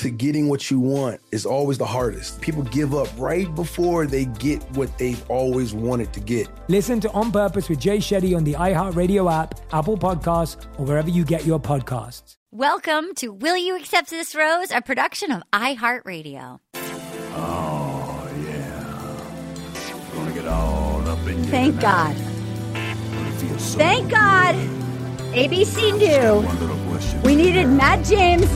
[0.00, 2.40] to getting what you want is always the hardest.
[2.40, 6.48] People give up right before they get what they've always wanted to get.
[6.68, 11.10] Listen to On Purpose with Jay Shetty on the iHeartRadio app, Apple Podcasts, or wherever
[11.10, 12.36] you get your podcasts.
[12.50, 16.60] Welcome to Will You Accept This Rose, a production of iHeartRadio.
[16.74, 20.14] Oh, yeah.
[20.14, 21.44] Gonna get all up in.
[21.44, 22.16] Thank tonight.
[22.16, 23.60] God.
[23.60, 24.79] So Thank God.
[25.32, 28.50] ABC knew we needed Matt James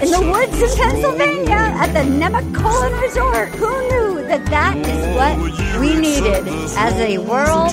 [0.00, 3.48] in the woods in Pennsylvania at the Nemacolin Resort.
[3.48, 7.72] Who knew that that is what we needed as a world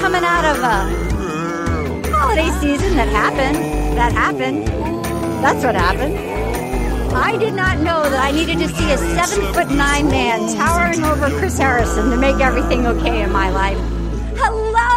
[0.00, 3.56] coming out of a holiday season that happened?
[3.98, 4.68] That happened.
[5.42, 6.16] That's what happened.
[7.16, 11.02] I did not know that I needed to see a seven foot nine man towering
[11.02, 13.78] over Chris Harrison to make everything okay in my life.
[14.36, 14.93] Hello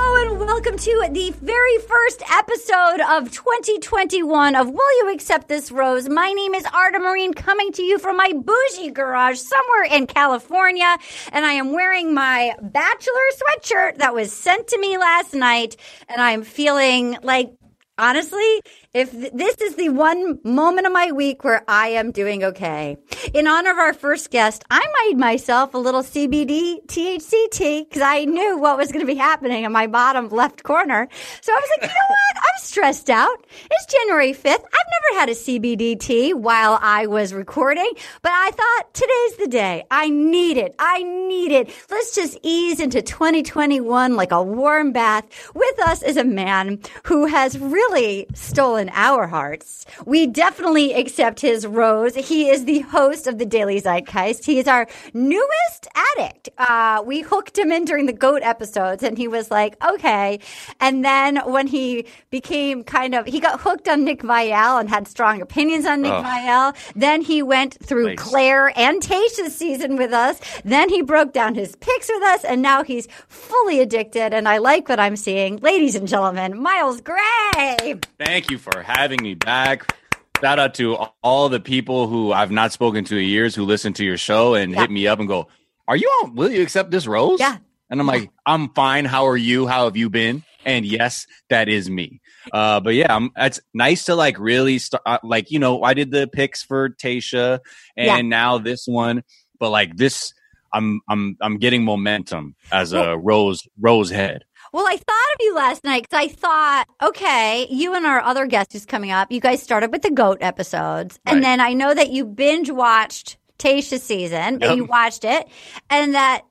[0.57, 6.09] welcome to the very first episode of 2021 of Will You Accept This Rose?
[6.09, 10.97] My name is Arden Myrin coming to you from my bougie garage somewhere in California.
[11.31, 15.77] And I am wearing my bachelor sweatshirt that was sent to me last night.
[16.09, 17.51] And I am feeling like
[17.99, 18.61] Honestly,
[18.93, 22.97] if th- this is the one moment of my week where I am doing okay.
[23.33, 28.01] In honor of our first guest, I made myself a little CBD THC tea because
[28.01, 31.07] I knew what was going to be happening in my bottom left corner.
[31.41, 32.37] So I was like, you know what?
[32.37, 33.45] I'm stressed out.
[33.69, 34.45] It's January 5th.
[34.45, 39.47] I've never had a CBD tea while I was recording, but I thought today's the
[39.49, 39.83] day.
[39.91, 40.75] I need it.
[40.79, 41.69] I need it.
[41.89, 45.25] Let's just ease into 2021 like a warm bath.
[45.53, 49.85] With us is a man who has really stolen our hearts.
[50.05, 52.15] We definitely accept his rose.
[52.15, 54.45] He is the host of the Daily Zeitgeist.
[54.45, 56.49] He is our newest addict.
[56.57, 60.39] Uh, we hooked him in during the goat episodes and he was like, okay.
[60.79, 65.07] And then when he became kind of, he got hooked on Nick Viall and had
[65.07, 66.21] strong opinions on Nick Oh.
[66.23, 66.75] Viall.
[66.95, 68.19] Then he went through Nice.
[68.19, 70.39] Claire and Tasha's season with us.
[70.63, 74.33] Then he broke down his picks with us and now he's fully addicted.
[74.33, 75.57] And I like what I'm seeing.
[75.57, 77.95] Ladies and gentlemen, Miles Gray.
[78.19, 79.95] Thank you for having me back.
[80.41, 83.93] Shout out to all the people who I've not spoken to in years who listen
[83.93, 85.47] to your show and hit me up and go,
[85.87, 86.35] Are you on?
[86.35, 87.39] Will you accept this rose?
[87.39, 87.57] Yeah.
[87.89, 89.05] And I'm like, I'm fine.
[89.05, 89.65] How are you?
[89.65, 90.43] How have you been?
[90.65, 92.19] And yes, that is me.
[92.51, 95.01] Uh, but yeah, I'm, it's nice to like really start.
[95.05, 97.59] Uh, like, you know, I did the picks for Tasha
[97.95, 98.21] and Yeah.
[98.21, 99.23] now this one,
[99.59, 100.33] but like this,
[100.73, 104.43] I'm, I'm, I'm getting momentum as a rose, rose head.
[104.73, 108.45] Well, I thought of you last night because I thought, okay, you and our other
[108.45, 111.19] guest who's coming up, you guys started with the goat episodes.
[111.25, 114.77] And then I know that you binge watched Tasha's season, but Yep.
[114.77, 115.47] you watched it.
[115.89, 116.41] And that,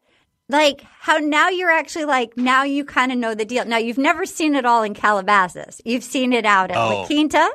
[0.49, 3.65] like, how now you're actually like, now you kind of know the deal.
[3.65, 5.81] Now, you've never seen it all in Calabasas.
[5.85, 6.89] You've seen it out at Oh.
[7.01, 7.49] La Quinta.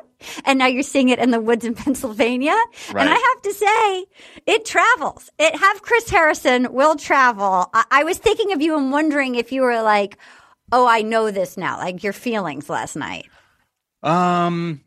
[0.44, 2.54] And now you're seeing it in the woods in Pennsylvania.
[2.90, 4.04] And I have to say,
[4.46, 5.30] it travels.
[5.38, 7.68] It have Chris Harrison will travel.
[7.74, 10.16] I, I was thinking of you and wondering if you were like,
[10.72, 13.26] oh, I know this now, like your feelings last night.
[14.02, 14.82] Um,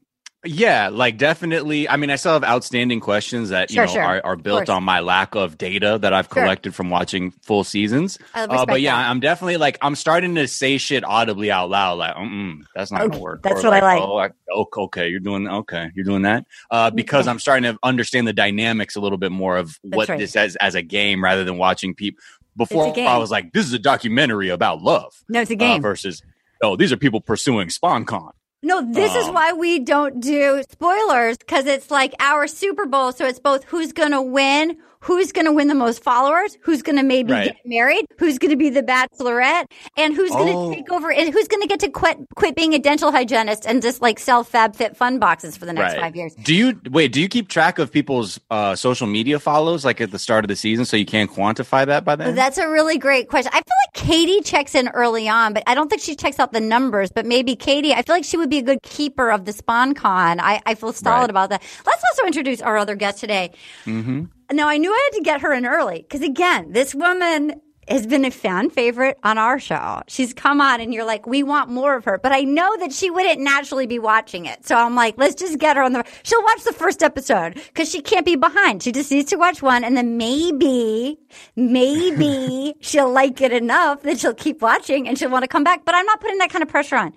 [0.46, 1.90] yeah, like definitely.
[1.90, 4.04] I mean, I still have outstanding questions that you Sure, know sure.
[4.04, 6.44] are, are built on my lack of data that I've Sure.
[6.44, 8.20] collected from watching full seasons.
[8.36, 9.10] Uh, but yeah, that.
[9.10, 13.02] I'm definitely like I'm starting to say shit audibly out loud, like, mm that's not
[13.04, 13.42] Okay, gonna work.
[13.44, 14.02] that's Or what I like.
[14.02, 16.46] Oh, I, oh, okay, you're doing okay, you're doing that.
[16.70, 20.20] Uh, because I'm starting to understand the dynamics a little bit more of what right.
[20.20, 22.22] this as as a game rather than watching people
[22.58, 23.08] before It's a game.
[23.08, 25.14] I was like, this is a documentary about love.
[25.30, 25.82] No, it's a uh, game.
[25.82, 26.22] versus,
[26.62, 28.32] oh, these are people pursuing SponCon.
[28.66, 33.12] No, this is Um, why we don't do spoilers because it's like our Super Bowl.
[33.12, 36.82] So it's both who's going to win, who's going to win the most followers, who's
[36.82, 37.46] going to maybe Right.
[37.54, 39.66] get married, who's going to be the bachelorette,
[39.98, 40.74] and who's going to Oh.
[40.74, 43.84] take over, and who's going to get to quit quit being a dental hygienist and
[43.84, 46.02] just like sell Fab Fit Fun boxes for the next Right.
[46.02, 46.34] five years.
[46.44, 47.12] Do you wait?
[47.12, 50.50] Do you keep track of people's uh, social media follows like at the start of
[50.50, 52.34] the season, so you can't quantify that by then?
[52.34, 53.52] That's a really great question.
[53.54, 56.52] I feel like Katie checks in early on, but I don't think she checks out
[56.52, 57.12] the numbers.
[57.14, 60.40] But maybe Katie, I feel like she would be a good keeper of the SponCon.
[60.40, 61.30] I, I feel solid Right.
[61.30, 61.62] about that.
[61.86, 63.52] Let's also introduce our other guest today.
[63.86, 64.26] mm-hmm.
[64.52, 68.08] Now, I knew I had to get her in early because, again, this woman has
[68.08, 70.02] been a fan favorite on our show.
[70.08, 72.18] She's come on, and you're like, we want more of her.
[72.22, 74.66] But I know that she wouldn't naturally be watching it.
[74.66, 76.04] So I'm like, let's just get her on the.
[76.24, 78.82] She'll watch the first episode because she can't be behind.
[78.82, 81.18] She just needs to watch one, and then maybe,
[81.56, 85.86] maybe she'll like it enough that she'll keep watching and she'll want to come back.
[85.86, 87.14] But I'm not putting that kind of pressure on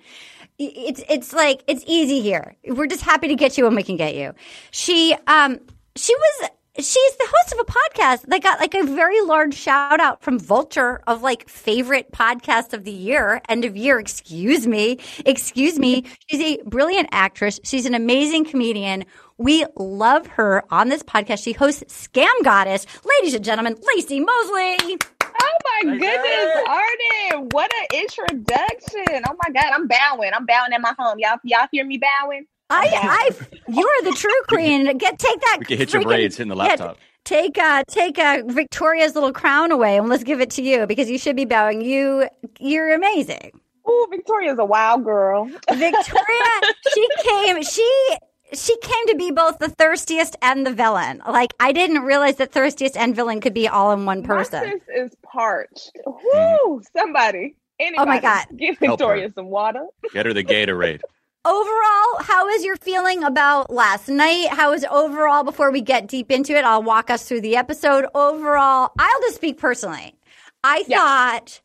[0.59, 2.55] it's it's like it's easy here.
[2.67, 4.33] We're just happy to get you when we can get you.
[4.71, 5.59] She um
[5.95, 9.99] she was she's the host of a podcast that got like a very large shout
[9.99, 14.99] out from Vulture of like favorite podcast of the year, end of year, excuse me.
[15.25, 16.05] Excuse me.
[16.27, 17.59] She's a brilliant actress.
[17.63, 19.05] She's an amazing comedian.
[19.37, 21.43] We love her on this podcast.
[21.43, 22.85] She hosts Scam Goddess.
[23.05, 24.97] Ladies and gentlemen, Laci Mosley.
[25.41, 27.49] Oh my goodness, Arden!
[27.51, 29.23] What an introduction!
[29.27, 30.31] Oh my god, I'm bowing.
[30.33, 31.19] I'm bowing at my home.
[31.19, 32.45] Y'all, y'all hear me bowing?
[32.69, 33.29] I, I,
[33.67, 34.85] you are the true queen.
[34.97, 35.57] Get take that.
[35.59, 36.97] We can hit your braids hitting the yeah, laptop.
[37.25, 41.09] take uh, take uh, Victoria's little crown away, and let's give it to you because
[41.09, 41.81] you should be bowing.
[41.81, 42.27] You,
[42.59, 43.59] you're amazing.
[43.89, 45.45] Ooh, Victoria's a wild girl.
[45.71, 46.61] Victoria,
[46.93, 47.63] she came.
[47.63, 48.17] She
[48.53, 51.21] she came to be both the thirstiest and the villain.
[51.27, 54.63] Like I didn't realize that thirstiest and villain could be all in one My person.
[54.63, 55.91] sis is parched.
[56.05, 56.67] Mm-hmm.
[56.67, 56.81] Whoo!
[56.95, 58.45] Somebody, anybody, Oh my God.
[58.57, 59.85] give Victoria some water.
[60.13, 61.01] Get her the Gatorade.
[61.45, 64.49] overall, how is your feeling about last night?
[64.49, 68.05] How is overall, before we get deep into it, I'll walk us through the episode.
[68.13, 70.15] Overall, I'll just speak personally.
[70.63, 71.61] I thought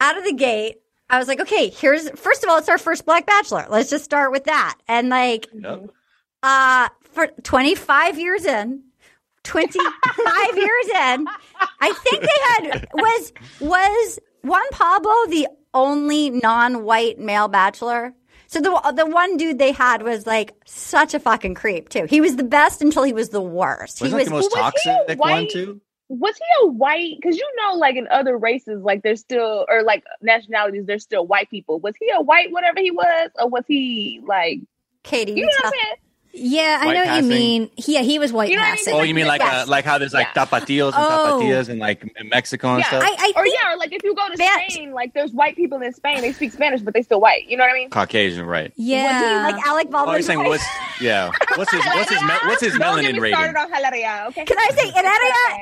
[0.00, 0.76] out of the gate,
[1.10, 3.66] I was like, okay, here's, first of all, it's our first Black Bachelor.
[3.68, 4.76] Let's just start with that.
[4.86, 5.90] And like, Yep.
[6.42, 8.82] Uh, for 25 years in,
[9.44, 9.84] 25
[10.56, 11.26] years in,
[11.80, 18.14] I think they had, was, was Juan Pablo the only non-white male bachelor?
[18.50, 22.06] So the the one dude they had was like such a fucking creep too.
[22.06, 24.00] He was the best until he was the worst.
[24.00, 25.80] Wasn't he that the was most Was he a toxic one white- too?
[26.08, 27.14] Was he a white?
[27.22, 31.24] Because you know, like in other races, like there's still or like nationalities, there's still
[31.24, 31.78] white people.
[31.78, 34.58] Was he a white, whatever he was, or was he like?
[35.04, 35.34] Katie.
[35.34, 35.94] You know what I'm saying?
[36.32, 37.70] Yeah, I White know what you mean.
[37.76, 38.76] Yeah, he was white You know what I mean?
[38.84, 38.94] passing.
[38.94, 39.66] Oh, you mean like Yes.
[39.66, 41.40] uh, like how there's like tapatios and Oh.
[41.42, 43.02] tapatias and like in Mexico and Yeah, stuff?
[43.04, 45.56] I, I Or yeah, or like if you go to Span- Spain, like there's white
[45.56, 47.48] people in Spain, they speak Spanish, but they still white.
[47.48, 47.90] You know what I mean?
[47.90, 48.72] Caucasian, right?
[48.76, 49.40] yeah.
[49.50, 50.10] like Alec Baldwin.
[50.14, 50.64] Oh, you're saying what's
[51.00, 51.30] yeah?
[51.56, 53.36] What's his what's his me- what's his Don't get melanin me rating?
[53.36, 54.44] started on Hilaria, okay?
[54.44, 54.88] Can I say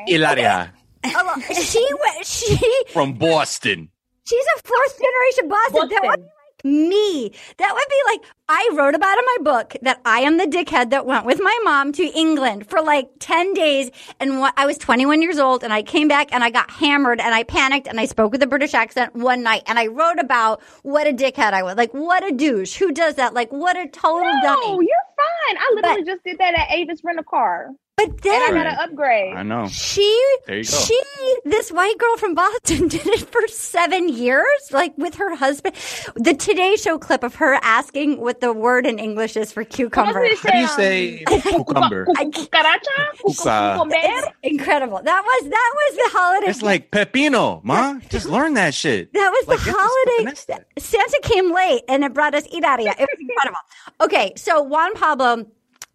[0.06, 0.18] Ilaria?
[0.18, 0.72] Ilaria
[1.04, 1.86] Oh, she
[2.24, 3.88] she from Boston.
[4.26, 5.88] she's a fourth generation Boston.
[5.88, 6.28] That would Boston.
[6.64, 7.30] Me.
[7.58, 10.90] That would be like I wrote about in my book that I am the dickhead
[10.90, 13.90] that went with my mom to England for like 10 days
[14.20, 17.20] and what, I was 21 years old and I came back and I got hammered
[17.20, 20.18] and I panicked and I spoke with a British accent one night and I wrote
[20.18, 21.76] about what a dickhead I was.
[21.76, 22.76] Like what a douche.
[22.76, 23.34] Who does that?
[23.34, 24.86] Like what a total No, dummy.
[24.86, 25.56] you're fine.
[25.58, 27.68] I literally just did that at Avis Rent a Car,
[27.98, 29.34] But and I then got an upgrade.
[29.34, 29.66] I know.
[29.66, 30.70] She, There you go.
[30.70, 31.02] she,
[31.44, 35.74] this white girl from Boston did it for seven years, like with her husband.
[36.14, 40.20] The Today Show clip of her asking what the word in English is for cucumber.
[40.20, 42.06] What does it How do you um, say cucumber?
[42.28, 42.98] Cucaracha?
[43.26, 43.86] Cuca.
[43.90, 45.00] It's incredible.
[45.02, 46.46] That was that was the holiday.
[46.50, 47.98] It's like pepino, ma.
[48.10, 49.12] Just learn that shit.
[49.12, 50.62] that was like, the holiday.
[50.78, 52.92] Santa came late and it brought us Iraria.
[52.98, 53.58] It was incredible.
[54.00, 55.46] Okay, so Juan Pablo.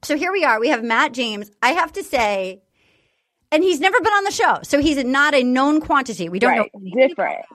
[0.03, 0.59] So here we are.
[0.59, 1.49] We have Matt James.
[1.61, 2.61] I have to say,
[3.51, 6.29] and he's never been on the show, so he's not a known quantity.
[6.29, 7.45] We don't Right, know different.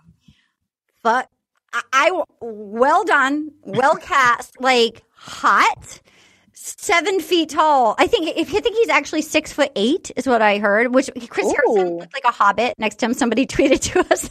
[1.03, 1.29] but
[1.73, 6.01] I, I well done, well cast, like hot,
[6.53, 7.95] seven feet tall.
[7.99, 10.95] I think if I think he's actually six foot eight is what I heard.
[10.95, 12.75] Which Chris Harrison looked like a hobbit.
[12.79, 14.31] Next time somebody tweeted to us,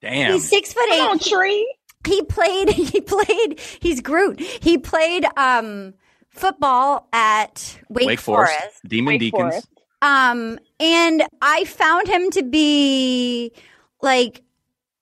[0.00, 0.32] Damn.
[0.32, 1.22] he's six foot Come on, eight.
[1.22, 1.74] tree.
[2.06, 2.68] He played.
[2.90, 3.60] He played.
[3.80, 4.40] He's Groot.
[4.40, 5.94] He played um
[6.40, 8.80] football at Wake, Wake Forest, Forest.
[8.86, 9.40] Demon Wake Deacons.
[9.40, 9.68] Forest.
[10.02, 13.52] Um, and I found him to be
[14.00, 14.42] like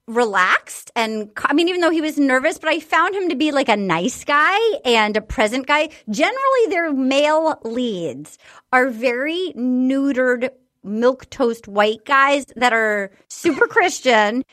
[0.09, 3.53] relaxed and I mean, even though he was nervous, but I found him to be
[3.53, 5.91] like a nice guy and a present guy.
[6.11, 8.39] Generally, their male leads
[8.73, 10.51] are very neutered
[10.83, 14.45] milk toast white guys that are super Christian.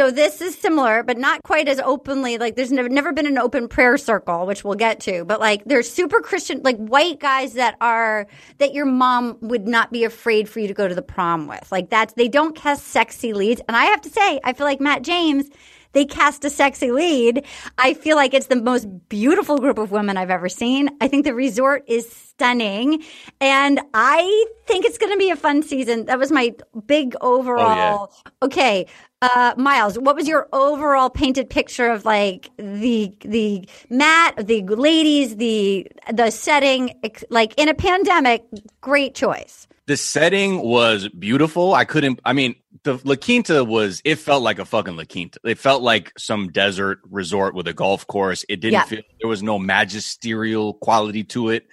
[0.00, 2.38] So this is similar, but not quite as openly.
[2.38, 5.26] Like there's never, never been an open prayer circle, which we'll get to.
[5.26, 8.26] But like they're super Christian, like white guys that are
[8.56, 11.70] that your mom would not be afraid for you to go to the prom with.
[11.70, 13.60] Like that's they don't cast sexy leads.
[13.68, 15.50] And I have to say, I feel like Matt James.
[15.92, 17.44] They cast a sexy lead.
[17.76, 20.88] I feel like it's the most beautiful group of women I've ever seen.
[21.00, 23.02] I think the resort is stunning.
[23.40, 26.04] And I think it's going to be a fun season.
[26.04, 26.54] That was my
[26.86, 28.12] big oh, overall.
[28.40, 28.86] Okay.
[29.22, 35.36] Uh, Miles, what was your overall painted picture of like the, the mat, the ladies,
[35.36, 36.94] the, the setting,
[37.28, 38.44] like in a pandemic?
[38.80, 39.66] Great choice.
[39.86, 41.74] The setting was beautiful.
[41.74, 42.20] I couldn't.
[42.24, 44.00] I mean, the La Quinta was.
[44.04, 45.38] It felt like a fucking La Quinta.
[45.44, 48.44] It felt like some desert resort with a golf course.
[48.48, 48.84] It didn't Yeah.
[48.84, 49.02] feel.
[49.20, 51.66] There was no magisterial quality to it,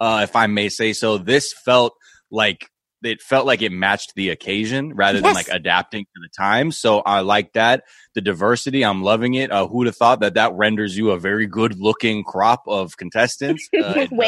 [0.00, 1.18] uh, if I may say so.
[1.18, 1.94] This felt
[2.30, 2.70] like
[3.02, 5.34] it felt like it matched the occasion rather than Yes.
[5.34, 6.72] like adapting to the time.
[6.72, 7.84] So I like that.
[8.14, 9.50] The diversity, I'm loving it.
[9.52, 13.68] Uh, who'd have thought that that renders you a very good looking crop of contestants?
[13.78, 14.18] Uh, it does.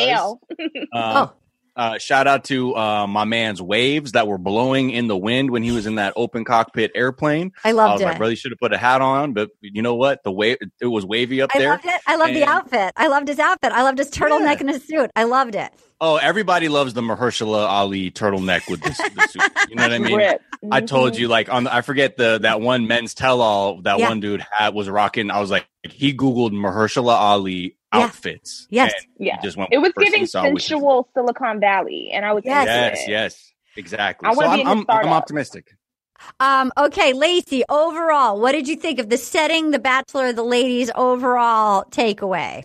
[0.93, 1.37] well.
[1.77, 5.63] Uh, shout out to uh, my man's waves that were blowing in the wind when
[5.63, 7.53] he was in that open cockpit airplane.
[7.65, 8.05] I loved I was it.
[8.07, 10.23] like, really should have put a hat on, but you know what?
[10.25, 11.69] The wave it was wavy up I there.
[11.71, 12.01] loved it.
[12.07, 12.93] I loved the outfit.
[12.97, 13.73] I loved his outfit.
[13.73, 15.11] I loved his turtleneck and his suit.
[15.17, 15.71] I loved it.
[16.03, 19.43] Oh, everybody loves the Mahershala Ali turtleneck with this, the suit.
[19.69, 20.17] You know what I mean?
[20.17, 20.41] Rip.
[20.71, 21.19] I told Mhm.
[21.19, 24.09] you, like on the, I forget the that one men's tell all that Yeah.
[24.09, 25.31] one dude had was rocking.
[25.31, 28.01] I was like, he googled Mahershala Ali Yeah.
[28.01, 28.67] outfits.
[28.71, 28.93] Yes.
[28.95, 29.41] and he Yeah.
[29.43, 32.33] just went It was giving person he saw, which is- sensual Silicon Valley, and I
[32.33, 32.67] was Yes.
[32.67, 34.29] Yes, yes, exactly.
[34.29, 35.75] I So wanna I'm be in the I'm, I'm optimistic.
[36.39, 40.91] Um, okay, Laci, overall, what did you think of the setting, the bachelor, the ladies
[40.95, 42.65] overall takeaway?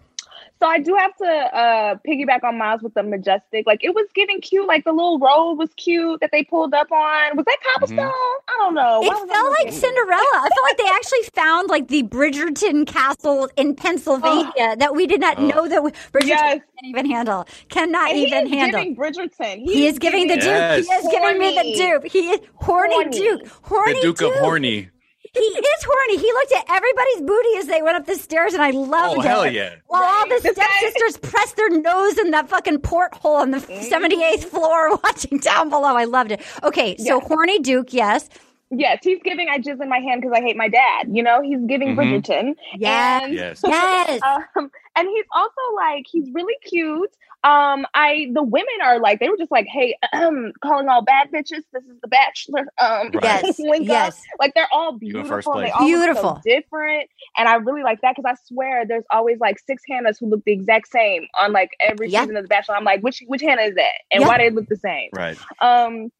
[0.62, 3.68] So I do have to uh piggyback on Miles with the majestic.
[3.68, 4.66] Like it was giving cute.
[4.68, 7.36] Like the little robe was cute that they pulled up on.
[7.36, 7.98] Was that cobblestone?
[8.08, 9.02] I don't know.
[9.04, 10.24] It Why was felt like Cinderella.
[10.34, 15.20] I felt like they actually found like the Bridgerton castle in Pennsylvania that we did
[15.20, 15.46] not Oh.
[15.46, 16.62] know that we, Bridgerton Yes.
[16.62, 17.46] can't even handle.
[17.70, 18.80] Cannot And he even is handle.
[18.82, 19.58] giving Bridgerton.
[19.64, 20.44] he is giving the Duke.
[20.46, 20.88] Yes.
[20.88, 21.76] He is giving me the Horny.
[21.76, 22.08] Duke.
[22.12, 23.10] He is horny, Horny.
[23.10, 23.48] Duke.
[23.64, 24.90] Horny the Duke, of Horny.
[25.36, 26.18] He is horny.
[26.18, 29.22] He looked at everybody's booty as they went up the stairs, and I loved Oh,
[29.22, 29.26] it.
[29.26, 29.76] hell yeah.
[29.88, 33.58] While all the This guy- stepsisters pressed their nose in that fucking porthole on the
[33.58, 33.94] Mm-hmm.
[33.94, 35.96] 78th floor, watching down below.
[35.96, 36.42] I loved it.
[36.64, 37.28] Okay, so Yeah.
[37.28, 38.30] horny Duke, yes.
[38.72, 41.08] Yes, he's giving I jizz in my hand because I hate my dad.
[41.12, 41.98] You know, he's giving Mhm.
[42.26, 42.56] Bridgerton.
[42.78, 43.24] Yes.
[43.24, 43.62] And, Yes.
[43.66, 44.22] Yes.
[44.58, 47.12] um, and he's also like he's really cute.
[47.46, 51.30] Um, I the women are like they were just like, hey, um, calling all bad
[51.32, 51.62] bitches.
[51.72, 52.66] This is the Bachelor.
[52.80, 53.46] Um, Right.
[53.60, 53.60] Yes.
[53.88, 54.24] Yes.
[54.40, 55.54] like they're all You first beautiful.
[55.62, 56.42] They all look so Beautiful.
[56.44, 60.28] different, and I really like that because I swear there's always like six Hannahs who
[60.28, 62.22] look the exact same on like every Yeah.
[62.22, 62.76] season of The Bachelor.
[62.76, 64.28] I'm like, which which Hannah is that, and Yeah.
[64.28, 65.10] why they look the same?
[65.14, 65.38] Right.
[65.62, 66.12] Um,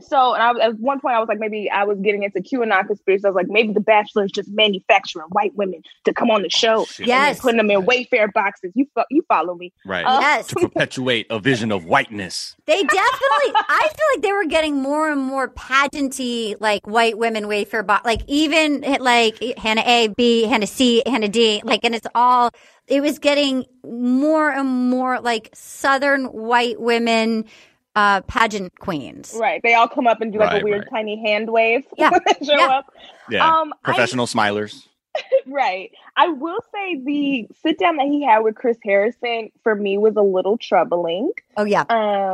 [0.00, 2.40] so, and I was, at one point, I was like, maybe I was getting into
[2.40, 3.24] QAnon conspiracy.
[3.24, 6.50] I was like, maybe the Bachelor is just manufacturing white women to come on the
[6.50, 6.84] show.
[6.86, 7.06] Shit.
[7.06, 7.40] Yes.
[7.40, 8.72] putting them in Wayfair boxes.
[8.74, 9.72] You fo- you follow me?
[9.86, 10.04] Right.
[10.04, 10.48] Uh, Yes.
[10.48, 12.56] to perpetuate a vision of whiteness.
[12.66, 17.44] They definitely, I feel like they were getting more and more pageanty, like white women
[17.44, 22.06] Wayfair, box, like even like Hannah A, B, Hannah C, Hannah D, like, and it's
[22.14, 22.50] all,
[22.86, 27.44] it was getting more and more like Southern white women,
[27.96, 29.34] uh, pageant queens.
[29.38, 29.60] Right.
[29.62, 30.90] They all come up and do like Right, a weird right.
[30.90, 31.84] tiny hand wave.
[31.96, 32.10] Yeah.
[32.10, 32.66] when they show Yeah.
[32.66, 32.92] up.
[33.30, 33.46] Yeah.
[33.60, 34.86] Um, I- Professional smilers.
[35.46, 35.92] right.
[36.16, 40.16] I will say the sit down that he had with Chris Harrison for me was
[40.16, 41.30] a little troubling.
[41.56, 41.82] Oh yeah.
[41.82, 41.86] Um,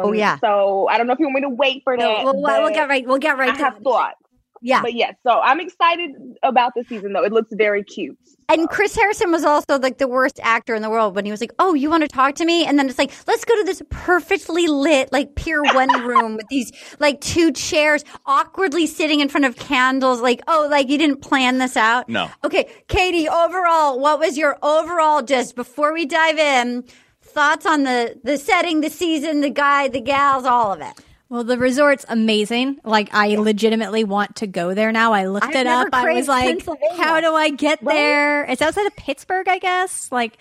[0.07, 0.39] Oh, yeah.
[0.39, 2.25] So I don't know if you want me to wait for No, that.
[2.25, 3.07] we'll, we'll get right.
[3.07, 4.17] We'll get right I to have thoughts.
[4.63, 4.83] Yeah.
[4.83, 6.11] But yes, so I'm excited
[6.43, 7.25] about the season though.
[7.25, 8.19] It looks very cute.
[8.49, 11.41] And Chris Harrison was also like the worst actor in the world when he was
[11.41, 13.65] like, "Oh, you want to talk to me?" And then it's like, "Let's go to
[13.65, 19.29] this perfectly lit like Pier One room with these like two chairs, awkwardly sitting in
[19.29, 20.21] front of candles.
[20.21, 22.31] Like, oh, like you didn't plan this out." No.
[22.45, 23.29] Okay, Katie.
[23.29, 26.85] Overall, what was your overall just before we dive in
[27.23, 30.93] thoughts on the the setting, the season, the guy, the gals, all of it?
[31.31, 32.81] Well, the resort's amazing.
[32.83, 35.13] Like, I legitimately want to go there now.
[35.13, 35.89] I looked I've it up.
[35.93, 36.61] I was like,
[36.97, 38.45] how do I get there?
[38.45, 40.11] It's outside of Pittsburgh, I guess.
[40.11, 40.37] Like,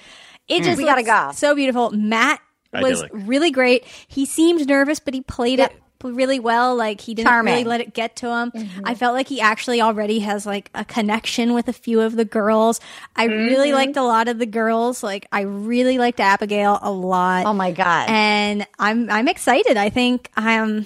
[0.47, 0.63] it hmm.
[0.63, 1.31] just We gotta go.
[1.35, 1.91] so beautiful.
[1.91, 2.41] Matt
[2.73, 3.11] was Idyllic.
[3.27, 3.85] really great.
[4.07, 5.71] He seemed nervous, but he played it
[6.03, 6.75] really well.
[6.75, 7.53] Like, he didn't Charming.
[7.53, 8.51] really let it get to him.
[8.51, 8.81] Mm-hmm.
[8.85, 12.25] I felt like he actually already has like a connection with a few of the
[12.25, 12.79] girls.
[13.15, 13.75] I really mm-hmm.
[13.75, 15.03] liked a lot of the girls.
[15.03, 18.09] Like, I really liked Abigail a lot Oh my god!
[18.09, 19.77] and I'm I'm excited.
[19.77, 20.85] I think I'm.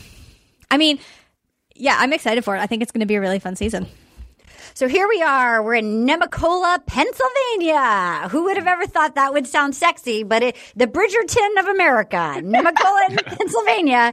[0.70, 1.00] I mean,
[1.76, 2.60] yeah, I'm excited for it.
[2.60, 3.88] I think it's going to be a really fun season.
[4.76, 5.62] So here we are.
[5.62, 8.28] We're in Nemacola, Pennsylvania.
[8.32, 10.24] Who would have ever thought that would sound sexy?
[10.24, 14.12] But it, the Bridgerton of America, Nemacola, Pennsylvania.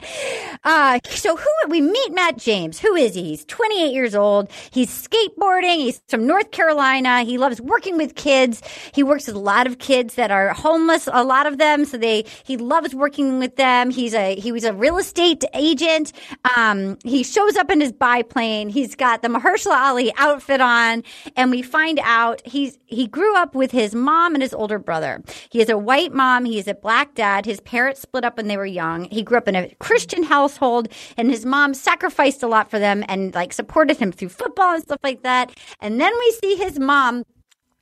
[0.63, 2.79] Uh, so who we meet Matt James.
[2.79, 3.23] Who is he?
[3.23, 4.51] He's 28 years old.
[4.71, 5.77] He's skateboarding.
[5.77, 7.23] He's from North Carolina.
[7.23, 8.63] He loves working with kids.
[8.93, 11.09] He works with a lot of kids that are homeless.
[11.11, 11.87] A lot of them.
[11.87, 13.89] So they he loves working with them.
[13.89, 16.13] He's a he was a real estate agent.
[16.55, 18.69] Um, he shows up in his biplane.
[18.69, 21.05] He's got the Mahershala Ali outfit on,
[21.37, 25.23] and we find out he's he grew up with his mom and his older brother.
[25.51, 26.47] He has a white mom.
[26.47, 27.45] He has a black dad.
[27.45, 29.05] His parents split up when they were young.
[29.11, 30.89] He grew up in a Christian household,
[31.19, 34.83] and his mom sacrificed a lot for them and like supported him through football and
[34.83, 35.53] stuff like that.
[35.81, 37.25] And then we see his mom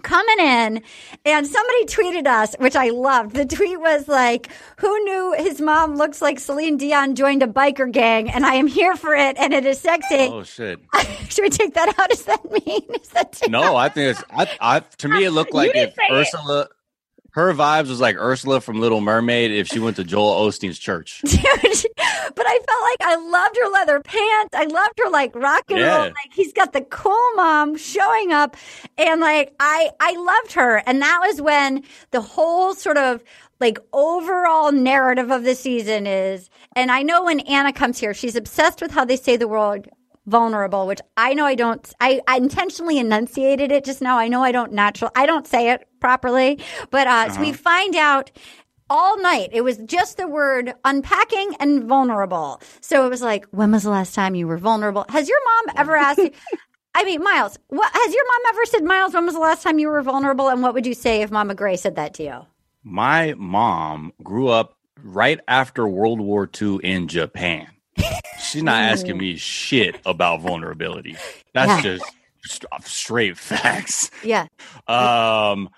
[0.02, 0.82] coming in
[1.24, 5.96] and somebody tweeted us which i loved the tweet was like who knew his mom
[5.96, 9.52] looks like celine dion joined a biker gang and i am here for it and
[9.52, 10.78] it is sexy Oh shit!
[11.28, 14.24] should we take that out does that mean is that No, I think it's.
[14.30, 16.68] I, I to me it looked like if say it.
[17.32, 21.20] Her vibes was like Ursula from Little Mermaid if she went to Joel Osteen's church.
[21.24, 24.54] Dude, but I felt like I loved her leather pants.
[24.54, 25.94] I loved her like rock and Yeah.
[25.96, 26.04] roll.
[26.06, 28.56] Like he's got the cool mom showing up,
[28.96, 33.22] and like I I loved her, and that was when the whole sort of
[33.60, 36.48] like overall narrative of the season is.
[36.76, 39.90] And I know when Anna comes here, she's obsessed with how they say the word
[40.28, 41.92] vulnerable, which I know I don't.
[42.00, 44.18] I, I intentionally enunciated it just now.
[44.18, 45.10] I know I don't natural.
[45.16, 47.58] I don't say it properly, but uh, so we Uh-huh.
[47.58, 48.30] find out
[48.90, 49.50] all night.
[49.52, 52.60] It was just the word unpacking and vulnerable.
[52.80, 55.04] So it was like, when was the last time you were vulnerable?
[55.10, 56.30] Has your mom ever asked you?
[56.94, 59.78] I mean, Miles, what, has your mom ever said, Miles, when was the last time
[59.78, 60.48] you were vulnerable?
[60.48, 62.46] And what would you say if Mama Gray said that to you?
[62.82, 67.68] My mom grew up right after World War II in Japan.
[68.40, 71.16] She's not asking me shit about vulnerability.
[71.54, 71.96] That's Yeah.
[71.96, 72.04] just
[72.44, 74.10] st- straight facts.
[74.24, 74.46] Yeah.
[74.86, 75.68] Um,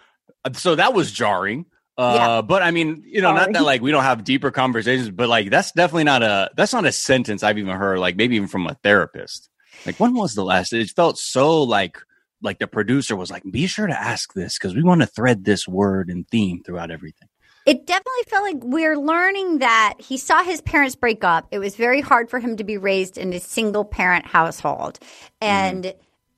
[0.55, 1.67] so that was jarring.
[1.99, 2.43] Uh, Yeah.
[2.43, 5.51] but I mean, you know, not that like we don't have deeper conversations, but like
[5.51, 7.99] that's definitely not a that's not a sentence I've even heard.
[7.99, 9.49] Like maybe even from a therapist.
[9.87, 10.73] Like when was the last?
[10.73, 11.99] It felt so like
[12.43, 15.45] like the producer was like, be sure to ask this because we want to thread
[15.45, 17.29] this word and theme throughout everything.
[17.67, 21.47] It definitely felt like we're learning that he saw his parents break up.
[21.51, 24.99] It was very hard for him to be raised in a single parent household.
[25.41, 25.95] And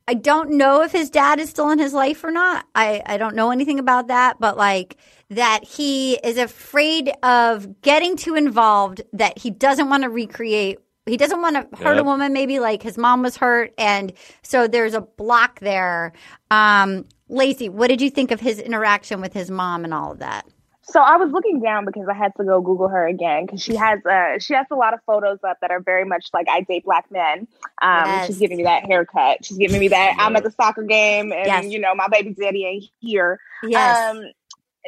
[0.09, 2.67] I don't know if his dad is still in his life or not.
[2.75, 4.97] I, I don't know anything about that, but like
[5.31, 10.81] that he is afraid of getting too involved, that he doesn't want to recreate.
[11.07, 13.73] He doesn't want to hurt a woman, maybe like his mom was hurt.
[13.79, 16.13] And so there's a block there.
[16.51, 20.19] Um, Laci, what did you think of his interaction with his mom and all of
[20.19, 20.47] that?
[20.85, 23.77] So I was looking down because I had to go Google her again because she
[23.77, 26.63] has uh she has a lot of photos up that are very much like I
[26.63, 27.47] date black men.
[27.81, 28.27] Um, Yes.
[28.27, 29.45] she's giving me that haircut.
[29.45, 31.73] She's giving me that I'm at the soccer game and Yes.
[31.73, 33.39] you know my baby daddy ain't here.
[33.63, 33.97] Yes.
[33.97, 34.23] Um,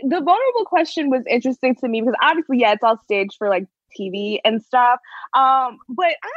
[0.03, 3.67] the vulnerable question was interesting to me because obviously yeah it's all staged for like
[3.99, 4.99] TV and stuff.
[5.35, 6.31] Um, but I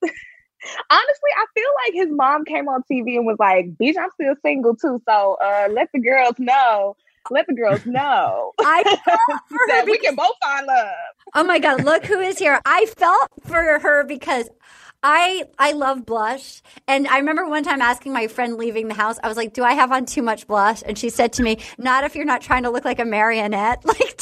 [0.00, 0.14] just
[0.90, 4.34] honestly I feel like his mom came on TV and was like, "Bitch, I'm still
[4.42, 6.96] single too, so uh, let the girls know."
[7.30, 8.52] Let the girls know.
[8.60, 10.88] I felt for her that we can both find love.
[11.34, 12.60] Oh my god, look who is here.
[12.64, 14.48] I felt for her because
[15.02, 16.62] I I love blush.
[16.88, 19.62] And I remember one time asking my friend leaving the house, I was like, Do
[19.62, 20.82] I have on too much blush?
[20.84, 23.84] And she said to me, Not if you're not trying to look like a marionette.
[23.86, 24.16] Like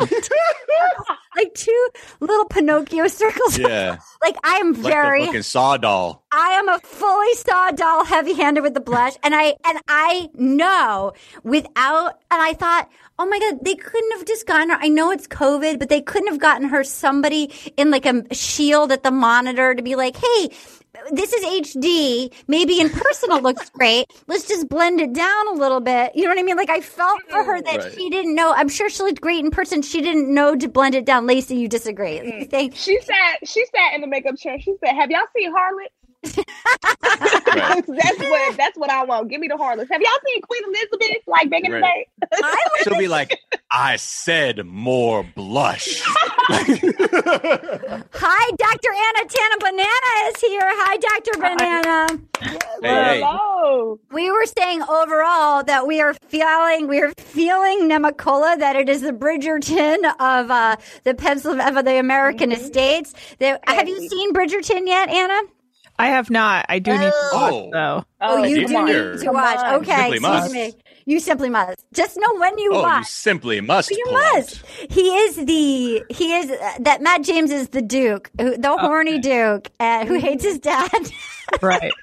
[1.36, 1.88] like two
[2.20, 3.58] little Pinocchio circles.
[3.58, 3.98] Yeah.
[4.22, 6.22] Like I am Like very fucking saw doll.
[6.30, 10.30] I am a fully saw doll, heavy handed with the blush, and I and I
[10.34, 12.20] know without.
[12.30, 14.76] And I thought, oh my god, they couldn't have just gotten her.
[14.80, 18.92] I know it's COVID, but they couldn't have gotten her somebody in like a shield
[18.92, 20.50] at the monitor to be like, hey.
[21.10, 21.42] This is
[21.74, 22.32] HD.
[22.48, 24.06] Maybe in person it looks great.
[24.26, 26.14] Let's just blend it down a little bit.
[26.14, 26.56] You know what I mean?
[26.56, 27.92] Like I felt for her that Right.
[27.94, 28.52] she didn't know.
[28.52, 29.80] I'm sure she looked great in person.
[29.80, 31.26] She didn't know to blend it down.
[31.26, 32.20] Laci, you disagree?
[32.20, 34.58] You think She sat she sat in the makeup chair.
[34.60, 35.88] She said, Have y'all seen Harlot?
[37.18, 39.28] that's what that's what I want.
[39.28, 39.90] Give me the Harlots.
[39.90, 42.06] Have y'all seen Queen Elizabeth like back in the Right.
[42.32, 42.40] day?
[42.84, 43.36] She'll be like,
[43.70, 46.02] I said more blush.
[46.44, 48.92] Hi, Dr.
[48.92, 50.60] Anna Tana Banana is here.
[50.62, 51.38] Hi, Dr.
[51.38, 52.06] Banana.
[52.82, 53.20] Hey, hey.
[53.20, 54.00] Hello.
[54.10, 59.02] We were saying overall that we are feeling we are feeling Nemacola that it is
[59.02, 62.60] the Bridgerton of uh, the Pennsylvania of the American Mm-hmm.
[62.62, 63.14] estates.
[63.38, 65.40] That, have you seen Bridgerton yet, Anna?
[65.98, 66.66] I have not.
[66.68, 67.70] I do need to watch Oh.
[67.72, 68.04] though.
[68.20, 69.82] Oh, you you do need to watch.
[69.82, 70.74] Okay, excuse me.
[71.04, 71.84] You simply must.
[71.92, 73.90] Just know when you Oh, you simply must.
[73.90, 74.34] You pull out.
[74.34, 74.64] must.
[74.90, 79.18] He is the he is uh, that Matt James is the Duke, who, the horny
[79.18, 80.90] Duke, uh, who hates his dad.
[81.60, 81.92] Right.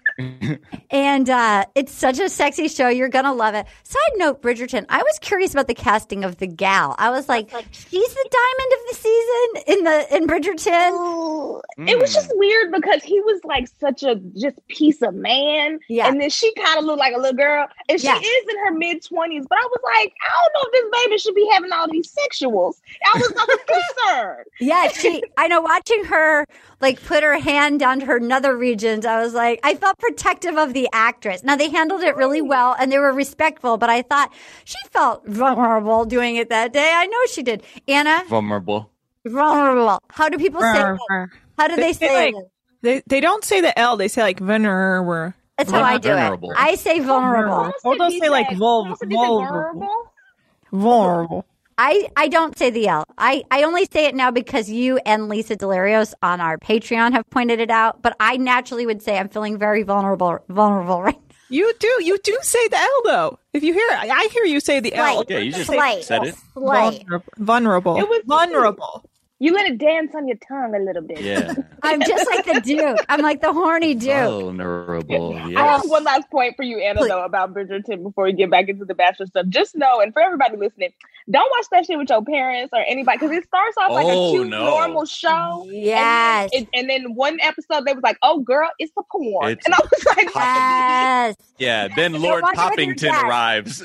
[0.91, 2.88] and uh, it's such a sexy show.
[2.89, 3.65] You're gonna love it.
[3.84, 4.86] Side note, Bridgerton.
[4.89, 6.95] I was curious about the casting of the gal.
[6.97, 11.62] I was like, she's the diamond of the season in the in Bridgerton.
[11.88, 15.79] It was just weird because he was like such a just piece of man.
[15.88, 16.08] Yeah.
[16.08, 17.67] And then she kind of looked like a little girl.
[17.88, 18.17] And she Yeah.
[18.17, 19.45] is in her mid 20s.
[19.47, 22.13] But I was like, I don't know if this baby should be having all these
[22.13, 22.75] sexuals.
[23.05, 23.60] I was, I was
[24.08, 24.45] concerned.
[24.60, 25.23] Yeah, she.
[25.38, 25.62] I know.
[25.62, 26.45] Watching her
[26.82, 30.58] like put her hand down to her nether regions, I was like, I felt protective
[30.58, 31.43] of the actress.
[31.43, 34.34] Now they handled it really well and they were respectful, but I thought
[34.65, 36.91] she felt vulnerable doing it that day.
[36.95, 37.63] I know she did.
[37.88, 38.91] Anna, Vulnerable.
[39.26, 40.00] vulnerable.
[40.10, 40.82] How do people say?
[40.82, 41.30] Brr, it?
[41.58, 42.52] How do they, say like, it?
[42.82, 43.98] They they don't say the L.
[43.98, 45.34] They say like vulnerable.
[45.58, 46.52] That's how I do Vulnerable.
[46.52, 46.58] it.
[46.58, 47.74] I say vulnerable.
[47.84, 49.41] Or they'll say like vul- vulnerable.
[49.41, 50.12] Vulnerable.
[50.72, 51.45] Vulnerable.
[51.82, 53.06] I, I don't say the L.
[53.18, 57.30] I, I only say it now because you and Lisa Delirios on our Patreon have
[57.30, 58.02] pointed it out.
[58.02, 61.36] But I naturally would say I'm feeling very vulnerable vulnerable right now.
[61.52, 63.39] You do you do say the L though.
[63.54, 65.24] If you hear, I I hear you say the L.
[65.24, 65.30] Slight.
[65.30, 66.04] Yeah, you just Slight.
[66.04, 66.36] said it.
[66.54, 67.06] Slight.
[67.08, 67.26] Vulnerable.
[67.38, 67.98] Vulnerable.
[67.98, 69.09] It was- vulnerable.
[69.41, 71.21] You let it dance on your tongue a little bit.
[71.21, 71.54] Yeah.
[71.84, 72.97] I'm just like the Duke.
[73.08, 74.12] I'm like the horny Duke.
[74.12, 75.38] Vulnerable.
[75.38, 77.08] I have one last point for you, Anna, Please.
[77.08, 79.45] though, about Bridgerton before we get back into the Bachelor stuff.
[79.47, 80.89] Just know, and for everybody listening,
[81.32, 84.28] don't watch that shit with your parents or anybody because it starts off like Oh,
[84.28, 84.65] a cute, no.
[84.65, 85.65] normal show.
[85.69, 86.49] Yes.
[86.54, 89.52] And, and then one episode, they was like, oh, girl, it's a porn.
[89.52, 91.36] It's and I was like, Yes.
[91.60, 91.88] Yeah.
[91.95, 93.80] Then Lord watch it with your Poppington arrives.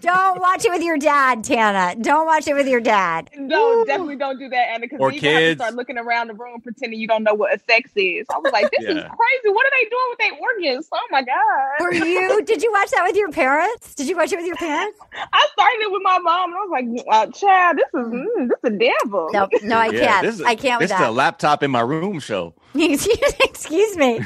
[0.00, 1.94] Don't watch it with your dad, Tana.
[2.00, 3.30] Don't watch it with your dad.
[3.38, 5.60] no, definitely don't do that, Anna, because Or you have to kids.
[5.60, 8.26] start looking around the room pretending you don't know what a sex is.
[8.30, 9.54] I was like, this is crazy.
[9.54, 10.88] What are they doing with their organs?
[10.92, 11.80] Oh my God.
[11.80, 12.42] Were you?
[12.46, 13.94] Did you watch that with your parents?
[13.94, 14.98] Did you watch it with your parents?
[15.32, 18.48] I started it with my mom, and I was like, uh, "Child, this is mm,
[18.48, 20.26] this is the devil." No, no, I Yeah, can't.
[20.26, 22.54] is, I can't with This is a laptop in my room show.
[22.74, 24.18] Excuse me.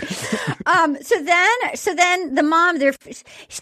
[0.67, 2.95] um, so then, so then the mom, there,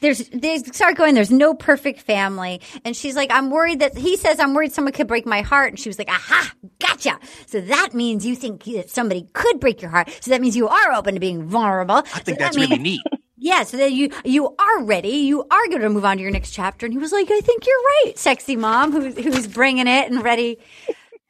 [0.00, 2.60] there's, they start going, there's no perfect family.
[2.84, 5.70] And she's like, I'm worried that, he says, I'm worried someone could break my heart.
[5.70, 7.18] And she was like, aha, gotcha.
[7.46, 10.10] So that means you think that somebody could break your heart.
[10.20, 11.96] So that means you are open to being vulnerable.
[11.96, 13.02] I think that's really neat.
[13.42, 15.08] Yeah, so then you you are ready.
[15.08, 16.86] You are going to move on to your next chapter.
[16.86, 20.22] And he was like, "I think you're right, sexy mom, who who's bringing it and
[20.22, 20.58] ready."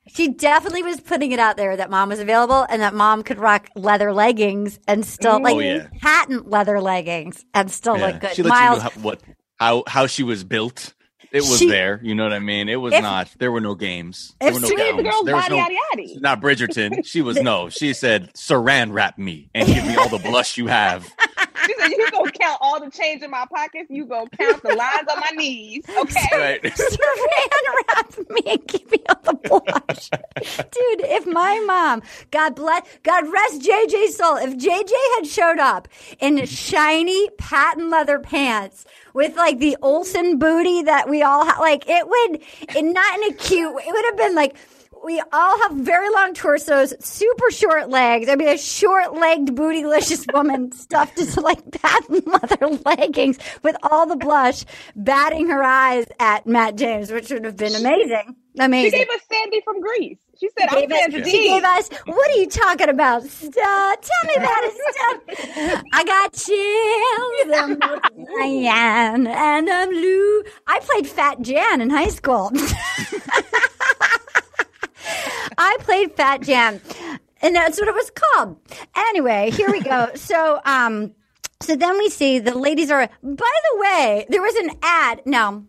[0.08, 3.38] She definitely was putting it out there that mom was available and that mom could
[3.38, 5.86] rock leather leggings and still like Oh, yeah.
[6.00, 8.06] patent leather leggings and still Yeah.
[8.06, 8.32] look good.
[8.34, 9.20] She lets Miles, you know how, what
[9.60, 10.94] how how she was built.
[11.30, 11.98] It was She- there.
[12.02, 12.68] You know what I mean?
[12.68, 13.30] It was If- not.
[13.38, 14.34] There were no games.
[14.40, 15.56] if There were no she- the girls There was no.
[15.56, 16.20] yaddy yaddy.
[16.20, 17.06] Not Bridgerton.
[17.06, 17.68] She was no.
[17.70, 21.08] She said, "Saran wrap me and give me all the blush you have."
[21.66, 23.90] She said, "You gonna count all the change in my pockets.
[23.90, 26.62] You gonna count the lines on my knees, okay?" Right.
[26.62, 30.10] saran wrap me and keep me on the blush.
[30.40, 35.88] Dude, if my mom, God bless, God rest JJ's soul, if JJ had showed up
[36.20, 38.84] in shiny patent leather pants
[39.14, 42.42] with like the Olsen booty that we all ha- like, it would,
[42.76, 44.56] and not in a cute, it would have been like,
[45.04, 48.28] we all have very long torsos, super short legs.
[48.28, 54.16] I mean, a short-legged, bootylicious woman stuffed into like patent leather leggings with all the
[54.16, 58.36] blush, batting her eyes at Matt James, which would have been amazing.
[58.58, 58.90] Amazing.
[58.90, 60.18] She gave us Sandy from Grease.
[60.38, 63.22] She said, She "I'm Sandy." she gave us, what are you talking about?
[63.22, 63.52] Stuff.
[63.54, 65.82] Tell me about it, stuff.
[65.92, 67.80] I got chills.
[68.38, 70.42] I'm Jan and I'm Lou.
[70.66, 72.50] I played Fat Jan in high school.
[75.58, 76.80] I played Fat Jam,
[77.40, 78.56] and that's what it was called.
[78.96, 80.10] Anyway, here we go.
[80.16, 81.14] So, um,
[81.60, 83.06] so then we see the ladies are.
[83.06, 85.22] By the way, there was an ad.
[85.26, 85.64] Now,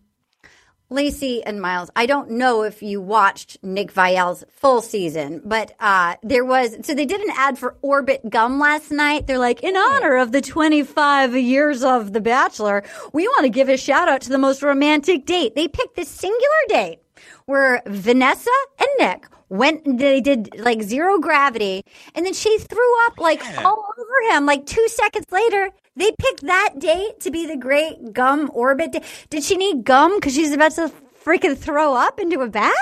[0.92, 6.16] Laci and Miles, I don't know if you watched Nick Viall's full season, but uh,
[6.22, 9.28] there was so they did an ad for Orbit gum last night.
[9.28, 13.70] They're like, in honor of the 25 years of The Bachelor, we want to give
[13.70, 15.56] a shout out to the most romantic date.
[15.56, 17.00] They picked this singular date
[17.46, 21.84] where Vanessa and Nick went they did like zero gravity
[22.16, 26.42] and then she threw up like all over him like two seconds later they picked
[26.46, 29.04] that date to be the great gum orbit day.
[29.30, 30.92] did she need gum because she's about to
[31.24, 32.74] freaking throw up into a bag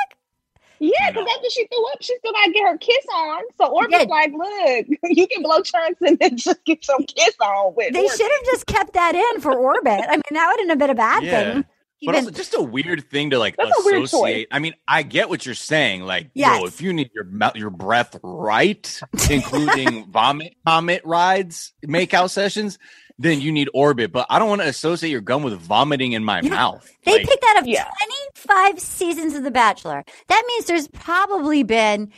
[0.79, 3.43] Yeah, because after she threw up, she still gotta get her kiss on.
[3.55, 4.15] So Orbit's Yeah.
[4.17, 7.93] like, look, you can blow chunks and then just get some kiss on with.
[7.93, 10.89] they should have just kept that in for orbit i mean that wouldn't have been
[10.89, 11.31] a bad Yeah.
[11.53, 11.65] thing
[12.03, 14.13] But Even- also, just a weird thing to like That's a weird choice.
[14.13, 14.47] associate.
[14.51, 16.01] I mean, I get what you're saying.
[16.03, 16.59] Like, Yes.
[16.59, 22.31] yo, if you need your mouth, your breath right, including vomit, vomit rides, make out
[22.31, 22.79] sessions,
[23.19, 24.11] then you need orbit.
[24.11, 26.89] But I don't want to associate your gum with vomiting in my mouth.
[27.05, 27.87] They Like, picked out of Yeah.
[28.33, 30.03] 25 seasons of The Bachelor.
[30.27, 32.11] That means there's probably been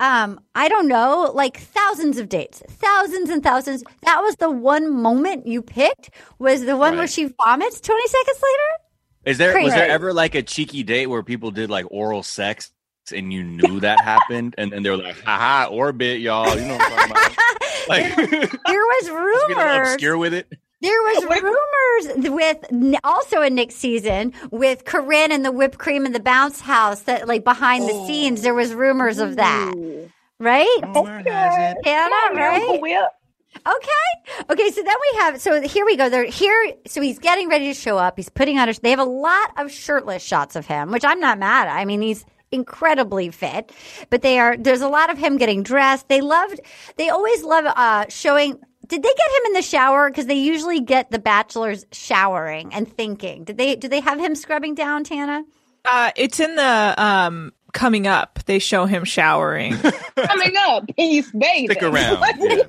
[0.00, 3.84] um, I don't know, like thousands of dates, thousands and thousands.
[4.02, 8.38] That was the one moment you picked was the one where she vomits 20 seconds
[8.42, 8.81] later.
[9.24, 12.72] Is there was there ever like a cheeky date where people did like oral sex
[13.14, 16.48] and you knew that happened and then they were like, haha, orbit, y'all.
[16.56, 17.32] You know what I'm talking about?
[17.88, 19.94] Like There was be a little rumors.
[19.94, 20.46] obscure with it.
[20.80, 26.14] There was rumors with also in Nick's season with Corinne and the whipped cream and
[26.14, 29.74] the bounce house that like behind the scenes there was rumors of that.
[30.38, 30.80] Right?
[30.96, 31.74] Okay.
[31.84, 32.80] Hannah, right?
[33.56, 34.44] Okay.
[34.50, 34.70] Okay.
[34.70, 35.40] So then we have.
[35.40, 36.08] So here we go.
[36.08, 36.72] They're here.
[36.86, 38.14] So he's getting ready to show up.
[38.16, 38.68] He's putting on.
[38.68, 41.76] A, they have a lot of shirtless shots of him, which I'm not mad at.
[41.76, 43.72] I mean, he's incredibly fit,
[44.10, 44.56] but they are.
[44.56, 46.08] There's a lot of him getting dressed.
[46.08, 46.60] They loved.
[46.96, 48.58] They always love uh, showing.
[48.86, 50.10] Did they get him in the shower?
[50.10, 53.44] Because they usually get the bachelors showering and thinking.
[53.44, 53.76] Did they?
[53.76, 55.44] Do they have him scrubbing down, Tana?
[55.84, 58.38] Uh, it's in the um coming up.
[58.46, 59.76] They show him showering.
[60.16, 61.70] Coming up, he's bathing.
[61.70, 62.62] Stick around, Like, yeah.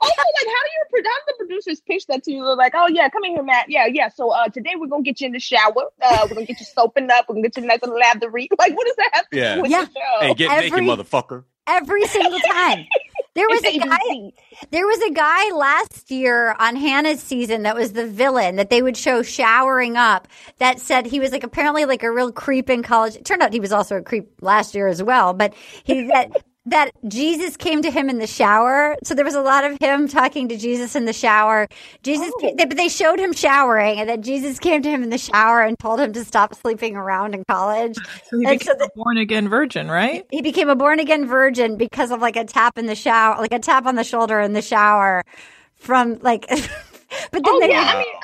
[0.00, 2.44] Also, like, how do you pro- how do the producers pitch that to you?
[2.44, 3.66] They're like, oh yeah, come in here, Matt.
[3.70, 4.08] Yeah, yeah.
[4.08, 5.72] So uh, today we're gonna get you in the shower.
[6.02, 7.26] Uh, we're gonna get you soaping up.
[7.28, 8.48] We're gonna get you nice and lathery.
[8.58, 9.54] Like, what does that have to Yeah.
[9.56, 9.84] do with Yeah.
[9.84, 10.26] the show?
[10.26, 11.44] Hey, get naked, motherfucker.
[11.66, 12.86] every single time.
[13.34, 14.32] There was a guy.
[14.70, 18.80] There was a guy last year on Hannah's season that was the villain that they
[18.82, 20.26] would show showering up.
[20.58, 23.16] That said he was like apparently like a real creep in college.
[23.16, 25.34] It turned out he was also a creep last year as well.
[25.34, 25.52] But
[25.84, 26.30] he that
[26.66, 28.96] that Jesus came to him in the shower.
[29.04, 31.68] So there was a lot of him talking to Jesus in the shower.
[32.02, 32.38] Jesus, oh.
[32.40, 35.62] came, but they showed him showering, and then Jesus came to him in the shower
[35.62, 38.00] and told him to stop sleeping around in college.
[38.30, 40.26] So he And became a born again virgin, right?
[40.30, 43.52] he became a born again virgin because of like a tap in the shower, like
[43.52, 45.24] a tap on the shoulder in the shower
[45.76, 46.46] from like.
[47.30, 48.14] but then Oh they, yeah, I mean,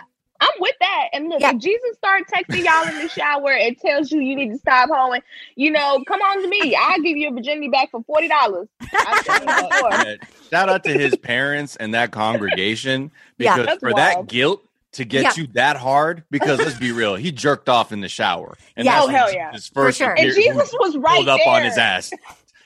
[0.43, 1.09] I'm with that.
[1.15, 4.51] And look, if Jesus started texting y'all in the shower and tells you you need
[4.51, 5.23] to stop hoeing,
[5.57, 6.77] you know, come on to me.
[6.77, 8.69] I'll give you a virginity back for forty dollars.
[8.93, 10.17] Yeah,
[10.53, 15.23] Shout out to his parents and that congregation because that's for that guilt to get
[15.23, 15.33] Yeah.
[15.37, 16.25] you that hard.
[16.31, 18.95] Because let's be real, he jerked off in the shower, and Yeah.
[18.97, 19.53] that's Oh, hell yeah.
[19.53, 20.15] his For first sure.
[20.19, 22.13] And Jesus was right pulled up on his ass.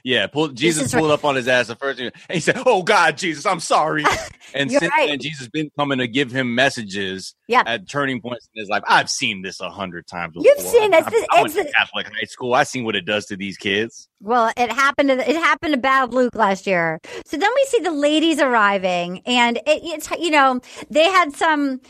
[0.07, 2.85] Yeah, pulled, Jesus pulled up on his ass the first thing, and he said, "Oh
[2.85, 4.05] God, Jesus, I'm sorry."
[4.55, 5.09] And since right.
[5.09, 7.65] then, Jesus been coming to give him messages Yeah.
[7.67, 8.85] at turning points in his life.
[8.87, 10.35] I've seen this a hundred times.
[10.37, 10.71] You've before.
[10.73, 11.05] seen it.
[11.05, 12.55] I, It's- I went to Catholic high school.
[12.55, 14.09] I seen what it does to these kids.
[14.21, 15.09] well, it happened.
[15.09, 17.01] To, it happened to Bad Luke last year.
[17.27, 21.81] So then we see the ladies arriving, and it, it's you know they had some.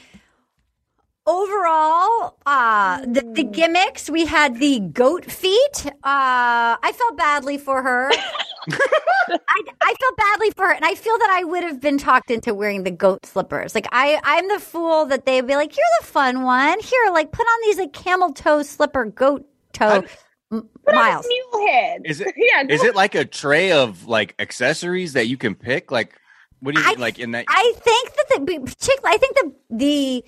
[1.26, 5.86] Overall, uh, the, the gimmicks, we had the goat feet.
[5.86, 8.12] Uh, I felt badly for her.
[8.68, 12.30] I, I felt badly for her, and I feel that I would have been talked
[12.30, 13.74] into wearing the goat slippers.
[13.74, 16.78] Like I, I'm the fool that they'd be like, "You're the fun one.
[16.80, 20.04] Here, like put on these like camel toe slipper, goat toe."
[20.52, 22.02] M- Miles, Mule head.
[22.04, 22.32] Is it?
[22.36, 25.90] Yeah, Is it like a tray of like accessories that you can pick?
[25.90, 26.14] Like,
[26.60, 27.46] what do you mean like in that?
[27.48, 30.24] I think that the particularly, I think the the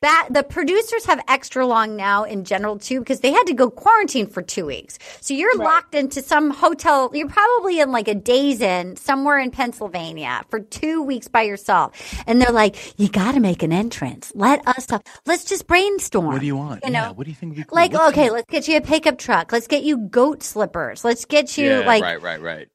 [0.00, 3.68] that the producers have extra long now in general too because they had to go
[3.70, 4.98] quarantine for two weeks.
[5.20, 7.10] So you're locked into some hotel.
[7.12, 11.92] You're probably in like a days in somewhere in Pennsylvania for two weeks by yourself,
[12.26, 14.30] and they're like, "You got to make an entrance.
[14.34, 15.06] Let us talk.
[15.26, 16.26] Let's just brainstorm.
[16.26, 16.84] what do you want?
[16.84, 17.56] You yeah, know, what do you think?
[17.56, 17.64] Cool?
[17.72, 19.52] like What's okay, in- let's get you a pickup truck.
[19.52, 21.04] Let's get you goat slippers.
[21.04, 22.68] Let's get you yeah, like right, right, right.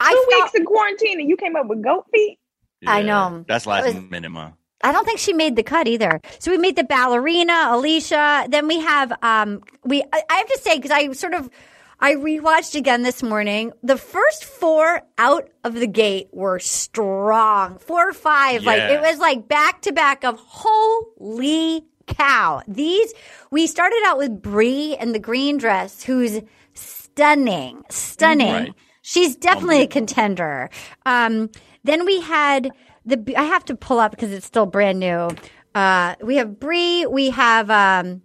[0.00, 2.38] I two felt- weeks in quarantine and you came up with goat feet.
[2.86, 3.44] I know.
[3.46, 4.52] That's last was- minute, ma.
[4.82, 6.20] I don't think she made the cut either.
[6.38, 8.46] So we made the ballerina, Alicia.
[8.48, 11.50] Then we have um we I I have to say because I sort of
[12.00, 13.72] I rewatched again this morning.
[13.82, 17.78] The first four out of the gate were strong.
[17.78, 18.62] Four or five.
[18.62, 22.62] Like it was like back to back of holy cow.
[22.68, 23.12] These
[23.50, 26.40] we started out with Brie in the green dress, who's
[26.74, 27.82] stunning.
[27.90, 28.52] Stunning.
[28.52, 28.74] Right.
[29.02, 30.70] She's definitely a contender.
[31.06, 31.50] Um,
[31.82, 32.70] then we had
[33.08, 33.36] the.
[33.36, 35.30] I have to pull up because it's still brand new.
[35.74, 37.06] Uh, we have Brie.
[37.06, 38.22] We have um,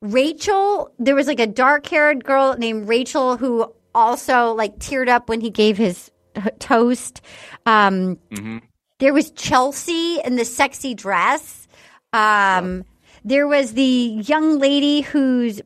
[0.00, 0.92] Rachel.
[0.98, 5.40] There was like a dark haired girl named Rachel who also like teared up when
[5.40, 7.20] he gave his h- toast.
[7.66, 8.58] Um, Mm-hmm.
[8.98, 11.66] there was Chelsea in the sexy dress.
[12.12, 12.84] Um,
[13.24, 13.82] there was the
[14.24, 15.60] young lady whose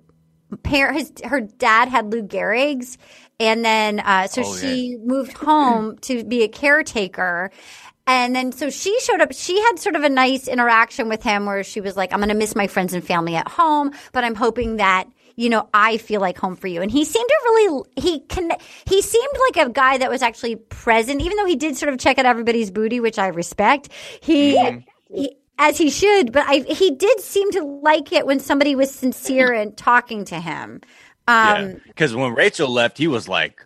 [0.63, 2.99] parent, his, her dad had Lou Gehrig's,
[3.39, 7.51] and then uh, so Oh, she moved home to be a caretaker.
[8.07, 9.33] And then so she showed up.
[9.33, 12.31] She had sort of a nice interaction with him where she was like, I'm going
[12.31, 15.99] to miss my friends and family at home, but I'm hoping that, you know, I
[15.99, 16.83] feel like home for you.
[16.83, 18.51] And he seemed to really, he can,
[18.87, 22.01] he seemed like a guy that was actually present, even though he did sort of
[22.01, 23.89] check out everybody's booty, which I respect.
[24.21, 24.59] He,
[25.09, 28.91] he as he should, but I, he did seem to like it when somebody was
[28.91, 30.81] sincere and talking to him.
[31.29, 33.65] Um, yeah, because when Rachel left, he was like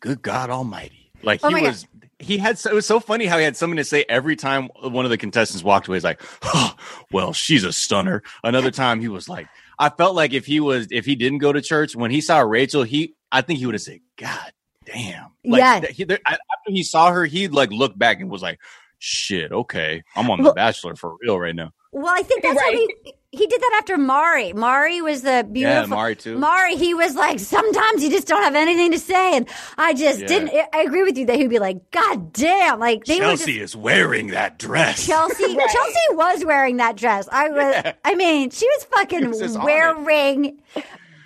[0.00, 1.10] good God Almighty!
[1.22, 1.84] Like Oh he was.
[1.84, 2.03] God.
[2.24, 2.28] Was.
[2.28, 4.68] He had so, it was so funny how he had something to say every time
[4.80, 5.96] one of the contestants walked away.
[5.96, 6.74] He's like, oh,
[7.12, 9.46] "Well, she's a stunner." Another time he was like,
[9.78, 12.40] "I felt like if he was if he didn't go to church when he saw
[12.40, 14.52] Rachel, he I think he would have said, God
[14.84, 15.80] damn." Like, Yeah.
[15.90, 18.60] He, there, I- after he saw her, he like looked back and was like,
[18.98, 22.56] "Shit, okay, I'm on Well- The Bachelor for real right now." Well, I think that's
[22.56, 22.74] Right.
[22.74, 24.52] what he he did that after Mari.
[24.52, 26.38] Mari was the beautiful Yeah, Mari too.
[26.38, 30.20] Mari, he was like, sometimes you just don't have anything to say, and I just
[30.20, 30.26] Yeah.
[30.26, 30.50] didn't.
[30.72, 33.60] I agree with you that he'd be like, God damn, like they were just, Chelsea
[33.60, 35.06] is wearing that dress.
[35.06, 35.44] Chelsea.
[35.56, 35.70] Right.
[35.70, 37.28] Chelsea was wearing that dress.
[37.30, 37.92] I was.
[38.04, 40.58] I mean, she was fucking was wearing.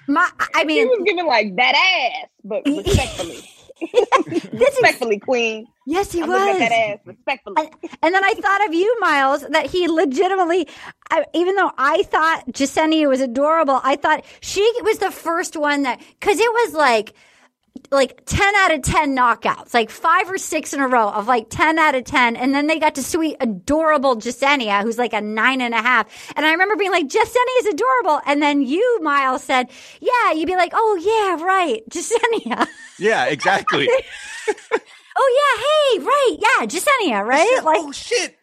[0.07, 3.49] My, I He mean, was giving like that ass, but respectfully.
[4.53, 5.69] this is respectfully, queen.
[5.87, 6.49] yes, he I'm was.
[6.49, 7.57] at that ass respectfully.
[7.57, 7.71] And,
[8.03, 10.69] and then I thought of you, Miles, that he legitimately,
[11.11, 15.85] I, even though I thought Jessenia was adorable, I thought she was the first one
[15.85, 17.15] that, cause it was like,
[17.91, 21.49] like 10 out of 10 knockouts, like five or six in a row of like
[21.49, 22.37] 10 out of 10.
[22.37, 26.09] And then they got to sweet, adorable Jessenia, who's like a nine and a half.
[26.37, 28.21] And I remember being like, Jessenia is adorable.
[28.27, 29.71] And then you, Miles, said,
[30.01, 32.67] yeah, you'd be like, oh, yeah, right, Jessenia.
[32.99, 33.89] Yeah, exactly.
[35.17, 37.61] oh, yeah, hey, right, yeah, Jessenia, right?
[37.65, 38.38] Like, oh shit!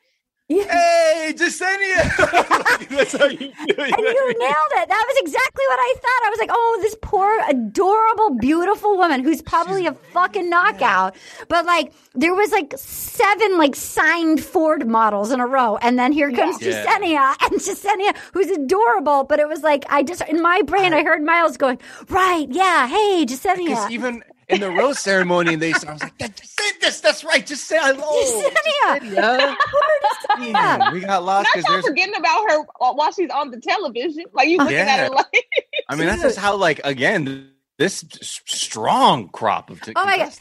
[0.47, 0.63] Yeah.
[0.71, 2.87] Hey, Jessenia!
[2.89, 3.79] That's how you do it.
[3.79, 4.89] And you nailed it.
[4.89, 6.21] That was exactly what I thought.
[6.23, 11.15] I was like, oh, this poor, adorable, beautiful woman who's probably a fucking knockout.
[11.47, 15.77] But like, there was like seven like signed Ford models in a row.
[15.77, 16.85] And then here comes Yeah.
[16.85, 19.23] Jessenia and Jessenia, who's adorable.
[19.23, 21.79] But it was like, I just, in my brain, I heard Miles going,
[22.09, 23.89] right, yeah, hey, Because Jessenia.
[23.89, 26.99] even in the rose ceremony, and they I was like, "That- just say this.
[27.01, 27.45] That's right.
[27.45, 29.57] Just say I oh, Jessenia.
[30.39, 30.93] Jessenia.
[30.93, 31.85] We got lost Not because y'all there's.
[31.87, 34.25] forgetting about her while she's on the television.
[34.33, 34.85] Like you looking Yeah.
[34.85, 35.45] at her like
[35.89, 38.05] I mean, that's just how like again this
[38.45, 40.31] strong crop of t- Oh my God.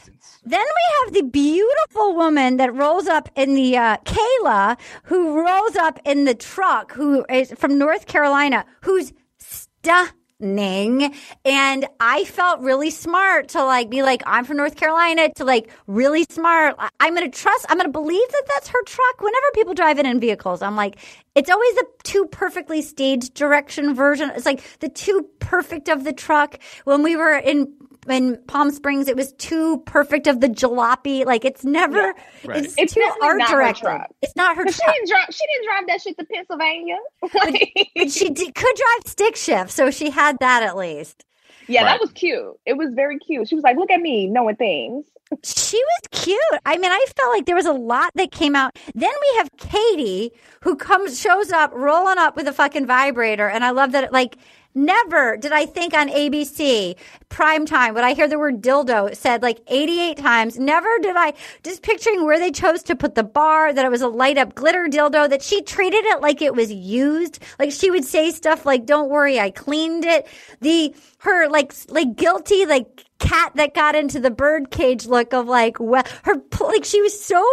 [0.45, 5.75] Then we have the beautiful woman that rolls up in the uh, Kayla, who rolls
[5.75, 10.11] up in the truck, who is from North Carolina, who's stunning.
[10.39, 15.71] And I felt really smart to like be like, I'm from North Carolina, to like
[15.87, 16.75] really smart.
[16.99, 19.21] I'm going to trust, I'm going to believe that that's her truck.
[19.21, 20.97] Whenever people drive it in vehicles, I'm like,
[21.35, 24.31] it's always the two perfectly staged direction version.
[24.35, 26.59] It's like the two perfect of the truck.
[26.85, 27.73] When we were in
[28.09, 31.25] in Palm Springs, it was too perfect of the jalopy.
[31.25, 32.13] Like it's never,
[32.43, 32.63] Right.
[32.65, 34.07] it's, It's too art not her directed.
[34.21, 35.25] It's not her But she didn't drive.
[35.31, 36.97] She didn't drive that shit to Pennsylvania.
[37.33, 41.25] Like, But she did, could drive stick shift, so she had that at least.
[41.67, 41.91] yeah, Right.
[41.93, 42.53] that was cute.
[42.65, 43.47] It was very cute.
[43.49, 45.05] She was like, "Look at me, knowing things."
[45.43, 46.61] She was cute.
[46.67, 48.77] I mean, I felt like there was a lot that came out.
[48.93, 53.65] Then we have Katie, who comes, shows up, rolling up with a fucking vibrator, and
[53.65, 54.13] I love that.
[54.13, 54.37] Like,
[54.75, 56.95] never did I think on ABC
[57.29, 60.59] prime time would I hear the word dildo said like 88 times.
[60.59, 61.33] Never did I
[61.63, 64.55] just picturing where they chose to put the bar, that it was a light up
[64.55, 67.39] glitter dildo, that she treated it like it was used.
[67.57, 70.27] Like she would say stuff like, "Don't worry, I cleaned it."
[70.61, 75.47] The her like like guilty like cat that got into the bird cage look of
[75.47, 77.43] like well her like she was so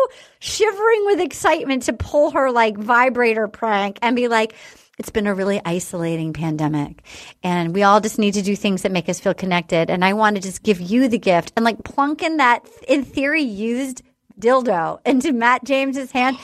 [0.41, 4.55] shivering with excitement to pull her like vibrator prank and be like
[4.99, 7.03] it's been a really isolating pandemic
[7.43, 10.13] and we all just need to do things that make us feel connected and i
[10.13, 14.03] want to just give you the gift and like plunk in that in theory used
[14.39, 16.37] dildo into matt james's hand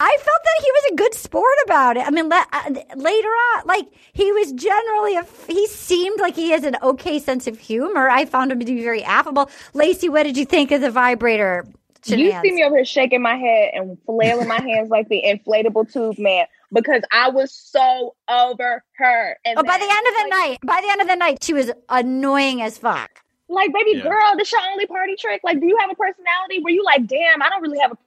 [0.00, 2.04] I felt that he was a good sport about it.
[2.04, 6.50] I mean, le- uh, later on, like he was generally a, he seemed like he
[6.50, 8.08] has an okay sense of humor.
[8.08, 9.50] I found him to be very affable.
[9.72, 11.64] Laci, what did you think of the vibrator?
[12.06, 15.92] You see me over here shaking my head and flailing my hands like the inflatable
[15.92, 19.38] tube man because I was so over her.
[19.44, 21.52] And Oh, by the end of the night, by the end of the night, she
[21.52, 23.20] was annoying as fuck.
[23.48, 24.04] like, baby Yeah.
[24.04, 25.40] girl, this your only party trick.
[25.44, 27.98] Like, do you have a personality where you like, damn, I don't really have a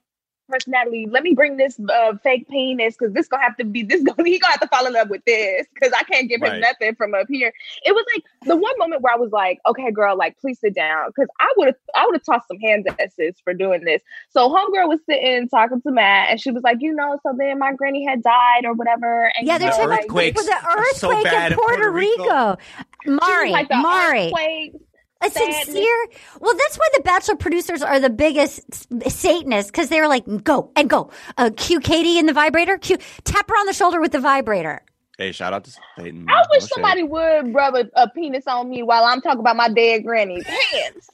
[0.48, 1.08] personality.
[1.10, 4.28] Let me bring this uh, fake penis because this gonna have to be this gonna
[4.28, 6.62] he gonna have to fall in love with this because I can't give him Right.
[6.62, 7.52] nothing from up here.
[7.86, 10.74] It was like the one moment where I was like, okay, girl, like please sit
[10.76, 13.84] down because I would have I would have tossed some hands at sis for doing
[13.84, 14.02] this.
[14.30, 17.60] So homegirl was sitting talking to Matt and she was like, you know, so then
[17.60, 19.32] my granny had died or whatever.
[19.38, 21.54] And Yeah, you they're know, talking like, earthquakes for the are so earthquake in in
[21.54, 22.24] Puerto, Puerto Rico.
[22.24, 22.58] Rico.
[23.06, 24.26] Mari, like the Mari.
[24.26, 24.74] earthquake.
[25.22, 25.66] A sadness.
[25.66, 26.08] sincere.
[26.40, 30.90] Well, that's why the Bachelor producers are the biggest Satanists because they're like, go and
[30.90, 31.10] go.
[31.38, 32.78] Uh, cue Katie in the vibrator.
[32.78, 34.84] Cue, tap her on the shoulder with the vibrator.
[35.18, 36.28] Hey, shout out to Satan.
[36.30, 36.70] I wish No shade.
[36.74, 40.46] somebody would rub a, a penis on me while I'm talking about my dead granny's
[40.72, 41.10] hands.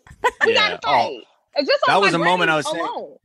[0.46, 0.72] We Yeah.
[0.72, 1.20] gotta fight.
[1.56, 3.18] It's just That was a moment I granny was saying-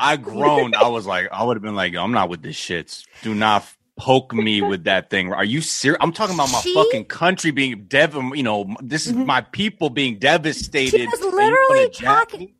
[0.00, 0.74] I groaned.
[0.74, 3.04] I was like, I would have been like, I'm not with this shit.
[3.22, 3.64] Do not.
[3.98, 5.32] Poke me with that thing.
[5.32, 5.98] Are you serious?
[6.00, 8.14] I'm talking about my She- fucking country being dev.
[8.14, 9.26] You know, this is mm-hmm.
[9.26, 10.98] my people being devastated.
[11.00, 12.54] She was you literally talking.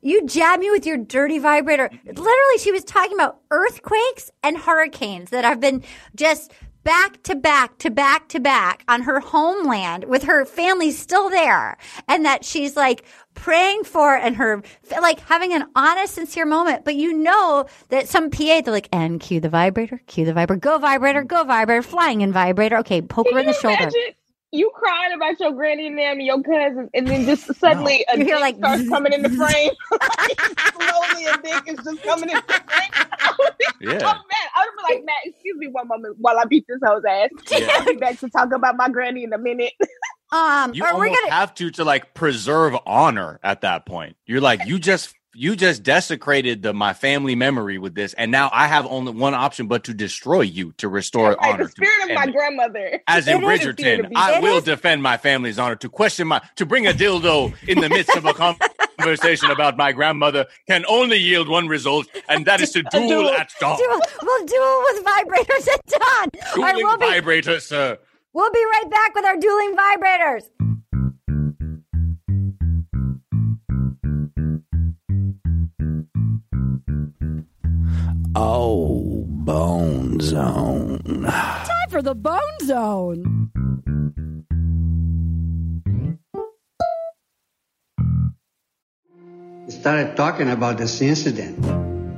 [0.00, 1.90] You jab me with your dirty vibrator.
[2.04, 5.82] Literally, she was talking about earthquakes and hurricanes that have been
[6.14, 6.52] just
[6.84, 11.76] back to back to back to back on her homeland with her family still there.
[12.06, 13.04] And that she's like
[13.34, 14.62] praying for and her
[15.00, 16.84] like having an honest, sincere moment.
[16.84, 20.60] But you know that some PA, they're like, and cue the vibrator, cue the vibrator,
[20.60, 22.78] go vibrator, go vibrator, flying in vibrator.
[22.78, 23.84] Okay, poke her in the shoulder.
[23.84, 24.14] imagine
[24.54, 28.18] you crying about your granny and them and your cousins, and then just suddenly a
[28.18, 29.70] You hear dick like starts coming in the frame.
[30.74, 33.08] Slowly, a dick is just coming in the frame.
[33.80, 33.98] Yeah.
[34.04, 36.78] Oh man, I would be like, Matt, excuse me one moment while I beat this
[36.84, 37.28] hoe's ass.
[37.52, 39.72] I'll be back to talk about my granny in a minute.
[40.32, 44.16] Um, You or we're almost gonna have to to like preserve honor at that point.
[44.26, 48.50] You're like, you just you just desecrated the my family memory with this, and now
[48.52, 51.64] I have only one option but to destroy you to restore Like honor.
[51.64, 53.00] the spirit my of my grandmother.
[53.08, 54.12] As in It is Bridgerton.
[54.16, 55.76] I It will is- defend my family's honor.
[55.76, 59.92] To question my, to bring a dildo in the midst of a conversation about my
[59.92, 63.30] grandmother can only yield one result, and that is to duel, duel.
[63.30, 63.76] at dawn.
[63.78, 66.00] Duel, we'll duel with vibrators at dawn.
[66.56, 67.98] All right, Dueling we'll be, vibrator, sir.
[68.32, 70.42] we'll be right back with our dueling vibrators.
[78.36, 81.22] Oh, Bone Zone.
[81.24, 83.50] Time for the Bone Zone.
[89.66, 91.62] We started talking about this incident.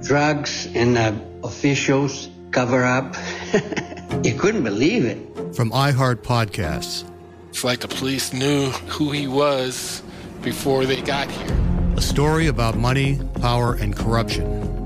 [0.03, 1.12] Drugs and uh,
[1.45, 3.14] officials cover up.
[4.25, 5.19] you couldn't believe it.
[5.55, 7.05] From iHeart Podcasts.
[7.51, 10.03] It's like the police knew who he was
[10.41, 11.57] before they got here.
[11.99, 14.86] A story about money, power, and corruption.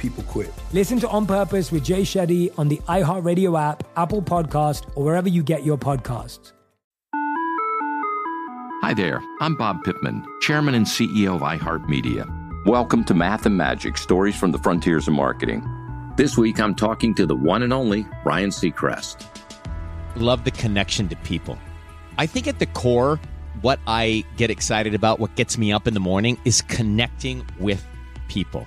[0.00, 0.50] People quit.
[0.72, 5.28] Listen to On Purpose with Jay Shetty on the iHeartRadio app, Apple Podcast, or wherever
[5.28, 6.52] you get your podcasts.
[8.80, 12.64] Hi there, I'm Bob Pittman, Chairman and CEO of iHeartMedia.
[12.64, 15.62] Welcome to Math and Magic Stories from the Frontiers of Marketing.
[16.16, 19.26] This week I'm talking to the one and only Ryan Seacrest.
[20.16, 21.58] Love the connection to people.
[22.16, 23.20] I think at the core,
[23.60, 27.86] what I get excited about, what gets me up in the morning, is connecting with
[28.28, 28.66] people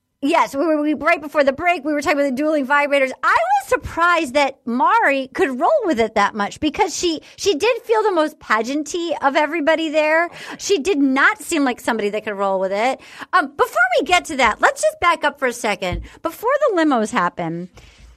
[0.21, 1.83] yes, we were we, right before the break.
[1.83, 3.11] We were talking about the dueling vibrators.
[3.23, 7.81] I was surprised that Mari could roll with it that much because she she did
[7.83, 10.29] feel the most pageanty of everybody there.
[10.57, 13.01] She did not seem like somebody that could roll with it.
[13.33, 16.03] Um, before we get to that, let's just back up for a second.
[16.21, 17.69] Before the limos happen,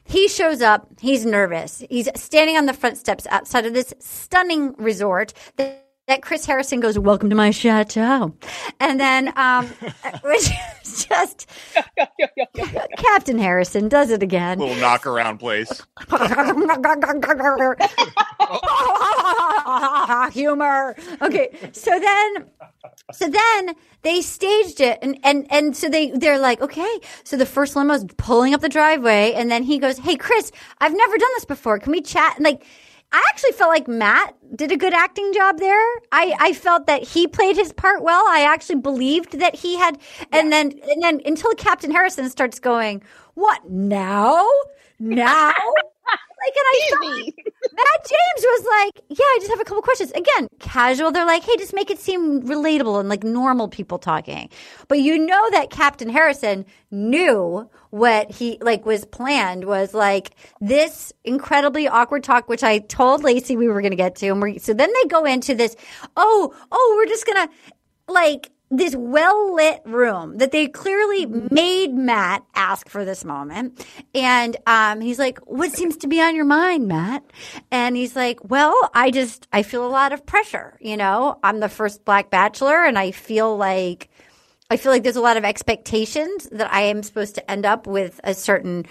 [0.04, 0.88] he shows up.
[1.00, 1.82] He's nervous.
[1.88, 6.80] He's standing on the front steps outside of this stunning resort that that Chris Harrison
[6.80, 8.34] goes, "Welcome to my chateau,"
[8.80, 9.66] and then, um,
[10.22, 10.50] which
[10.82, 11.48] is just
[12.96, 14.58] Captain Harrison does it again.
[14.58, 15.82] Little knock around place.
[20.32, 20.96] Humor.
[21.22, 22.44] Okay, so then,
[23.12, 27.46] so then they staged it, and and and so they they're like, okay, so the
[27.46, 31.16] first limo limo's pulling up the driveway, and then he goes, "Hey, Chris, I've never
[31.18, 31.78] done this before.
[31.78, 32.64] Can we chat?" And like.
[33.14, 35.80] I actually felt like Matt did a good acting job there.
[36.10, 38.24] I, I felt that he played his part well.
[38.26, 40.00] I actually believed that he had,
[40.32, 43.04] and then and then until Captain Harrison starts going,
[43.34, 44.48] "What now?
[44.98, 49.64] Now?" like, and I felt like Matt James was like, "Yeah, I just have a
[49.64, 51.10] couple questions." Again, casual.
[51.10, 54.48] They're like, "Hey, just make it seem relatable and like normal people talking."
[54.88, 61.12] But you know that Captain Harrison knew what he like was planned was like this
[61.24, 64.58] incredibly awkward talk, which I told Laci we were going to get to, and we're,
[64.58, 65.74] so then they go into this.
[66.16, 67.48] Oh, oh, we're just gonna
[68.08, 73.86] like this well lit room that they clearly made Matt ask for this moment.
[74.14, 77.24] And um, he's like, What seems to be on your mind, Matt?
[77.70, 80.78] And he's like, Well, I just, I feel a lot of pressure.
[80.80, 84.08] You know, I'm the first black bachelor, and I feel like,
[84.70, 87.86] I feel like there's a lot of expectations that I am supposed to end up
[87.86, 88.86] with a certain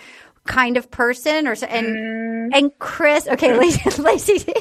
[0.46, 4.54] kind of person or so and and Chris okay Laci, Laci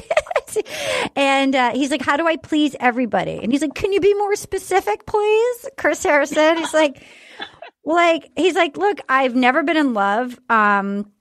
[1.15, 3.39] and uh, he's like how do I please everybody?
[3.41, 5.69] And he's like can you be more specific please?
[5.77, 6.57] Chris Harrison.
[6.57, 7.03] He's like
[7.85, 11.11] like he's like look I've never been in love um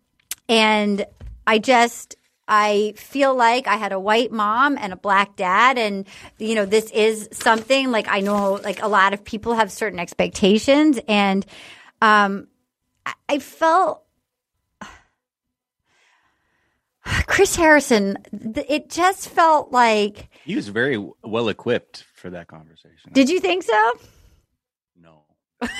[0.48, 1.04] and
[1.46, 6.06] I just I feel like I had a white mom and a black dad and
[6.38, 9.98] you know this is something like I know like a lot of people have certain
[9.98, 11.44] expectations and
[12.00, 12.46] um
[13.28, 14.01] I felt
[17.26, 20.28] Chris Harrison, it just felt like.
[20.44, 23.12] He was very well equipped for that conversation.
[23.12, 23.92] Did you think so?
[25.00, 25.24] No,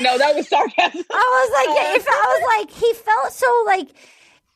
[0.01, 1.05] no, that was sarcasm.
[1.11, 3.89] I was like, it felt, I was like, he felt so like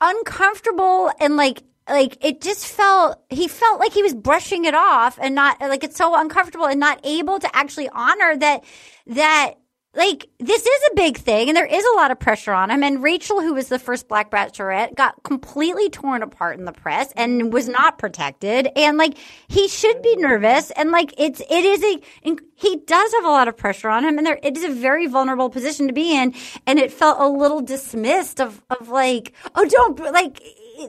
[0.01, 5.19] uncomfortable and like like it just felt he felt like he was brushing it off
[5.21, 8.65] and not like it's so uncomfortable and not able to actually honor that
[9.07, 9.55] that
[9.97, 12.83] like this is a big thing and there is a lot of pressure on him
[12.83, 17.13] and rachel who was the first black bachelorette got completely torn apart in the press
[17.17, 19.17] and was not protected and like
[19.49, 23.49] he should be nervous and like it's it is a he does have a lot
[23.49, 26.35] of pressure on him and there it is a very vulnerable position to be in
[26.67, 30.41] and it felt a little dismissed of of like oh don't like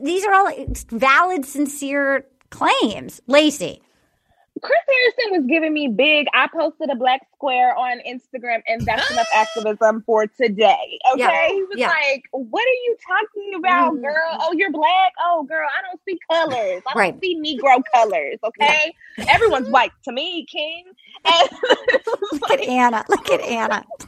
[0.02, 0.52] these are all
[0.92, 3.22] valid sincere claims.
[3.28, 3.80] Laci
[4.62, 6.28] Chris Harrison was giving me big.
[6.34, 11.00] I posted a black square on Instagram, and that's enough activism for today.
[11.14, 11.48] Okay, Yeah.
[11.50, 11.88] he was Yeah.
[11.90, 14.04] like, "What are you talking about, mm-hmm.
[14.04, 14.38] girl?
[14.42, 15.14] Oh, you're black.
[15.24, 16.82] Oh, girl, I don't see colors.
[16.88, 17.12] I Right.
[17.12, 18.40] don't see Negro colors.
[18.44, 18.94] Okay,
[19.28, 20.86] everyone's white to me, King."
[21.26, 21.50] And
[22.32, 23.84] look at anna look at anna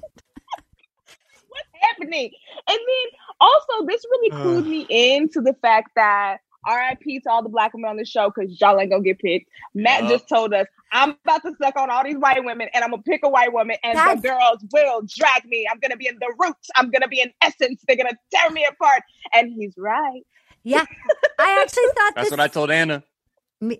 [1.49, 2.31] what's happening?
[2.67, 3.07] And then
[3.41, 4.35] also, this really uh.
[4.43, 6.37] clued me into the fact that
[6.67, 9.49] RIP to all the black women on the show because y'all ain't gonna get picked.
[9.73, 10.11] Matt Yup.
[10.11, 13.03] just told us I'm about to suck on all these white women and I'm gonna
[13.03, 15.67] pick a white woman and That's- the girls will drag me.
[15.71, 16.69] I'm gonna be in the roots.
[16.75, 17.83] I'm gonna be in essence.
[17.87, 19.03] They're gonna tear me apart.
[19.33, 20.21] And he's right.
[20.63, 20.83] yeah
[21.39, 23.03] i actually thought That's this what I told Anna.
[23.61, 23.79] Me,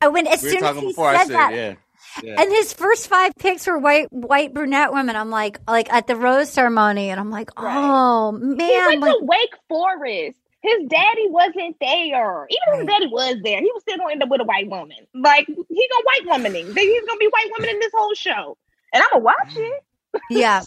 [0.00, 1.08] I when as we soon as he before.
[1.08, 1.74] I said said, that yeah.
[2.22, 2.40] yeah.
[2.40, 5.16] And his first five picks were white, white brunette women.
[5.16, 9.12] I'm like, like at the rose ceremony, and I'm like, oh He man, went like,
[9.12, 10.38] to Wake Forest.
[10.66, 12.46] His daddy wasn't there.
[12.50, 14.68] Even if his daddy was there, he was still gonna end up with a white
[14.68, 14.96] woman.
[15.14, 16.66] Like he gonna white womaning.
[16.76, 18.56] He's gonna be white woman in this whole show.
[18.92, 19.84] And I'm gonna watch it.
[20.14, 20.20] Mm.
[20.30, 20.62] yeah.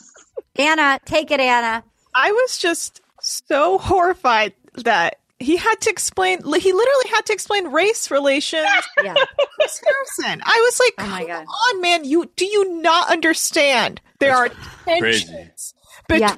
[0.55, 1.83] Anna, take it, Anna.
[2.15, 6.39] I was just so horrified that he had to explain.
[6.39, 8.65] He literally had to explain race relations.
[9.03, 9.13] Yeah.
[9.55, 9.81] Chris
[10.17, 10.41] Harrison.
[10.45, 11.45] I was like, Oh my "Come God.
[11.75, 12.03] on, man!
[12.03, 14.01] You do you not understand?
[14.19, 15.25] There are crazy.
[15.25, 15.73] tensions
[16.07, 16.29] between.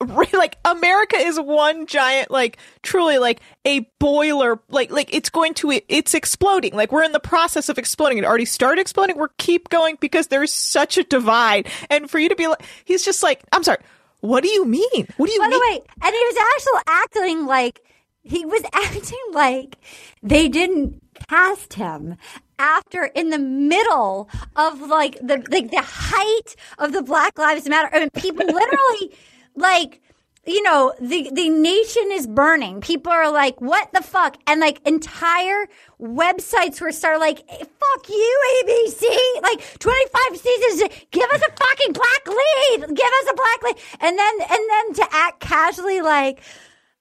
[0.32, 4.60] Like America is one giant, like truly, like a boiler.
[4.68, 6.74] Like, like it's going to, it's exploding.
[6.74, 8.18] Like we're in the process of exploding.
[8.18, 9.16] It already started exploding.
[9.16, 11.68] We're keep going because there's such a divide.
[11.90, 13.78] And for you to be like, he's just like, I'm sorry.
[14.20, 15.06] What do you mean?
[15.16, 15.58] What do you By mean?
[15.58, 17.80] the way, and he was actually acting like
[18.22, 19.76] he was acting like
[20.22, 22.16] they didn't cast him
[22.58, 27.88] after in the middle of like the like the height of the Black Lives Matter.
[27.94, 29.14] I mean, people literally
[29.56, 30.00] like
[30.46, 32.80] you know the the nation is burning.
[32.80, 35.66] People are like, "What the fuck?" And like entire
[36.00, 40.90] websites were started like, "Eh, "Fuck you, ABC!" Like twenty five seasons.
[41.10, 42.94] Give us a fucking black lead.
[42.94, 43.76] Give us a black lead.
[44.00, 46.42] And then and then to act casually like.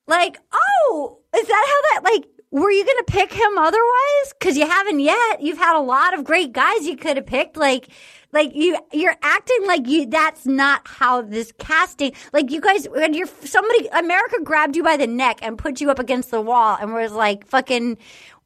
[0.07, 2.25] Like, oh, is that how that like?
[2.51, 4.33] Were you going to pick him otherwise?
[4.39, 5.41] Because you haven't yet.
[5.41, 7.57] You've had a lot of great guys you could have picked.
[7.57, 7.89] Like,
[8.31, 10.05] like you, you're acting like you.
[10.05, 12.13] That's not how this casting.
[12.33, 15.89] Like you guys, when you're somebody, America grabbed you by the neck and put you
[15.91, 17.97] up against the wall and was like, "Fucking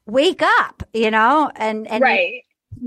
[0.05, 2.43] wake up," you know, and and Right.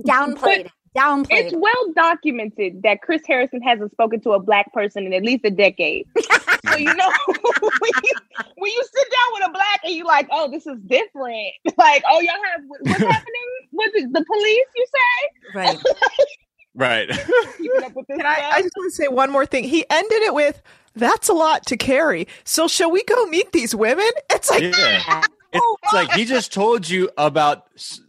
[0.06, 1.26] downplayed, it, downplayed.
[1.30, 5.44] It's well documented that Chris Harrison hasn't spoken to a black person in at least
[5.44, 6.06] a decade.
[6.68, 8.12] so you know when, you,
[8.56, 11.52] when you sit down with a black and you like, oh, this is different.
[11.78, 14.66] Like, oh, y'all have what's happening with the, the police?
[14.76, 15.78] You say right.
[16.74, 17.08] Right.
[17.58, 19.64] Keeping up with this Can I, I just want to say one more thing.
[19.64, 20.62] He ended it with,
[20.94, 24.08] "That's a lot to carry." So shall we go meet these women?
[24.30, 25.22] It's like, Yeah.
[25.54, 27.66] Oh it's like he just told you about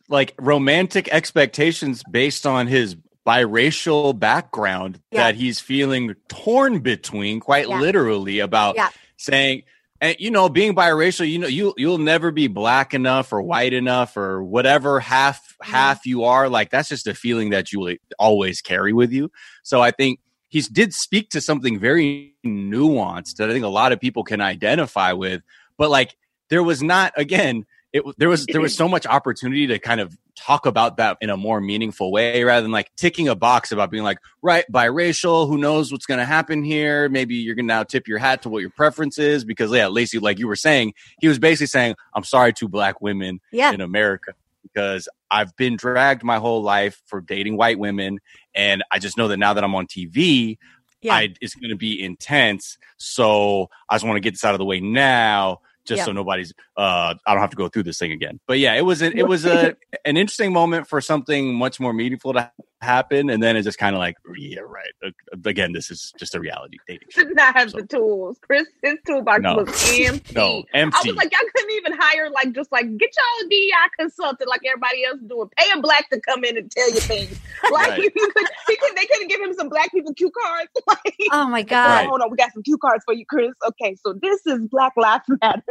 [0.07, 2.95] like romantic expectations based on his
[3.27, 5.23] biracial background Yeah.
[5.25, 7.81] that he's feeling torn between quite Yeah.
[7.81, 8.89] literally about Yeah.
[9.17, 9.63] saying
[10.03, 13.71] and you know being biracial you know you you'll never be black enough or white
[13.71, 16.49] enough or whatever half half you are.
[16.49, 19.31] Like that's just a feeling that you will always carry with you.
[19.63, 23.91] So i think he did speak to something very nuanced that i think a lot
[23.91, 25.41] of people can identify with.
[25.77, 26.15] But like
[26.49, 30.17] there was not again it there was there was so much opportunity to kind of
[30.35, 33.91] talk about that in a more meaningful way rather than like ticking a box about
[33.91, 37.73] being like right biracial who knows what's going to happen here maybe you're going to
[37.73, 40.55] now tip your hat to what your preference is because yeah laci like you were
[40.55, 40.91] saying
[41.21, 43.71] he was basically saying i'm sorry to black women Yeah.
[43.71, 44.33] in america
[44.63, 48.19] because i've been dragged my whole life for dating white women
[48.55, 50.57] and i just know that now that i'm on tv
[51.01, 51.13] Yeah.
[51.13, 54.59] I, it's going to be intense so i just want to get this out of
[54.59, 56.05] the way now just Yeah.
[56.05, 58.81] so nobody's uh i don't have to go through this thing again but yeah it
[58.83, 59.75] was a, it was a
[60.05, 62.51] an interesting moment for something much more meaningful to
[62.83, 65.09] happen and then it's just kind of like yeah right Uh,
[65.45, 67.23] again this is just a reality dating show.
[67.23, 68.37] did not have the tools.
[68.41, 69.55] Chris, his toolbox No.
[69.57, 69.69] was
[69.99, 70.33] empty.
[70.35, 70.97] No, empty.
[70.97, 74.49] I was like, y'all couldn't even hire like just like get y'all a DEI consultant
[74.49, 75.49] like everybody else doing.
[75.57, 77.39] Pay a black to come in and tell you things.
[77.71, 78.01] Like Right.
[78.01, 78.31] he could,
[78.67, 80.69] he could, they couldn't give him some black people cue cards.
[80.87, 82.01] like, Oh my god.
[82.03, 83.51] on, hold on, we got some cue cards for you, Chris.
[83.67, 85.63] Okay, so this is Black Lives Matter.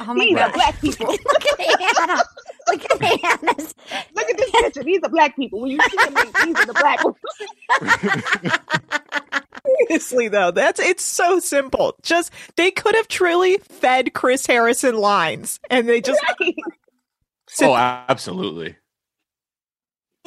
[0.00, 0.50] Oh my These god.
[0.50, 1.14] are black people.
[2.68, 3.38] Look at Hannah.
[3.42, 3.74] Look Hannah's.
[4.14, 4.82] Look at this picture.
[4.84, 5.60] These are black people.
[5.60, 6.14] When you see them,
[6.44, 7.16] these are the black ones.
[9.88, 11.94] Seriously though, that's it's so simple.
[12.02, 16.20] Just they could have truly fed Chris Harrison lines, and they just
[17.62, 18.76] oh absolutely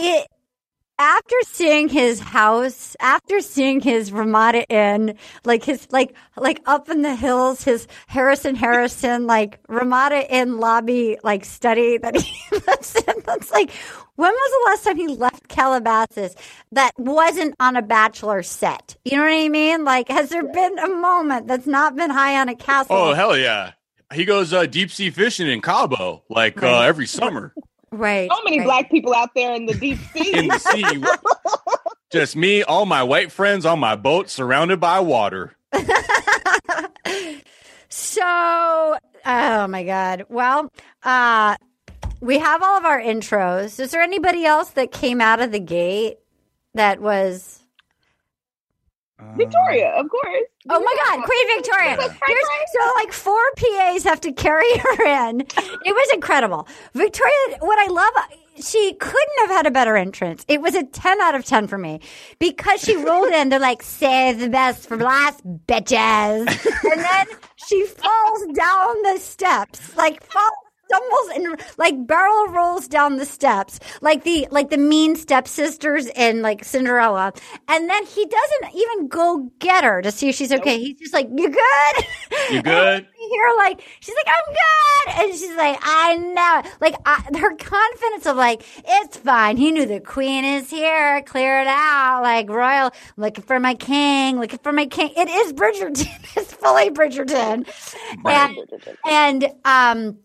[0.01, 0.27] it
[1.01, 7.01] after seeing his house, after seeing his Ramada Inn, like his like like up in
[7.01, 13.15] the hills, his Harrison Harrison like Ramada Inn lobby like study that he lives in.
[13.25, 13.71] That's like
[14.15, 16.35] when was the last time he left Calabasas
[16.71, 18.95] that wasn't on a bachelor set?
[19.03, 19.83] You know what I mean?
[19.83, 22.95] Like, has there been a moment that's not been high on a castle?
[22.95, 23.71] oh hell yeah
[24.13, 27.55] he goes uh, deep sea fishing in cabo like uh, every summer
[27.91, 28.29] right.
[28.31, 28.65] So many right.
[28.65, 30.33] black people out there in the deep sea.
[30.33, 31.03] in the sea
[32.11, 35.55] just me all my white friends on my boat surrounded by water
[37.91, 40.25] So, oh my God.
[40.29, 40.71] Well,
[41.03, 41.57] uh,
[42.21, 43.79] we have all of our intros.
[43.81, 46.17] Is there anybody else that came out of the gate
[46.73, 47.60] that was?
[49.35, 50.43] Victoria, of course.
[50.69, 51.95] Oh my God, Queen Victoria!
[52.27, 55.41] Here's, so, like four PAs have to carry her in.
[55.41, 56.67] It was incredible.
[56.93, 58.13] Victoria, what I love,
[58.63, 60.45] she couldn't have had a better entrance.
[60.47, 62.01] It was a ten out of ten for me
[62.39, 66.47] because she rolled in They're like save the best for last, bitches,
[66.91, 70.51] and then she falls down the steps, like falls
[70.91, 76.41] stumbles and like barrel rolls down the steps like the like the mean stepsisters in
[76.41, 77.33] like Cinderella
[77.67, 80.79] and then he doesn't even go get her to see if she's okay.
[80.79, 82.05] He's just like you good?
[82.51, 83.07] You good?
[83.29, 85.23] hear like she's like I'm good.
[85.23, 86.61] And she's like I know.
[86.69, 89.57] It." like I, her confidence of like it's fine.
[89.57, 91.21] He knew the queen is here.
[91.23, 92.21] Clear it out.
[92.23, 95.11] Like royal looking for my king looking for my king.
[95.15, 96.07] It is Bridgerton.
[96.33, 97.67] It's fully Bridgerton.
[98.25, 98.57] And,
[99.05, 100.17] and um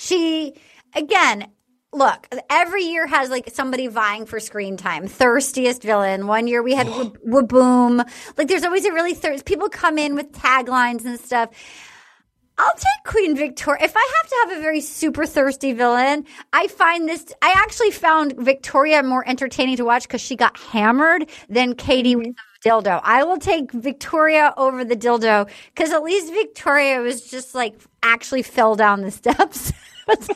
[0.00, 0.54] she
[0.94, 1.46] again
[1.92, 6.74] look every year has like somebody vying for screen time thirstiest villain one year we
[6.74, 7.10] had Wa-
[7.42, 11.50] waboom like there's always a really thirst people come in with taglines and stuff
[12.62, 13.82] I'll take Queen Victoria.
[13.82, 17.32] If I have to have a very super thirsty villain, I find this.
[17.40, 22.26] I actually found Victoria more entertaining to watch because she got hammered than Katie with
[22.26, 22.34] the
[22.64, 23.00] dildo.
[23.04, 28.42] I will take Victoria over the dildo because at least Victoria was just like actually
[28.42, 29.72] fell down the steps.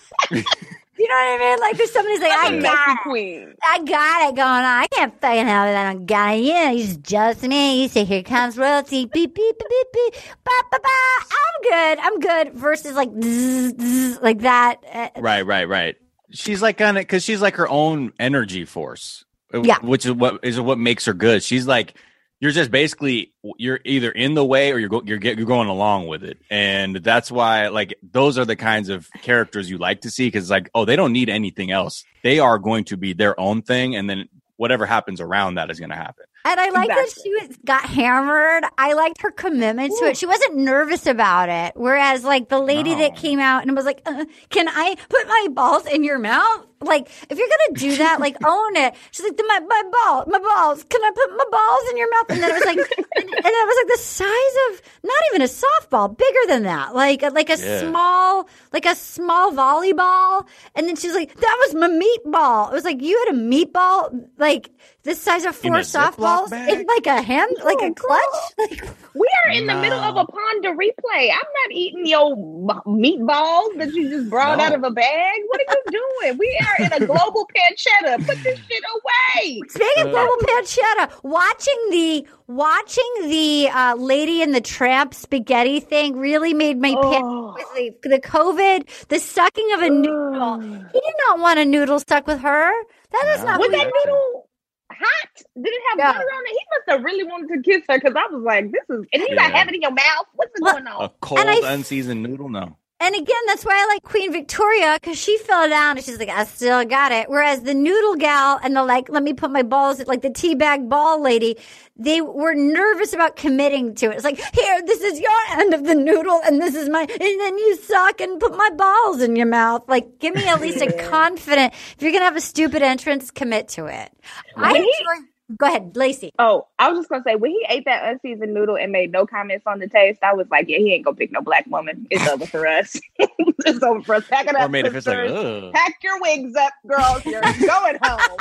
[0.97, 1.59] You know what I mean?
[1.61, 2.99] Like, there's somebody's like, I I'm a got it.
[3.03, 3.55] queen.
[3.69, 4.63] I got it going on.
[4.65, 5.77] I can't fucking have it.
[5.77, 6.45] I don't got it.
[6.45, 7.83] Yeah, he's just me.
[7.83, 9.07] You say, here comes royalty.
[9.07, 10.15] Beep, beep, beep, beep, beep.
[10.45, 10.89] Ba, ba, ba.
[11.33, 11.99] I'm good.
[12.01, 12.55] I'm good.
[12.55, 14.77] Versus like, zzz, zzz, like that.
[14.91, 15.97] Uh, Right, right, right.
[16.31, 19.25] She's like kind of because she's like her own energy force.
[19.53, 19.81] uh, Yeah.
[19.81, 21.43] which is what is what makes her good.
[21.43, 21.95] She's like
[22.41, 25.69] you're just basically you're either in the way or you're go, you're get, you're going
[25.69, 30.03] along with it, and that's why like those are the kinds of characters you like
[30.03, 32.05] to see because like oh they don't need anything else.
[32.23, 35.79] They are going to be their own thing, and then whatever happens around that is
[35.79, 36.25] going to happen.
[36.47, 38.65] And I like that she was got hammered.
[38.77, 40.17] I liked her commitment to it.
[40.19, 41.73] She wasn't nervous about it.
[41.75, 45.47] Whereas, like the lady that came out and was like, uh, "Can I put my
[45.53, 48.95] balls in your mouth?" Like, if you're gonna do that, like own it.
[49.11, 50.85] She's like, "My my ball, my balls.
[50.89, 53.45] Can I put my balls in your mouth?" And then it was like, and, and
[53.47, 57.51] it was like the size of not even a softball, bigger than that, like like
[57.51, 57.81] a Yeah.
[57.81, 60.47] small, like a small volleyball.
[60.75, 64.29] And then she's like, "That was my meatball." It was like you had a meatball,
[64.39, 64.71] like
[65.03, 68.21] this size of four a Ziploc softballs in like a hand, like a clutch.
[68.59, 68.83] Like,
[69.15, 71.31] We are in the middle of a pond to replay.
[71.31, 74.65] I'm not eating your m- meatballs that you just brought No.
[74.65, 75.41] out of a bag.
[75.49, 76.39] What are you doing?
[76.39, 78.27] We are in a global pancetta.
[78.27, 79.61] Put this shit away.
[79.69, 86.17] Speaking of global pancetta, watching the watching the uh, Lady in the Tramp spaghetti thing
[86.17, 90.61] really made my pan with the, the COVID, the sucking of a noodle.
[90.61, 92.71] He did not want a noodle stuck with her.
[93.13, 94.49] That is not Was what that he- noodle
[94.93, 95.29] hot?
[95.57, 96.13] Did it have Yeah.
[96.13, 96.51] butter on it?
[96.51, 99.23] He must have really wanted to kiss her because I was like, this is, and
[99.23, 99.57] you got Yeah.
[99.59, 100.27] have it in your mouth.
[100.35, 101.05] What's going on?
[101.05, 102.77] A cold, I- unseasoned noodle, no.
[103.01, 106.29] And again, that's why I like Queen Victoria because she fell down and she's like,
[106.29, 107.29] I still got it.
[107.29, 110.89] Whereas the noodle gal and the like, let me put my balls, like the teabag
[110.89, 111.57] ball lady,
[111.97, 114.15] they were nervous about committing to it.
[114.15, 117.11] It's like, here, this is your end of the noodle and this is my, and
[117.21, 119.83] then you suck and put my balls in your mouth.
[119.89, 123.31] Like, give me at least a confident, if you're going to have a stupid entrance,
[123.31, 124.13] commit to it.
[124.57, 125.27] I enjoy,
[125.59, 126.31] go ahead, Laci.
[126.39, 129.27] Oh, I was just gonna say when he ate that unseasoned noodle and made no
[129.27, 132.07] comments on the taste, I was like, yeah, he ain't gonna pick no black woman.
[132.11, 132.99] It's over for us.
[133.19, 134.27] it's over for us.
[134.29, 135.73] Pack it up, Or up, made it feel like, ugh.
[135.73, 137.25] Pack your wigs up, girls.
[137.27, 138.39] You're going home.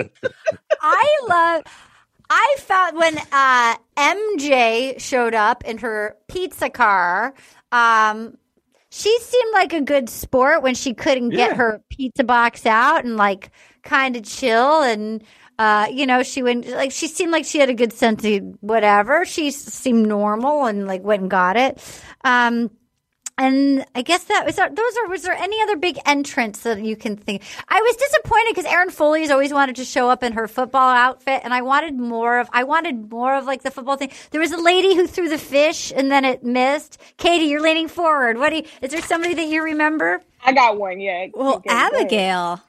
[0.80, 1.62] I love.
[2.30, 7.34] I found when uh, MJ showed up in her pizza car.
[7.70, 8.36] Um,
[8.90, 11.56] she seemed like a good sport when she couldn't get Yeah.
[11.56, 13.50] her pizza box out and like
[13.84, 15.22] kind of chill and.
[15.56, 18.42] Uh, you know, she went like she seemed like she had a good sense of
[18.60, 19.24] whatever.
[19.24, 21.80] She seemed normal and like went and got it.
[22.24, 22.72] Um,
[23.38, 25.08] and I guess that was that, those are.
[25.08, 27.42] Was there any other big entrance that you can think?
[27.68, 31.42] I was disappointed because Erin Foley's always wanted to show up in her football outfit,
[31.44, 32.48] and I wanted more of.
[32.52, 34.10] I wanted more of like the football thing.
[34.32, 37.00] There was a lady who threw the fish and then it missed.
[37.16, 38.38] Katie, you're leaning forward.
[38.38, 38.64] What do you?
[38.82, 40.20] Is there somebody that you remember?
[40.44, 40.98] I got one.
[40.98, 41.26] Yeah.
[41.32, 41.70] Well, Okay.
[41.70, 42.60] Abigail.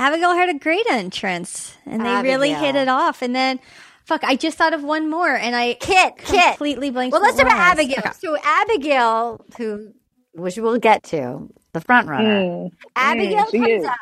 [0.00, 3.22] Abigail had a great entrance, and they really hit it off.
[3.22, 3.60] And then,
[4.04, 6.42] fuck, I just thought of one more, and I Kit, Kit.
[6.56, 7.12] completely blanked.
[7.12, 7.94] Well, let's talk about it was.
[7.96, 8.12] Abigail.
[8.18, 9.92] So Abigail, who
[10.32, 12.40] which we'll get to, the front runner.
[12.42, 12.70] Mm.
[12.96, 13.84] Abigail Mm, comes is.
[13.84, 13.96] out,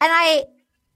[0.00, 0.44] and I.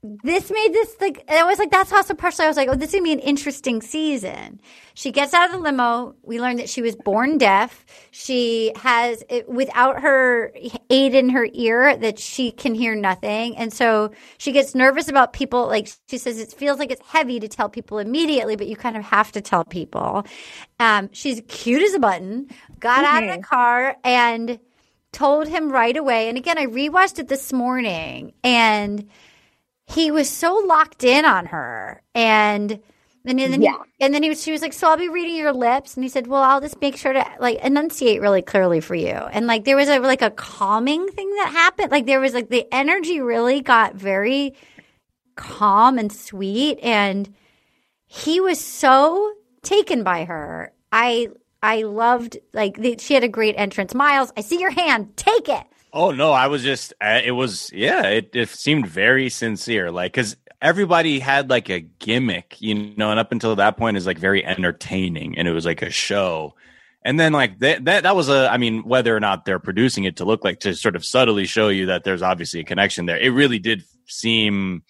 [0.01, 2.75] This made this like and I was like that's also partially I was like oh
[2.75, 4.61] this is gonna be an interesting season.
[4.93, 6.15] She gets out of the limo.
[6.23, 7.85] We learned that she was born deaf.
[8.11, 10.53] She has it, without her
[10.89, 15.33] aid in her ear that she can hear nothing, and so she gets nervous about
[15.33, 15.67] people.
[15.67, 18.95] Like she says, it feels like it's heavy to tell people immediately, but you kind
[18.95, 20.25] of have to tell people.
[20.79, 22.47] Um, she's cute as a button.
[22.79, 24.59] Got out of the car and
[25.11, 26.29] told him right away.
[26.29, 29.09] And again, I rewatched it this morning and
[29.89, 32.01] he was so locked in on her.
[32.13, 32.79] And
[33.25, 33.73] and then, Yeah.
[33.97, 35.95] he, and then he was, she was like, so I'll be reading your lips.
[35.95, 39.09] And he said, well, I'll just make sure to like enunciate really clearly for you.
[39.11, 41.91] And like, there was a, like a calming thing that happened.
[41.91, 44.55] Like there was like the energy really got very
[45.35, 46.79] calm and sweet.
[46.81, 47.33] And
[48.07, 49.33] he was so
[49.63, 50.71] taken by her.
[50.91, 51.27] I,
[51.61, 53.93] I loved like the, she had a great entrance.
[53.93, 55.17] Miles, I see your hand.
[55.17, 55.63] Take it.
[55.91, 60.13] Oh no, I was just uh, it was yeah, it, it seemed very sincere like
[60.13, 64.17] cuz everybody had like a gimmick, you know, and up until that point is like
[64.17, 66.53] very entertaining and it was like a show.
[67.03, 70.03] And then like that that that was a I mean whether or not they're producing
[70.03, 73.05] it to look like to sort of subtly show you that there's obviously a connection
[73.05, 73.17] there.
[73.17, 74.83] It really did seem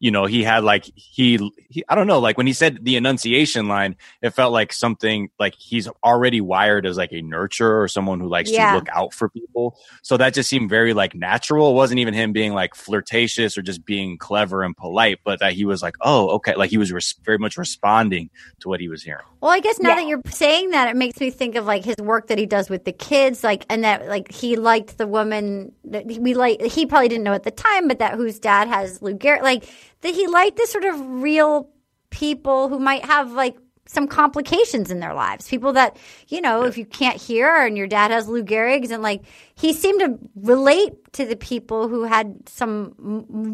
[0.00, 2.96] you know, he had like he, he I don't know, like when he said the
[2.96, 7.86] enunciation line, it felt like something like he's already wired as like a nurturer or
[7.86, 8.70] someone who likes Yeah.
[8.72, 9.78] to look out for people.
[10.02, 11.70] So that just seemed very like natural.
[11.70, 15.52] It wasn't even him being like flirtatious or just being clever and polite, but that
[15.52, 18.30] he was like, oh, okay, like he was res- very much responding
[18.60, 19.26] to what he was hearing.
[19.40, 21.96] Well, I guess now that you're saying that, it makes me think of like his
[21.96, 25.72] work that he does with the kids, like, and that like he liked the woman
[25.84, 26.60] that we like.
[26.60, 29.64] He probably didn't know at the time, but that whose dad has Lou Gehrig, like
[30.02, 31.70] that he liked this sort of real
[32.10, 35.48] people who might have like some complications in their lives.
[35.48, 35.96] People that
[36.28, 39.22] you know, if you can't hear and your dad has Lou Gehrig's, and like
[39.54, 42.94] he seemed to relate to the people who had some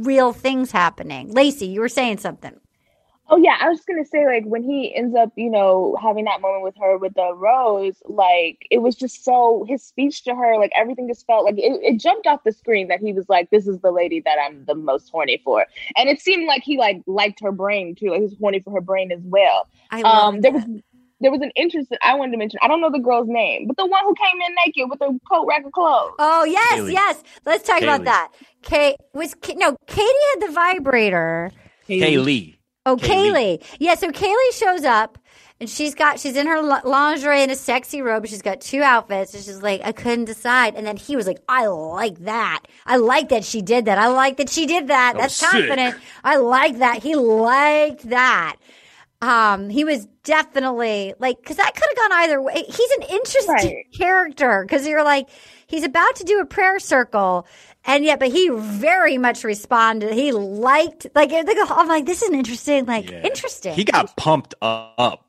[0.05, 1.33] real things happening.
[1.33, 2.59] Laci, you were saying something.
[3.29, 6.25] Oh yeah, I was just gonna say like when he ends up, you know, having
[6.27, 10.35] that moment with her with the rose, like it was just so his speech to
[10.35, 13.29] her, like everything just felt like it, it jumped off the screen that he was
[13.29, 15.67] like, "This is the lady that I'm the most horny for,"
[15.97, 18.73] and it seemed like he like liked her brain too, like he was horny for
[18.73, 19.69] her brain as well.
[19.91, 20.65] I love um, there was
[21.21, 22.61] there was an interest that I wanted to mention.
[22.63, 25.19] I don't know the girl's name, but the one who came in naked with a
[25.29, 26.15] coat rack of clothes.
[26.21, 26.93] Oh yes, Kaylee.
[26.93, 27.23] yes.
[27.45, 28.29] Let's talk about that.
[28.63, 31.51] Kate was Ka- no Katie had the vibrator.
[31.89, 32.56] Kaylee.
[32.87, 33.63] Oh, Kaylee.
[33.79, 35.19] Yeah, so Kaylee shows up
[35.61, 38.27] and she's got she's in her lingerie in a sexy robe.
[38.27, 39.35] She's got two outfits.
[39.35, 40.75] And she's like, I couldn't decide.
[40.75, 42.61] And then he was like, I like that.
[42.87, 43.99] I like that she did that.
[43.99, 45.15] I like that she did that.
[45.15, 45.61] That That's was sick.
[45.69, 45.97] confident.
[46.25, 47.03] I like that.
[47.03, 48.57] He liked that.
[49.23, 52.65] Um, he was definitely like because that could have gone either way.
[52.67, 55.29] He's an interesting character because you're like
[55.67, 57.47] he's about to do a prayer circle,
[57.87, 60.13] and yet, but he very much responded.
[60.13, 63.75] He liked like I'm like this is an interesting, like interesting.
[63.75, 65.25] He got pumped up.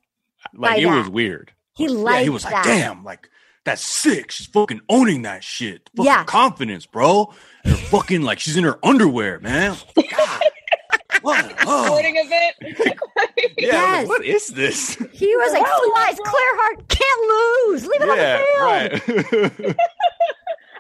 [0.54, 1.52] Like By it was weird.
[1.76, 2.66] He yeah, he liked was like, that.
[2.66, 3.30] damn, like
[3.66, 4.32] that's sick.
[4.32, 5.90] She's fucking owning that shit.
[5.96, 6.24] Fucking Yeah.
[6.24, 7.34] confidence, bro.
[7.64, 9.76] And her fucking like she's in her underwear, man.
[11.18, 12.56] Sporting event.
[13.60, 13.98] Yeah, Yes.
[14.02, 14.96] like, what is this?
[15.12, 17.22] He was like, full eyes, clear heart, can't
[17.74, 17.88] lose.
[17.88, 19.60] Leave it yeah, on the field.
[19.60, 19.76] right.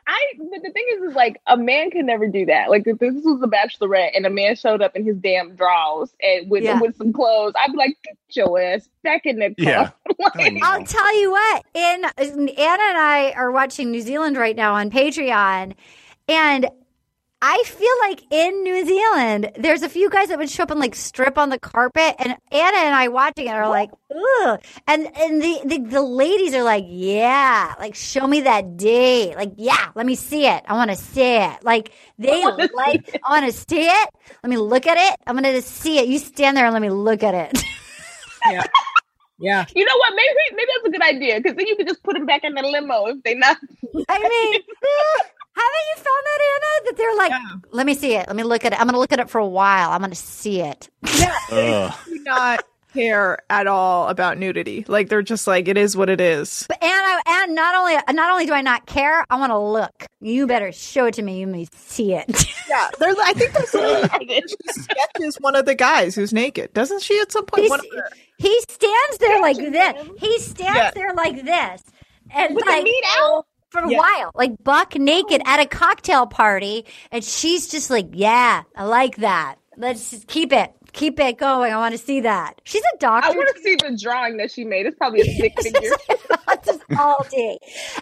[0.07, 2.69] I but the thing is, is like a man could never do that.
[2.69, 6.13] Like if this was the Bachelorette and a man showed up in his damn drawers
[6.21, 6.79] and with Yeah.
[6.79, 9.93] with some clothes, I'd be like, get your ass back in the car.
[10.39, 10.59] Yeah.
[10.63, 11.65] I'll tell you what.
[11.73, 15.73] In Anna and I are watching New Zealand right now on Patreon,
[16.27, 16.69] and
[17.39, 20.79] I feel like in New Zealand, there's a few guys that would show up and
[20.79, 24.59] like strip on the carpet, and Anna and I watching it are like, ugh.
[24.87, 29.53] And and the, the the ladies are like, yeah, like show me that D, like
[29.57, 30.63] yeah, let me see it.
[30.67, 31.63] I want to see it.
[31.63, 34.09] Like they like, I want to see it.
[34.43, 35.19] Let me look at it.
[35.27, 36.07] I'm gonna just see it.
[36.07, 37.63] You stand there and let me look at it.
[38.49, 38.63] Yeah.
[39.39, 39.65] Yeah.
[39.75, 40.13] You know what?
[40.15, 42.53] Maybe maybe that's a good idea because then you could just put them back in
[42.53, 43.57] the limo if they not.
[44.07, 44.61] I mean,
[45.57, 46.85] haven't you found that Anna?
[46.85, 47.31] That they're like,
[47.71, 48.27] let me see it.
[48.27, 48.79] Let me look at it.
[48.79, 49.91] I'm gonna look at it for a while.
[49.91, 50.89] I'm gonna see it.
[51.49, 54.85] They do not care at all about nudity.
[54.87, 56.65] Like they're just like it is what it is.
[56.67, 59.59] But and I, and not only not only do I not care, I want to
[59.59, 60.05] look.
[60.21, 61.39] You better show it to me.
[61.39, 62.25] You may see it.
[62.69, 63.17] Yeah, there's.
[63.19, 63.71] I think there's.
[64.65, 67.19] she sketches one of the guys who's naked, doesn't she?
[67.19, 67.85] At some point, one of
[68.37, 70.07] he stands there like this.
[70.19, 70.91] He stands Yeah.
[70.91, 71.83] there like this,
[72.31, 73.45] and With the like meat out?
[73.79, 73.97] For a Yeah.
[73.99, 79.17] while, like buck naked at a cocktail party, and she's just like, "Yeah, I like
[79.17, 79.55] that.
[79.77, 81.71] Let's just keep it, keep it going.
[81.71, 83.29] I want to see that." She's a doctor.
[83.29, 84.85] I want to see the drawing that she made.
[84.85, 85.91] It's probably a stick figure.
[86.65, 87.57] just all day.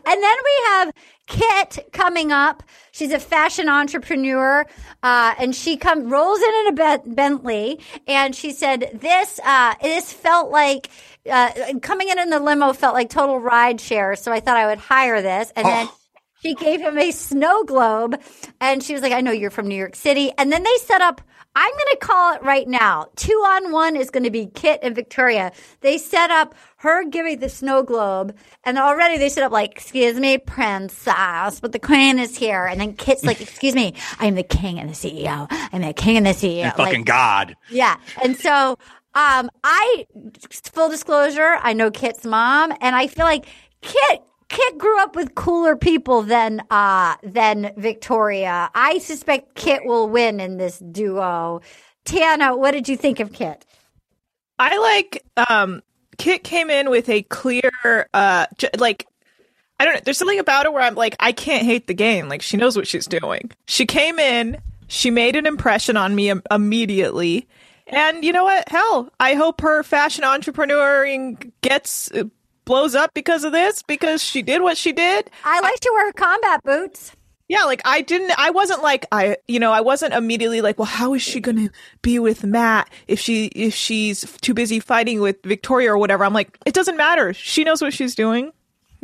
[0.06, 0.94] And then we have
[1.28, 2.64] Kit coming up.
[2.92, 4.66] She's a fashion entrepreneur,
[5.04, 10.14] uh, and she come rolls in in a Bentley, and she said this uh, this
[10.14, 10.90] felt like.
[11.30, 14.68] Uh, coming in in the limo felt like total ride share, so I thought I
[14.68, 15.52] would hire this.
[15.56, 15.90] And then
[16.42, 18.22] she gave him a snow globe,
[18.62, 21.02] and she was like, "I know you're from New York City." And then they set
[21.02, 21.22] up.
[21.58, 23.08] I'm going to call it right now.
[23.16, 25.54] Two on one is going to be Kit and Victoria.
[25.80, 30.20] They set up her giving the snow globe, and already they set up like, "Excuse
[30.20, 34.44] me, princess, but the queen is here." And then Kit's like, "Excuse me, I'm the
[34.44, 35.48] king and the CEO.
[35.72, 37.56] I'm the king and the CEO." And fucking Like, God.
[37.70, 37.96] yeah.
[38.22, 38.78] And so,
[39.16, 40.06] um, I,
[40.74, 43.46] full disclosure, I know Kit's mom, and I feel like
[43.82, 48.70] Kit, Kit grew up with cooler people than, uh, than Victoria.
[48.76, 51.62] I suspect Kit will win in this duo.
[52.04, 53.66] Tana, what did you think of Kit?
[54.60, 55.24] I like.
[55.50, 55.82] Um,
[56.18, 59.08] Kit came in with a clear, uh, j- like.
[59.78, 60.02] I don't know.
[60.06, 62.30] There's something about her where I'm like, I can't hate the game.
[62.30, 63.52] Like she knows what she's doing.
[63.68, 67.46] She came in, she made an impression on me im- immediately,
[67.88, 68.68] and you know what?
[68.70, 72.24] Hell, I hope her fashion entrepreneuring gets uh,
[72.66, 75.30] blows up because of this because she did what she did.
[75.44, 77.12] I like to wear combat boots.
[77.48, 80.88] Yeah, like I didn't I wasn't like I you know, I wasn't immediately like, well,
[80.88, 81.70] how is she going to
[82.02, 86.26] be with Matt if she if she's too busy fighting with Victoria or whatever.
[86.26, 87.34] I'm like, it doesn't matter.
[87.34, 88.52] She knows what she's doing.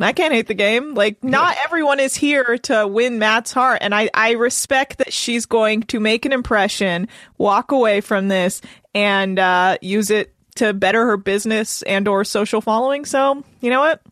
[0.00, 0.94] I can't hate the game.
[0.94, 5.46] Like not everyone is here to win Matt's heart and I I respect that she's
[5.46, 8.60] going to make an impression, walk away from this
[8.94, 13.04] and uh use it to better her business and or social following.
[13.04, 14.02] So, you know what?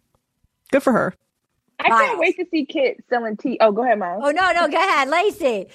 [0.70, 1.14] Good for her.
[1.81, 3.59] I can't wait to see Kit selling tea.
[3.61, 4.22] Oh, go ahead, Miles.
[4.24, 5.68] Oh no, no, go ahead, Laci.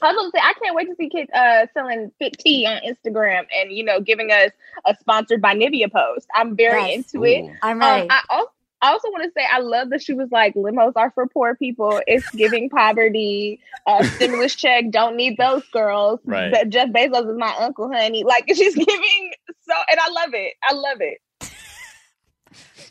[0.00, 2.80] I was gonna say I can't wait to see Kit uh, selling fit tea on
[2.82, 4.50] Instagram and you know giving us
[4.86, 6.26] a sponsored by Nivea post.
[6.34, 6.96] I'm very Yes.
[6.96, 7.44] into it.
[7.62, 8.06] I'm Um.
[8.10, 8.50] I also
[8.82, 11.54] I also want to say I love that she was like limos are for poor
[11.54, 12.00] people.
[12.08, 13.60] It's giving poverty.
[13.86, 16.18] Uh, stimulus check don't need those girls.
[16.24, 16.52] Right.
[16.52, 18.24] But Jeff Bezos is my uncle, honey.
[18.24, 20.54] Like she's giving so, and I love it.
[20.68, 21.20] I love it.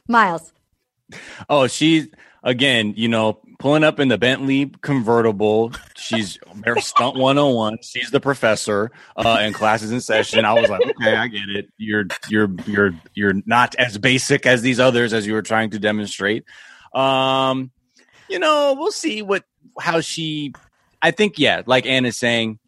[0.08, 0.54] Miles.
[1.50, 2.08] Oh, she's
[2.44, 5.72] again, you know, pulling up in the Bentley convertible.
[5.96, 6.40] She's
[6.80, 7.78] stunt 101.
[7.84, 10.44] She's the professor uh and classes in session.
[10.44, 11.70] I was like, okay, I get it.
[11.78, 15.80] You're you're you're you're not as basic as these others as you were trying to
[15.80, 16.44] demonstrate.
[16.94, 17.72] Um,
[18.28, 19.44] you know, we'll see what
[19.80, 20.54] how she
[21.02, 22.60] I think yeah, like Anna's saying,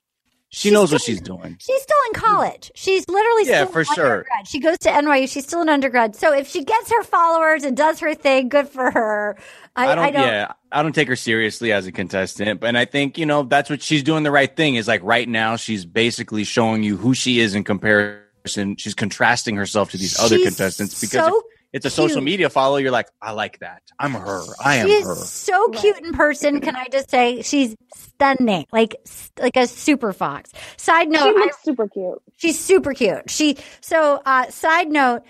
[0.54, 1.58] she knows what she's doing.
[1.60, 2.72] She's still in college.
[2.76, 4.06] She's literally Yeah, still for sure.
[4.06, 4.48] undergrad.
[4.48, 5.28] She goes to NYU.
[5.28, 6.16] She's still an undergrad.
[6.16, 9.36] So if she gets her followers and does her thing, good for her.
[9.76, 12.68] I, I don't, I don't yeah, I don't take her seriously as a contestant, but
[12.68, 15.28] and I think you know that's what she's doing the right thing is like right
[15.28, 18.76] now she's basically showing you who she is in comparison.
[18.78, 21.42] She's contrasting herself to these other contestants because so
[21.74, 22.78] it's a social media follow.
[22.78, 23.82] You're like, I like that.
[24.00, 24.44] I'm her.
[24.64, 25.16] I am She's her.
[25.16, 26.62] so cute in person.
[26.62, 28.96] Can I just say she's stunning, like
[29.40, 30.52] like a super fox.
[30.78, 32.22] Side note, She I- looks super cute.
[32.38, 33.30] She's super cute.
[33.30, 35.24] She so uh side note,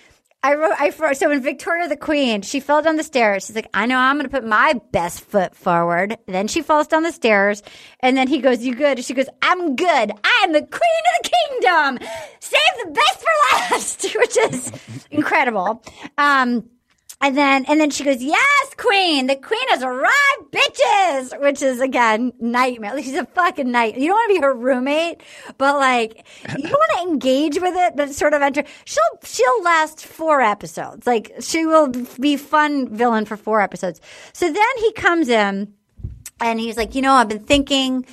[0.46, 3.46] I wrote I wrote, so in Victoria the Queen, she fell down the stairs.
[3.46, 6.18] She's like, I know I'm gonna put my best foot forward.
[6.28, 7.64] Then she falls down the stairs
[8.02, 9.04] and then he goes, You good?
[9.06, 10.12] She goes, I'm good.
[10.42, 12.10] I'm the queen of the kingdom.
[12.42, 14.72] Save the best for last, which is
[15.12, 15.82] incredible.
[16.18, 16.70] Um
[17.24, 21.80] and then and then she goes, Yes, Queen, the queen has arrived, bitches, which is
[21.80, 22.94] again nightmare.
[22.94, 23.98] Like, she's a fucking night.
[23.98, 25.22] You don't want to be her roommate,
[25.58, 28.66] but like you don't want to engage with it, but sort of enter.
[28.84, 31.08] She'll she'll last four episodes.
[31.08, 31.88] Like she will
[32.20, 34.02] be fun villain for four episodes.
[34.34, 35.74] So then he comes in
[36.42, 38.06] and he's like, you know, I've been thinking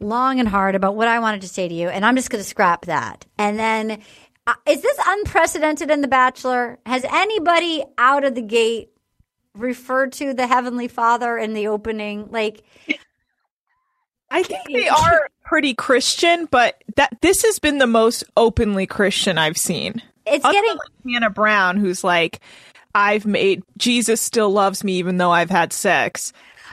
[0.00, 2.42] long and hard about what I wanted to say to you, and I'm just going
[2.42, 3.26] to scrap that.
[3.38, 4.00] And then,
[4.50, 6.80] Uh, is this unprecedented in The Bachelor?
[6.84, 8.90] Has anybody out of the gate
[9.54, 12.26] referred to the Heavenly Father in the opening?
[12.32, 12.64] Like,
[14.30, 19.38] I think they are pretty Christian, but that this has been the most openly Christian
[19.38, 20.02] I've seen.
[20.26, 22.40] It's Other getting like, Hannah Brown, who's like,
[22.92, 26.32] I've made Jesus still loves me even though I've had sex.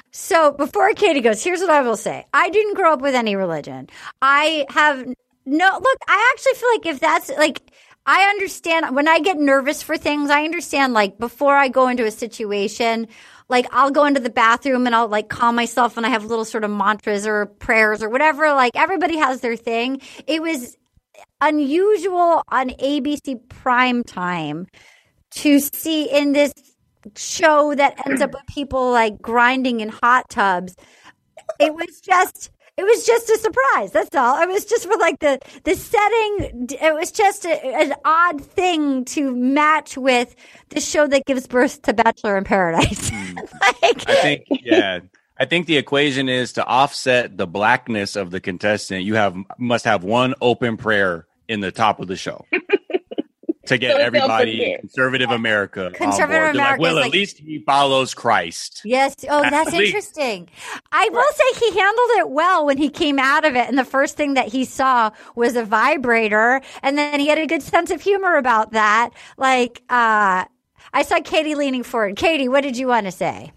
[0.09, 2.25] So before Katie goes, here's what I will say.
[2.33, 3.87] I didn't grow up with any religion.
[4.19, 5.05] I have
[5.47, 7.61] no look, I actually feel like if that's like
[8.05, 12.05] I understand when I get nervous for things, I understand like before I go into
[12.05, 13.07] a situation,
[13.49, 16.45] like I'll go into the bathroom and I'll like calm myself and I have little
[16.45, 18.53] sort of mantras or prayers or whatever.
[18.53, 20.01] Like everybody has their thing.
[20.27, 20.77] It was
[21.41, 24.67] unusual on ABC prime time
[25.31, 26.53] to see in this
[27.15, 30.75] show that ends up with people like grinding in hot tubs.
[31.59, 33.91] It was just it was just a surprise.
[33.91, 34.39] That's all.
[34.41, 36.67] It was just for like the the setting.
[36.79, 40.35] It was just a, an odd thing to match with
[40.69, 43.09] the show that gives birth to Bachelor in Paradise.
[43.11, 43.35] Hmm.
[43.81, 44.99] like, I think yeah.
[45.39, 49.03] I think the equation is to offset the blackness of the contestant.
[49.03, 52.45] You have must have one open prayer in the top of the show
[53.67, 55.91] to get So everybody conservative America.
[55.93, 56.55] Conservative on board.
[56.55, 58.81] They're like, America well, at like- least he follows Christ.
[58.83, 59.15] Yes.
[59.29, 59.87] Oh, At that's least.
[59.87, 60.49] interesting.
[60.91, 63.67] I will say he handled it well when he came out of it.
[63.67, 66.61] And the first thing that he saw was a vibrator.
[66.83, 69.11] And then he had a good sense of humor about that.
[69.37, 70.45] Like, uh,
[70.93, 72.15] I saw Katie leaning forward.
[72.15, 73.51] Katie, what did you want to say?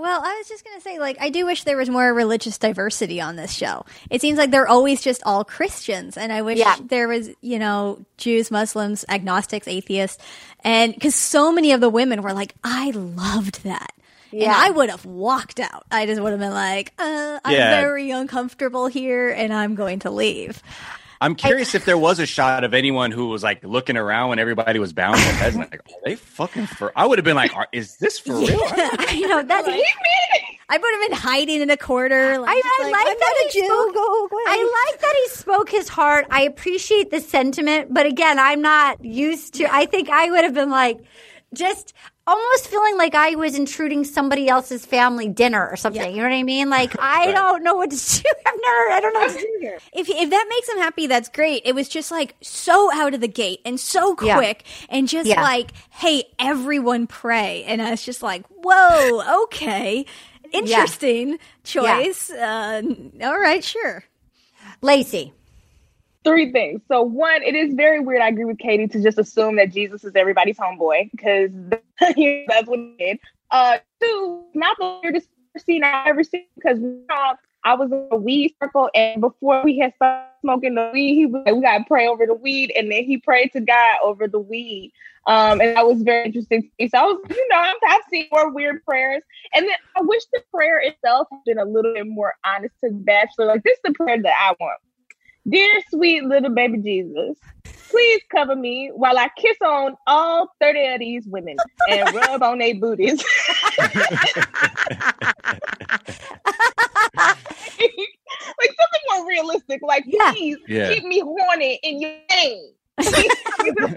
[0.00, 2.56] Well, I was just going to say, like, I do wish there was more religious
[2.56, 3.84] diversity on this show.
[4.08, 6.76] It seems like they're always just all Christians, and I wish Yeah.
[6.82, 10.16] there was, you know, Jews, Muslims, agnostics, atheists,
[10.64, 13.92] and because so many of the women were like, I loved that.
[14.32, 14.54] And Yeah.
[14.56, 15.84] I would have walked out.
[15.90, 17.70] I just would have been like, uh, I'm Yeah.
[17.80, 20.62] very uncomfortable here, and I'm going to leave.
[21.20, 24.38] I'm curious if there was a shot of anyone who was like looking around when
[24.38, 25.54] everybody was bowing their heads.
[25.54, 26.92] and Like, are they fucking for?
[26.96, 28.48] I would have been like, is this for real?
[28.48, 29.68] I know that's.
[30.72, 32.38] I would have been hiding in a corner.
[32.38, 33.66] Like, I, I like, like that a he Jew.
[33.66, 33.94] spoke.
[33.94, 34.42] Go away.
[34.46, 36.26] I like that he spoke his heart.
[36.30, 39.66] I appreciate the sentiment, but again, I'm not used to.
[39.72, 41.00] I think I would have been like,
[41.52, 41.92] just
[42.30, 46.10] almost feeling like I was intruding somebody else's family dinner or something.
[46.10, 46.70] You know what I mean?
[46.80, 48.28] Like I don't know what to do.
[48.46, 48.90] I've never.
[48.92, 49.78] I don't know what to do here.
[49.92, 51.62] If if that makes him happy, that's great.
[51.64, 54.36] It was just like so out of the gate and so Yeah.
[54.36, 55.42] quick and just Yeah.
[55.42, 57.64] like, hey, everyone pray.
[57.64, 60.06] And I was just like, whoa, okay,
[60.52, 62.30] interesting choice.
[62.30, 62.82] Uh,
[63.22, 64.04] all right, sure.
[64.82, 65.32] Laci.
[66.24, 66.82] Three things.
[66.88, 68.20] So one, it is very weird.
[68.20, 71.50] I agree with Katie to just assume that Jesus is everybody's homeboy because
[72.00, 73.18] that's what he did.
[73.50, 76.78] Uh, two, not the weirdest scene I've ever seen because
[77.64, 81.26] I was in a weed circle and before we had started smoking the weed, he
[81.26, 84.28] was like, "We gotta pray over the weed," and then he prayed to God over
[84.28, 84.92] the weed.
[85.26, 86.88] Um, and that was very interesting to me.
[86.88, 89.22] So I was, you know, I've, I've seen more weird prayers,
[89.54, 92.90] and then I wish the prayer itself had been a little bit more honest to
[92.90, 93.46] the bachelor.
[93.46, 94.78] Like this is the prayer that I want.
[95.48, 97.36] Dear sweet little baby Jesus,
[97.90, 101.56] please cover me while I kiss on all 30 of these women
[101.88, 103.22] and rub on their booties.
[103.78, 103.94] like
[108.78, 109.80] something more realistic.
[109.82, 110.92] Like, please Yeah.
[110.92, 112.72] keep me horny in your name.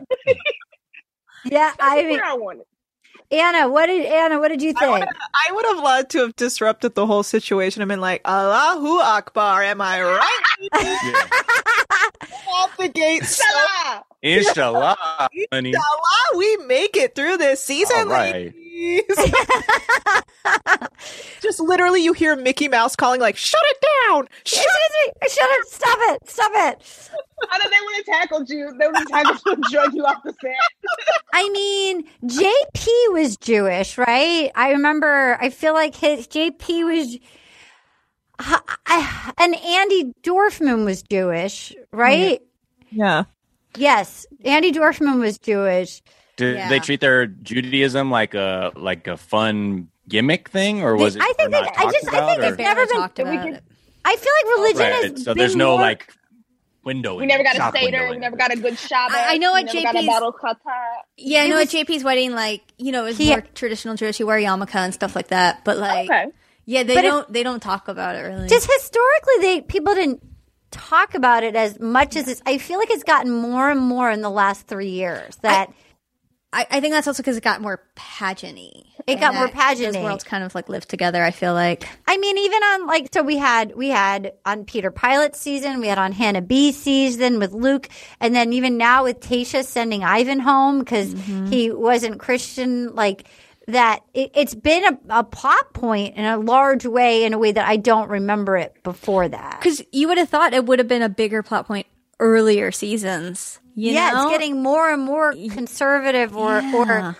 [1.45, 2.63] Yeah, I mean, I wanted.
[3.33, 4.39] Anna, what did Anna?
[4.39, 4.91] What did you I think?
[4.99, 8.99] would, I would have loved to have disrupted the whole situation and been like, Allahu
[8.99, 10.39] Akbar, am I right?
[12.53, 13.23] Off the gate.
[13.33, 13.43] So,
[14.23, 14.97] Inshallah,
[15.51, 15.69] honey.
[15.69, 17.97] Inshallah, we make it through this season.
[17.97, 18.33] All right.
[18.55, 19.03] ladies.
[21.41, 24.27] Just literally, you hear Mickey Mouse calling, like, shut it down.
[24.45, 24.63] Shut
[25.05, 25.31] it.
[25.31, 25.67] Shut it.
[25.67, 26.29] Stop it.
[26.29, 27.09] Stop it.
[27.49, 28.73] I know they would have tackled you.
[28.79, 30.55] They would have tackled you and drug you off the set.
[31.33, 34.51] I mean, JP was Jewish, right?
[34.55, 35.37] I remember.
[35.41, 37.17] I feel like his JP was,
[38.39, 42.39] I- I- and Andi Dorfman was Jewish, right?
[42.41, 42.99] Mm-hmm.
[42.99, 43.23] Yeah.
[43.77, 46.01] Yes, Andi Dorfman was Jewish.
[46.35, 46.69] Did Yeah.
[46.69, 51.21] they treat their Judaism like a like a fun gimmick thing, or was it?
[51.21, 51.57] I think they.
[51.57, 51.61] I
[51.91, 52.07] just.
[52.13, 52.95] I think it's or- never been.
[52.95, 53.63] talked about it.
[54.05, 56.11] I feel like religion Right, has so been there's no more- like
[56.83, 57.15] window.
[57.17, 58.09] We never got a Seder.
[58.09, 59.11] We never got a good Shabbat.
[59.11, 60.35] I- I know at never got a JP's bottle.
[61.15, 64.19] Yeah, I know was- at JP's wedding, like you know, it's He- more traditional Jewish.
[64.19, 65.63] You wear yarmulke and stuff like that.
[65.63, 66.25] But like, Okay.
[66.65, 67.31] yeah, they But don't.
[67.33, 68.49] they don't talk about it really.
[68.49, 70.21] just historically they people didn't
[70.73, 74.11] talk about it as much as it's i feel like it's gotten more and more
[74.11, 75.71] in the last three years that
[76.55, 78.83] I, I think that's also because it got more pageant-y.
[79.07, 79.91] It got more pageant-y.
[79.99, 81.23] Those worlds kind of like live together.
[81.23, 81.87] I feel like.
[82.07, 85.87] i mean even on like so we had we had on peter pilot's season we
[85.87, 90.39] had on hannah b season with luke and then even now with Tayshia sending ivan
[90.39, 91.47] home because Mm-hmm.
[91.47, 93.27] he wasn't christian like
[93.67, 97.51] that it, it's been a, a plot point in a large way in a way
[97.51, 100.87] that i don't remember it before that Because you would have thought it would have
[100.87, 101.87] been a bigger plot point
[102.19, 103.59] earlier seasons.
[103.75, 104.27] You yeah, know?
[104.27, 106.75] it's getting more and more conservative, or Yeah.
[106.75, 107.17] or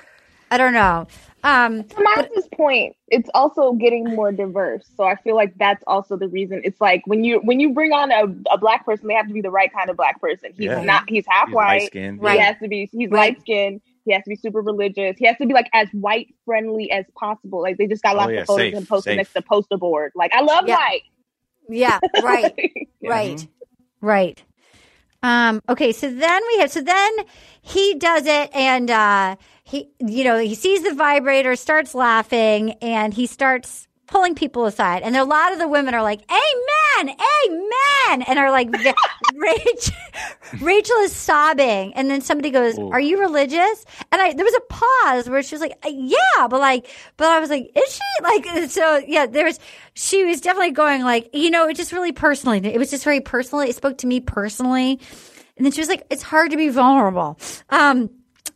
[0.51, 1.07] I don't know.
[1.43, 4.85] Um, To Martha's point, it's also getting more diverse.
[4.95, 6.61] So I feel like that's also the reason.
[6.63, 9.33] It's like when you when you bring on a, a black person, they have to
[9.33, 10.51] be the right kind of black person.
[10.55, 10.83] He's Yeah.
[10.83, 11.03] not.
[11.09, 11.79] He's half He's white.
[11.81, 12.39] light-skinned, He Right.
[12.39, 12.87] has to be.
[12.91, 13.33] He's Right.
[13.33, 13.81] light skinned.
[14.05, 15.15] He has to be super religious.
[15.17, 17.61] He has to be like as white friendly as possible.
[17.61, 19.17] Like they just got Oh, lots yeah, of photos safe, and posted safe.
[19.17, 20.11] next to the poster board.
[20.15, 20.75] Like I love Yeah.
[20.77, 21.01] white.
[21.69, 22.53] yeah, right,
[23.01, 23.09] Yeah.
[23.09, 23.47] right,
[24.01, 24.43] right.
[25.21, 27.11] Um, okay, so then we have so then
[27.61, 33.13] he does it, and uh, he, you know, he sees the vibrator, starts laughing, and
[33.13, 35.01] he starts pulling people aside.
[35.03, 37.15] And a lot of the women are like, "Amen,
[37.47, 38.69] amen," and are like,
[39.35, 39.95] Rachel,
[40.61, 42.77] Rachel is sobbing, and then somebody goes.
[42.77, 46.47] "Are you religious?" And I there was a pause where she was like, "Uh, "Yeah,"
[46.47, 46.87] but like,
[47.17, 49.59] but I was like, "Is she?" Like, so yeah, there was.
[49.95, 52.59] She was definitely going like, you know, it just really personally.
[52.65, 53.63] It was just very personal.
[53.63, 54.99] It spoke to me personally,
[55.57, 57.39] and then she was like, "It's hard to be vulnerable."
[57.69, 58.09] Um.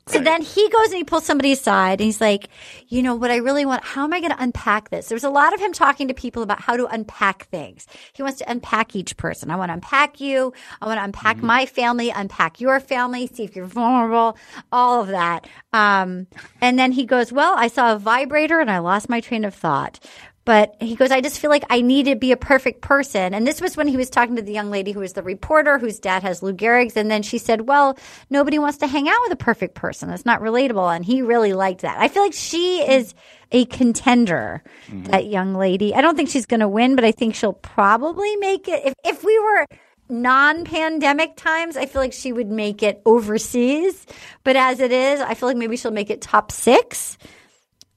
[0.08, 2.50] So then he goes and he pulls somebody aside and he's like,
[2.88, 5.10] you know, what I really want, how am I going to unpack this?
[5.10, 7.86] There's a lot of him talking to people about how to unpack things.
[8.14, 9.52] He wants to unpack each person.
[9.52, 10.54] I want to unpack you.
[10.82, 14.38] I want to unpack my family, unpack your family, see if you're vulnerable,
[14.72, 15.46] all of that.
[15.74, 16.28] Um,
[16.62, 19.54] and then he goes, well, I saw a vibrator and I lost my train of
[19.54, 20.00] thought.
[20.48, 23.34] But he goes, I just feel like I need to be a perfect person.
[23.34, 25.78] And this was when he was talking to the young lady who was the reporter,
[25.78, 26.96] whose dad has Lou Gehrig's.
[26.96, 30.10] And then she said, Well, nobody wants to hang out with a perfect person.
[30.10, 30.96] It's not relatable.
[30.96, 32.00] And he really liked that.
[32.00, 33.14] I feel like she is
[33.52, 35.04] a contender, mm-hmm.
[35.12, 35.94] that young lady.
[35.94, 38.86] I don't think she's going to win, but I think she'll probably make it.
[38.86, 39.66] If, if we were
[40.08, 44.06] non pandemic times, I feel like she would make it overseas.
[44.46, 47.18] But as it is, I feel like maybe she'll make it top six.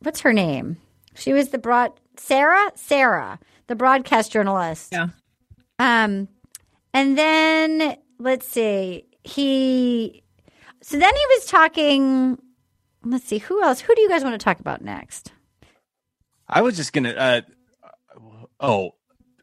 [0.01, 0.79] What's her name?
[1.15, 4.91] She was the broad Sarah, Sarah, the broadcast journalist.
[4.93, 5.09] Yeah.
[5.79, 6.29] Um,
[6.93, 10.23] and then let's see, he.
[10.83, 12.39] So then he was talking.
[13.05, 13.81] let's see who else.
[13.81, 15.33] Who do you guys want to talk about next?
[16.49, 17.11] I was just gonna.
[17.11, 17.41] Uh,
[18.61, 18.95] oh,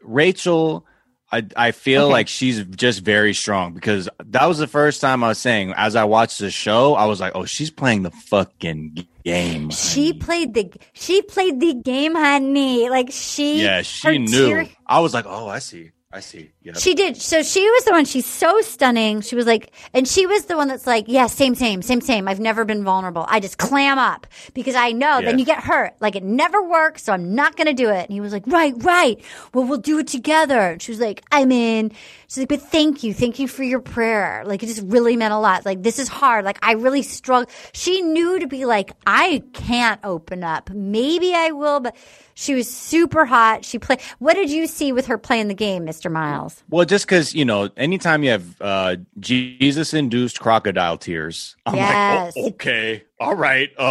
[0.02, 0.86] Rachel.
[1.32, 2.12] I I feel Okay.
[2.14, 5.95] like she's just very strong because that was the first time I was saying as
[5.95, 9.70] I watched the show, I was like, oh, she's playing the fucking game.
[9.72, 12.90] She played the she played the game, honey.
[12.90, 14.48] Like she, yeah, she knew.
[14.48, 16.52] tear- I was like, oh, I see, I see.
[16.62, 17.18] Yeah, She did.
[17.18, 18.06] So she was the one.
[18.06, 19.20] She's so stunning.
[19.20, 22.30] She was like, and she was the one that's like, yeah, same, same, same, same.
[22.30, 23.26] I've never been vulnerable.
[23.28, 25.96] I just clam up because I know then you get hurt.
[26.00, 27.04] Like it never works.
[27.04, 28.06] So I'm not going to do it.
[28.06, 29.22] And he was like, right, right.
[29.54, 30.58] Well, we'll do it together.
[30.58, 31.92] And she was like, I'm in.
[32.30, 33.14] She's like, but thank you.
[33.14, 34.44] Thank you for your prayer.
[34.46, 35.66] Like it just really meant a lot.
[35.66, 36.46] Like this is hard.
[36.46, 37.52] Like I really struggle.
[37.74, 40.70] She knew to be like, I can't open up.
[40.70, 41.98] Maybe I will, but
[42.34, 43.66] she was super hot.
[43.66, 44.00] She played.
[44.20, 46.11] What did you see with her playing the game, Mr.
[46.11, 46.64] Miles?
[46.69, 52.36] Well, just because you know, anytime you have uh, Jesus-induced crocodile tears, I'm Yes.
[52.36, 53.69] like, oh, okay, all right.
[53.80, 53.88] Um,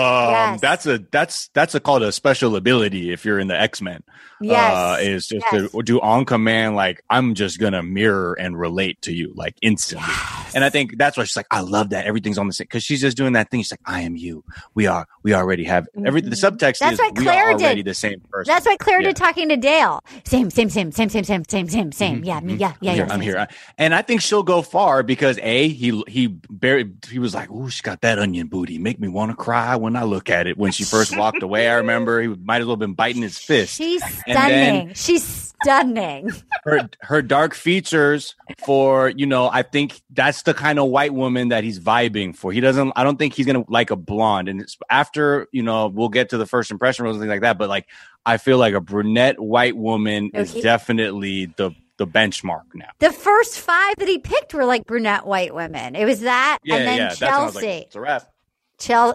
[0.56, 0.60] Yes.
[0.60, 4.02] That's a that's that's a called a special ability if you're in the X Men.
[4.38, 4.74] Yes.
[4.76, 5.70] uh, is just Yes.
[5.72, 6.76] to do on command.
[6.76, 10.12] Like I'm just gonna mirror and relate to you like instantly.
[10.54, 12.82] And I think that's why she's like, I love that everything's on the same because
[12.82, 13.60] she's just doing that thing.
[13.60, 14.44] She's like, I am you.
[14.74, 15.06] We are.
[15.22, 16.30] We already have everything.
[16.30, 17.86] The subtext That's is what we are already did.
[17.86, 18.52] the same person.
[18.52, 19.08] That's why Clare Yeah.
[19.08, 20.02] did talking to Dale.
[20.24, 22.24] Same, same, same, same, same, same, same, same, same.
[22.24, 22.92] Yeah, me, yeah, yeah, I'm yeah.
[22.94, 23.04] here.
[23.04, 23.48] I'm same, here.
[23.78, 27.70] And I think she'll go far because a he he barely he was like, "Ooh,
[27.70, 28.78] she got that onion booty.
[28.78, 31.68] Make me want to cry when I look at it." When she first walked away,
[31.68, 33.74] I remember he might as well have been biting his fist.
[33.76, 34.93] She's stunning.
[34.94, 35.24] She's
[35.62, 36.30] stunning.
[36.64, 38.34] her her dark features
[38.64, 42.52] for you know I think that's the kind of white woman that he's vibing for.
[42.52, 42.93] He doesn't.
[42.94, 44.48] I don't think he's gonna like a blonde.
[44.48, 47.40] And it's after you know we'll get to the first impression rules and things like
[47.40, 47.59] that.
[47.59, 47.86] But like
[48.24, 52.88] I feel like a brunette white woman is definitely the the benchmark now.
[52.98, 55.97] The first five that he picked were like brunette white women.
[55.97, 57.09] It was that, Yeah, and then yeah.
[57.10, 57.66] Chelsea.
[57.66, 58.30] like, it's a wrap.
[58.78, 59.14] Chel-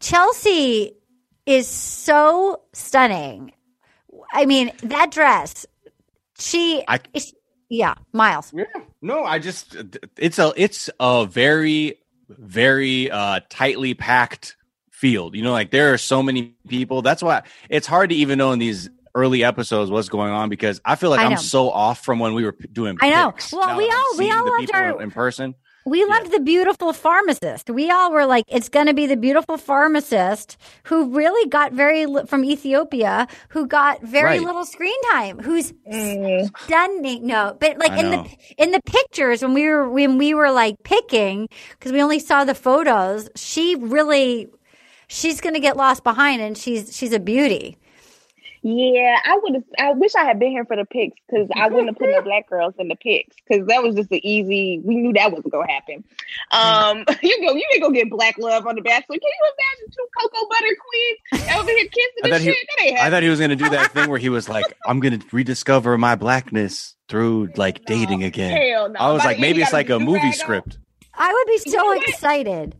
[0.00, 0.92] Chelsea
[1.46, 3.52] is so stunning.
[4.32, 5.66] I mean, that dress.
[6.38, 7.34] She, I- is-
[7.68, 8.52] yeah, Miles.
[9.02, 9.76] No, I just
[10.16, 11.98] it's a it's a very
[12.28, 14.56] very uh tightly packed
[14.90, 15.34] field.
[15.34, 17.02] You know, like there are so many people.
[17.02, 20.80] That's why it's hard to even know in these early episodes what's going on because
[20.84, 22.96] I feel like I I'm so off from when we were doing.
[23.00, 23.34] I know.
[23.52, 25.54] Well, we all- we all loved our- in person.
[25.86, 27.68] We loved the beautiful pharmacist.
[27.68, 32.06] We all were like, it's going to be the beautiful pharmacist who really got very
[32.06, 34.40] li- from Ethiopia, who got very Right.
[34.40, 36.50] little screen time, who's mm.
[36.60, 37.26] stunning.
[37.26, 38.22] No, but like I in know.
[38.22, 42.18] the in the pictures when we were when we were like picking because we only
[42.18, 44.48] saw the photos, she really
[45.08, 47.76] she's going to get lost behind, and she's she's a beauty.
[48.66, 49.64] Yeah, I would have.
[49.78, 52.22] I wish I had been here for the picks because I wouldn't have put no
[52.22, 54.80] black girls in the picks because that was just the easy.
[54.82, 56.02] We knew that wasn't gonna happen.
[56.50, 59.18] Um, you go, you can go get black love on the Bachelor.
[59.18, 62.54] Can you imagine two cocoa butter queens over here kissing I and thought shit?
[62.54, 64.64] he, that ain't I thought he was gonna do that thing where he was like,
[64.86, 68.98] "I'm gonna rediscover my blackness through like dating again." hell no.
[68.98, 70.32] I was By like, maybe it's like a movie rag on.
[70.32, 70.78] script.
[71.12, 72.76] I would be so excited.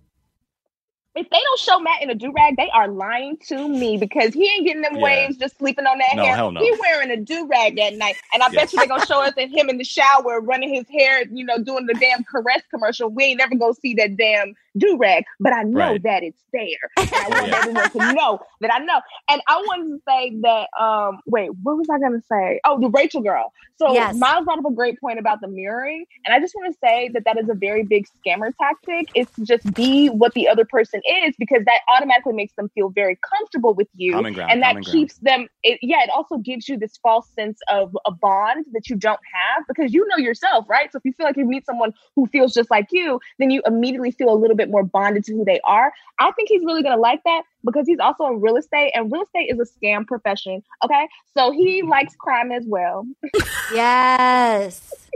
[1.16, 4.35] If they don't show Matt in a do rag, they are lying to me because
[4.35, 5.03] he ain't getting them Yeah.
[5.05, 6.35] waves just sleeping on that No, hair.
[6.35, 6.61] hell no.
[6.61, 8.61] He wearing a do rag that night, and I Yeah.
[8.62, 11.45] bet you they're gonna show us in him in the shower running his hair, you
[11.45, 13.09] know, doing the damn caress commercial.
[13.11, 16.02] We ain't never gonna see that damn do rag, but I know Right.
[16.02, 16.64] that it's there.
[16.96, 17.59] And I want Yeah.
[17.59, 19.01] everyone to know that I know.
[19.30, 20.68] And I wanted to say that.
[20.80, 22.60] Um, wait, what was I gonna say?
[22.64, 23.52] Oh, the Rachel girl.
[23.76, 24.14] So Yes.
[24.16, 27.10] Miles brought up a great point about the mirroring, and I just want to say
[27.14, 29.09] that that is a very big scammer tactic.
[29.14, 32.88] It's to just be what the other person is because that automatically makes them feel
[32.90, 34.86] very comfortable with you, ground, and that common ground.
[34.86, 35.48] keeps them.
[35.62, 39.20] It, yeah, it also gives you this false sense of a bond that you don't
[39.32, 40.90] have because you know yourself, right?
[40.92, 43.62] So if you feel like you meet someone who feels just like you, then you
[43.66, 45.93] immediately feel a little bit more bonded to who they are.
[46.19, 49.23] I think he's really gonna like that because he's also in real estate, and real
[49.23, 50.62] estate is a scam profession.
[50.85, 53.07] Okay, so he likes crime as well.
[53.74, 55.09] Yes.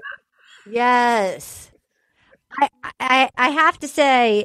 [0.66, 1.70] Yes.
[2.58, 2.68] I,
[3.00, 4.44] I I have to say,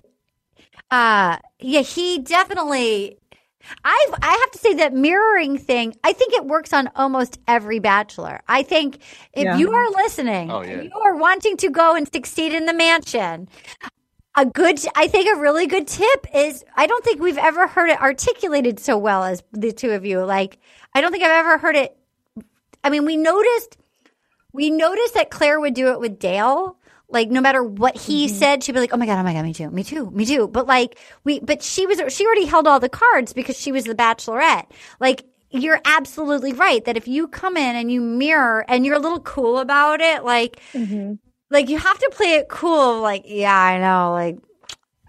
[0.91, 3.17] uh yeah, he definitely
[3.83, 7.79] I I have to say that mirroring thing, I think it works on almost every
[7.79, 8.41] bachelor.
[8.47, 8.97] I think
[9.33, 9.57] if Yeah.
[9.57, 10.81] you are listening, Oh, yeah.
[10.81, 13.47] you are wanting to go and succeed in the mansion,
[14.35, 17.89] a good I think a really good tip is I don't think we've ever heard
[17.89, 20.23] it articulated so well as the two of you.
[20.23, 20.59] Like
[20.93, 21.97] I don't think I've ever heard it
[22.83, 23.77] I mean, we noticed
[24.51, 26.77] we noticed that Clare would do it with Dale.
[27.09, 28.35] Like no matter what he mm-hmm.
[28.35, 30.25] said, she'd be like, "Oh my god, oh my god, me too, me too, me
[30.25, 33.71] too." But like we, but she was she already held all the cards because she
[33.71, 34.65] was the Bachelorette.
[34.99, 38.99] Like you're absolutely right that if you come in and you mirror and you're a
[38.99, 41.13] little cool about it, like mm-hmm.
[41.53, 42.99] Like you have to play it cool.
[43.01, 44.37] Like yeah, I know, like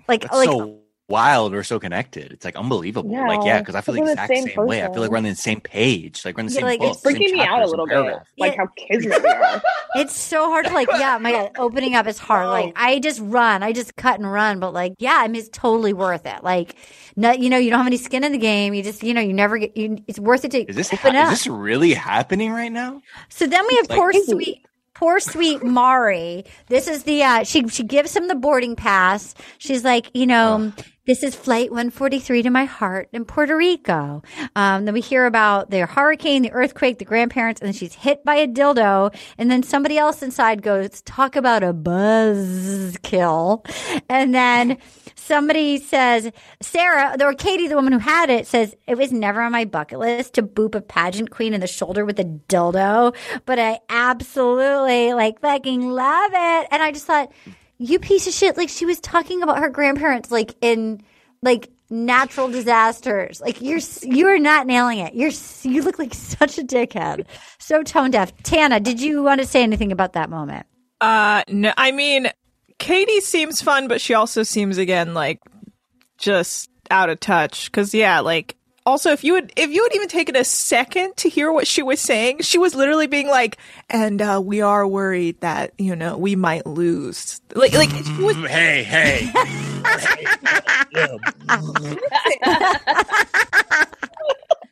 [0.07, 1.53] like That's like so wild.
[1.53, 2.33] We're so connected.
[2.33, 3.11] It's like unbelievable.
[3.11, 4.85] Yeah, like yeah, because I feel we're the the exact same same, way.
[4.85, 6.25] I feel like we're on the same page.
[6.25, 6.91] Like we're in the Yeah, same like, book.
[6.93, 7.93] it's same freaking me out a little bit.
[7.95, 8.31] paragraphs.
[8.39, 9.63] Like how kismet we are.
[9.97, 12.49] It's so hard to like, yeah, my God, opening up is hard.
[12.49, 12.73] Like, oh.
[12.75, 15.93] I just run, I just cut and run, but like, yeah, I mean, it's totally
[15.93, 16.43] worth it.
[16.43, 16.75] Like,
[17.15, 18.75] no, you know, you don't have any skin in the game.
[18.75, 21.15] You just, you know, you never get, you, it's worth it to Is this open
[21.15, 21.33] ha- up.
[21.33, 23.03] is this really happening right now?
[23.29, 26.45] So then we have Like- poor sweet poor sweet Mari.
[26.69, 29.35] This is the uh she she gives him the boarding pass.
[29.59, 30.73] She's like, you know,
[31.07, 34.23] this is flight 143 to my heart in Puerto Rico.
[34.57, 38.25] Um, then we hear about the hurricane, the earthquake, the grandparents, and then she's hit
[38.25, 39.15] by a dildo.
[39.37, 43.65] And then somebody else inside goes, talk about a buzz kill.
[44.09, 44.79] And then
[45.15, 46.33] somebody says,
[46.63, 49.99] Sarah, or Katie, the woman who had it, says, it was never on my bucket
[49.99, 53.15] list to boop a pageant queen in the shoulder with a dildo,
[53.45, 56.69] but I absolutely like fucking love it.
[56.71, 57.31] And I just thought,
[57.79, 58.57] you piece of shit.
[58.57, 61.03] Like she was talking about her grandparents, like in
[61.43, 63.41] like natural disasters.
[63.41, 65.15] Like you're you are not nailing it.
[65.15, 65.33] You're
[65.63, 67.27] you look like such a dickhead.
[67.59, 68.37] So tone deaf.
[68.43, 70.67] Tana, did you want to say anything about that moment?
[71.01, 72.31] Uh, no, I mean,
[72.79, 75.41] Katie seems fun, but she also seems again like
[76.19, 77.67] just out of touch.
[77.67, 81.29] Because yeah, like also if you would if you had even taken a second to
[81.29, 83.59] hear what she was saying, she was literally being like,
[83.89, 88.37] "And uh, we are worried that you know we might lose." Like like she was
[88.37, 89.31] hey hey.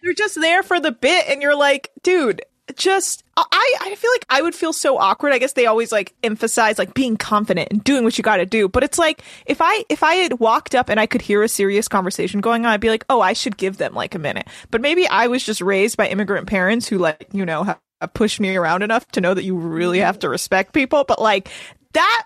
[0.03, 2.43] They're just there for the bit, and you're like, dude,
[2.77, 5.33] just I I feel like I would feel so awkward.
[5.33, 8.47] I guess they always like emphasize like being confident and doing what you got to
[8.47, 8.69] do.
[8.69, 11.49] But it's like if I if I had walked up and I could hear a
[11.49, 14.49] serious conversation going on, I'd be like, oh, I should give them like a minute.
[14.71, 17.81] But maybe I was just raised by immigrant parents who like you know have,
[18.15, 21.05] pushed me around enough to know that you really have to respect people.
[21.05, 21.49] But like
[21.93, 22.25] that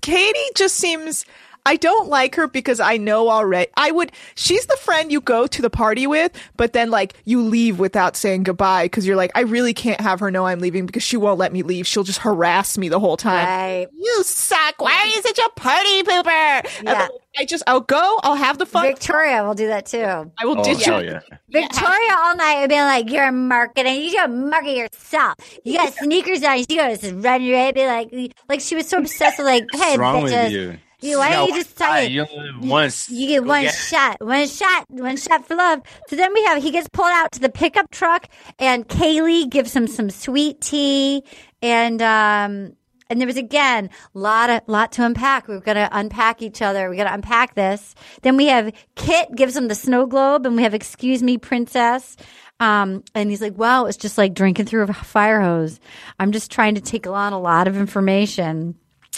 [0.00, 1.24] Katie just seems.
[1.66, 3.70] I don't like her because I know already.
[3.76, 4.12] I would.
[4.34, 8.16] She's the friend you go to the party with, but then like you leave without
[8.16, 11.16] saying goodbye because you're like, I really can't have her know I'm leaving because she
[11.16, 11.86] won't let me leave.
[11.86, 13.46] She'll just harass me the whole time.
[13.46, 13.86] Right.
[13.92, 14.80] You suck.
[14.80, 16.78] Why are you such a party pooper?
[16.80, 17.08] And then
[17.38, 18.20] I just, I'll go.
[18.22, 18.86] I'll have the fun.
[18.86, 20.04] Victoria will do that too.
[20.04, 20.92] I will Oh, ditch you.
[21.00, 21.20] yeah.
[21.50, 24.02] Victoria all night would be like, "You're a marketing.
[24.02, 25.34] You should market yourself.
[25.64, 26.58] You got sneakers on.
[26.58, 29.64] You gotta just run your head." Be like, like she was so obsessed with like,
[29.72, 30.78] "Hey, What's wrong with you?
[31.04, 32.10] You, why don't you just tell it?
[32.10, 33.10] you only once.
[33.10, 35.80] You get Go one get shot, one shot, one shot for love.
[36.08, 38.26] So then we have he gets pulled out to the pickup truck,
[38.58, 41.22] and Kaili gives him some sweet tea,
[41.60, 42.72] and um,
[43.10, 45.46] and there was again lot of lot to unpack.
[45.46, 46.88] We're gonna unpack each other.
[46.88, 47.94] We're gonna unpack this.
[48.22, 52.16] Then we have Kit gives him the snow globe, and we have excuse me, princess.
[52.60, 55.80] Um, and he's like, wow, it's just like drinking through a fire hose.
[56.18, 58.76] I'm just trying to take on a lot of information.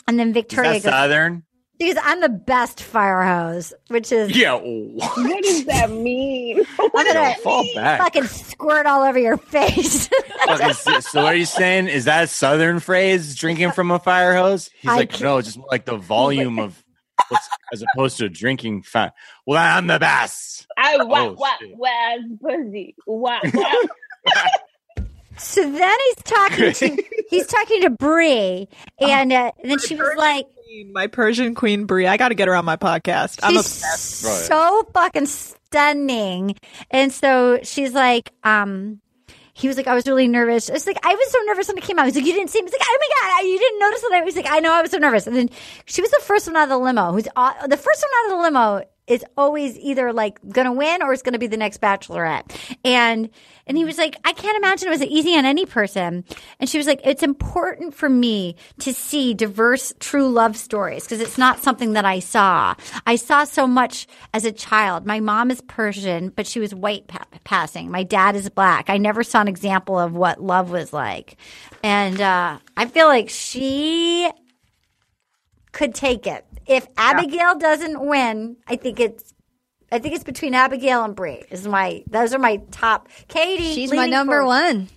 [0.08, 1.44] And then Is Victoria that goes, Southern?
[1.78, 4.54] Because I'm the best fire hose, which is Yeah.
[4.62, 6.64] What does that mean?
[6.80, 8.00] I'm gonna fall back.
[8.00, 10.08] fucking squirt all over your face.
[10.46, 10.72] Fucking
[11.02, 11.88] so what are you saying?
[11.88, 13.34] Is that a Southern phrase?
[13.34, 14.70] Drinking from a fire hose?
[14.80, 16.82] He's I like, can't- no, just like the volume of
[17.28, 19.12] what's as opposed to drinking fat.
[19.46, 20.66] Well, I'm the best.
[20.78, 22.40] I Oh, what what shit.
[22.40, 22.94] pussy?
[23.06, 23.88] What what?
[25.36, 28.68] so then he's talking to he's talking to Bri,
[29.00, 30.46] and, uh, and then she was like,
[30.92, 32.06] My Persian queen Bri.
[32.06, 33.40] I got to get her on my podcast.
[33.42, 34.46] I'm she's obsessed.
[34.46, 36.56] so fucking stunning.
[36.90, 39.00] And so she's like, um,
[39.54, 40.68] he was like, I was really nervous.
[40.68, 42.06] It's like, I was so nervous when it came out.
[42.06, 42.66] He's like, you didn't see me.
[42.66, 44.12] He's like, oh my God, you didn't notice that.
[44.12, 45.26] I was like, I know I was so nervous.
[45.26, 45.50] And then
[45.86, 47.12] she was the first one out of the limo.
[47.12, 51.02] Who's uh, the first one out of the limo is always either like gonna win
[51.02, 52.56] or it's gonna be the next bachelorette.
[52.84, 53.30] And
[53.66, 56.24] and he was like, I can't imagine it was easy on any person.
[56.60, 61.20] And she was like, it's important for me to see diverse, true love stories because
[61.20, 62.74] it's not something that I saw.
[63.06, 65.04] I saw so much as a child.
[65.04, 67.90] My mom is Persian, but she was white pa- passing.
[67.90, 68.88] My dad is black.
[68.88, 71.36] I never saw an example of what love was like.
[71.82, 74.30] And uh, I feel like she
[75.76, 76.44] could take it.
[76.66, 79.34] If Abigail doesn't win, I think it's
[79.92, 81.44] I think it's between Abigail and Bri.
[81.50, 83.08] Is my those are my top.
[83.28, 84.46] Katie, She's my number forward.
[84.46, 84.88] one.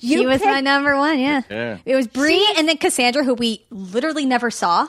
[0.00, 1.20] You she was my number one.
[1.20, 1.42] Yeah.
[1.48, 1.78] Yeah.
[1.86, 4.88] It was Bri and then Cassandra, who we literally never saw.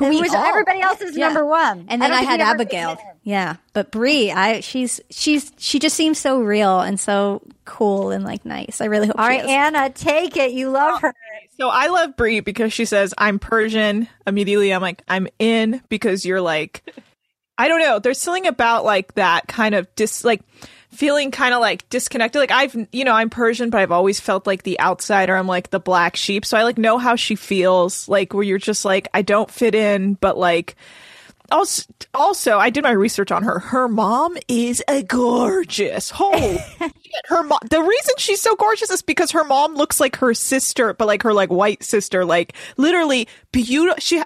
[0.00, 1.26] Who Who we was all- everybody else's Yeah.
[1.26, 1.84] number one.
[1.88, 2.98] And then don't I, had Abigail.
[3.22, 8.24] Yeah, but Bri, I she's she's she just seems so real and so cool and
[8.24, 8.80] like nice.
[8.80, 9.18] I really hope.
[9.18, 9.50] All right, she is.
[9.50, 10.52] Anna, take it.
[10.52, 11.14] You love her.
[11.58, 14.08] So I love Bri because she says I'm Persian.
[14.26, 16.82] Immediately, I'm like I'm in because you're like
[17.58, 17.98] I don't know.
[17.98, 20.40] There's something about like that kind of dis like
[20.90, 22.40] feeling kind of like disconnected.
[22.40, 25.36] Like I've you know I'm Persian, but I've always felt like the outsider.
[25.36, 26.44] I'm like the black sheep.
[26.44, 28.08] So I like know how she feels.
[28.08, 30.76] Like where you're just like I don't fit in, but like
[31.52, 31.82] Also,
[32.14, 33.58] also, I did my research on her.
[33.58, 36.08] Her mom is a gorgeous.
[36.10, 36.92] Holy shit!
[37.26, 37.58] Her mom.
[37.68, 41.22] The reason she's so gorgeous is because her mom looks like her sister, but like
[41.24, 43.98] her like white sister, like literally beautiful.
[44.00, 44.22] She,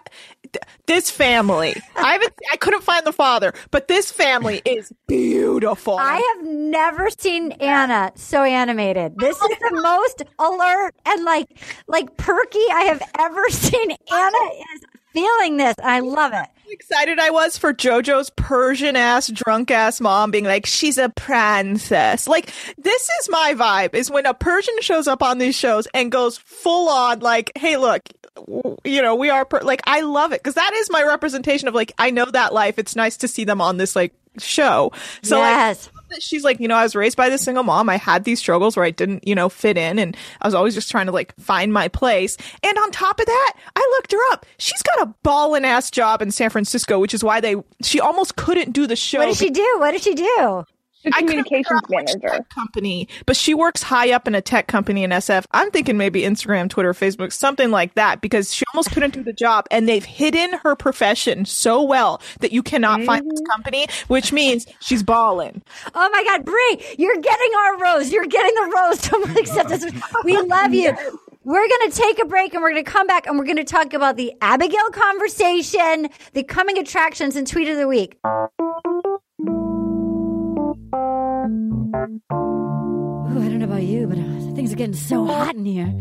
[0.87, 1.75] this family.
[1.97, 2.33] I haven't.
[2.53, 5.97] I couldn't find the father, but this family is beautiful.
[5.99, 9.19] I have never seen Anna so animated.
[9.19, 11.49] This is the most alert and like
[11.87, 13.91] like perky I have ever seen.
[13.91, 14.81] Anna is
[15.15, 15.77] feeling this.
[15.83, 16.49] I love it.
[16.71, 22.27] excited I was for JoJo's Persian ass, drunk ass mom being like, she's a princess.
[22.27, 26.11] Like, this is my vibe is when a Persian shows up on these shows and
[26.11, 28.03] goes full on, like, hey, look,
[28.85, 29.61] you know, we are, per-.
[29.61, 32.79] like, I love it because that is my representation of, like, I know that life.
[32.79, 34.93] It's nice to see them on this, like, show.
[35.23, 35.89] So, Yes.
[36.11, 37.89] like, she's like, you know, I was raised by this single mom.
[37.89, 40.75] I had these struggles where I didn't, you know, fit in and I was always
[40.75, 42.37] just trying to like find my place.
[42.63, 44.45] And on top of that, I looked her up.
[44.59, 48.35] She's got a ballin' ass job in San Francisco, which is why they, she almost
[48.37, 49.19] couldn't do the show.
[49.19, 49.77] What did she do?
[49.79, 50.67] What did she do?
[51.13, 55.47] I communications manager company, but she works high up in a tech company in SF.
[55.53, 59.33] I'm thinking maybe Instagram, Twitter, Facebook, something like that, because she almost couldn't do the
[59.33, 63.51] job, and they've hidden her profession so well that you cannot find this mm-hmm.
[63.51, 65.63] company, which means she's balling.
[65.95, 68.13] Oh my God, Bri, you're getting our rose.
[68.13, 68.99] You're getting the rose.
[69.09, 69.85] Don't accept this.
[70.25, 70.95] We love you.
[71.45, 73.59] We're going to take a break and we're going to come back and we're going
[73.59, 78.19] to talk about the Abigail conversation, the coming attractions, and tweet of the week.
[82.33, 85.93] Ooh, I don't know about you, but uh, things are getting so hot in here.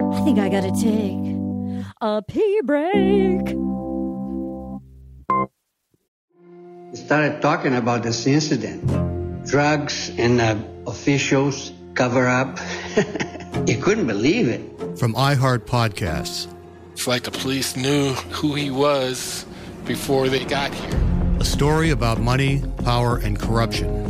[0.00, 1.36] I think I got to take
[2.00, 3.54] a pee break.
[6.90, 9.46] We started talking about this incident.
[9.46, 10.56] Drugs and uh,
[10.86, 12.58] officials cover up.
[13.66, 14.98] you couldn't believe it.
[14.98, 16.52] From iHeart Podcasts.
[16.92, 19.46] It's like the police knew who he was
[19.84, 21.00] before they got here.
[21.38, 24.09] A story about money, power, and corruption.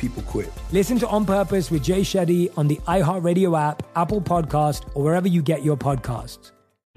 [0.00, 0.50] People quit.
[0.72, 5.28] Listen to On Purpose with Jay Shetty on the iHeartRadio app, Apple Podcast, or wherever
[5.28, 6.52] you get your podcasts.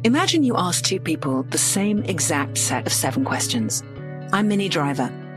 [0.06, 3.84] Imagine you ask two people the same exact set of seven questions.
[4.32, 5.12] I'm Minnie Driver,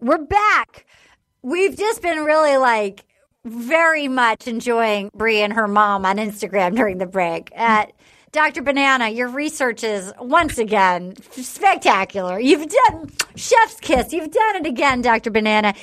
[0.00, 0.86] We're back.
[1.42, 3.04] we've just been really like
[3.44, 7.50] very much enjoying Bri and her mom on Instagram during the break.
[7.54, 7.92] At
[8.30, 8.62] Dr.
[8.62, 12.38] Banana, your research is once again spectacular.
[12.38, 14.12] You've done chef's kiss.
[14.12, 15.30] You've done it again, Dr.
[15.30, 15.74] Banana.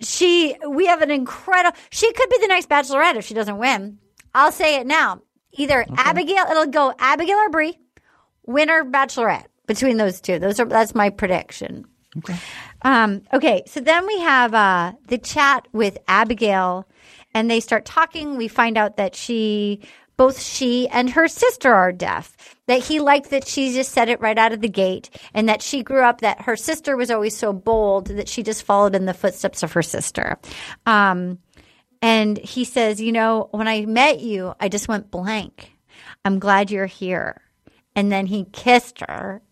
[0.00, 1.78] She, we have an incredible.
[1.90, 3.98] She could be the next Bachelorette if she doesn't win.
[4.34, 5.22] I'll say it now.
[5.52, 7.78] Either Abigail, it'll go Abigail or Bri,
[8.44, 10.38] winner Bachelorette between those two.
[10.38, 11.84] Those are that's my prediction.
[12.18, 12.36] Okay.
[12.82, 16.88] Um, okay, so then we have uh, the chat with Abigail,
[17.34, 18.36] and they start talking.
[18.36, 19.80] We find out that she,
[20.16, 22.36] both she and her sister are deaf.
[22.66, 25.62] That he liked that she just said it right out of the gate, and that
[25.62, 29.06] she grew up that her sister was always so bold that she just followed in
[29.06, 30.38] the footsteps of her sister.
[30.86, 31.38] Um,
[32.02, 35.72] and he says, You know, when I met you, I just went blank.
[36.24, 37.42] I'm glad you're here.
[37.94, 39.42] And then he kissed her.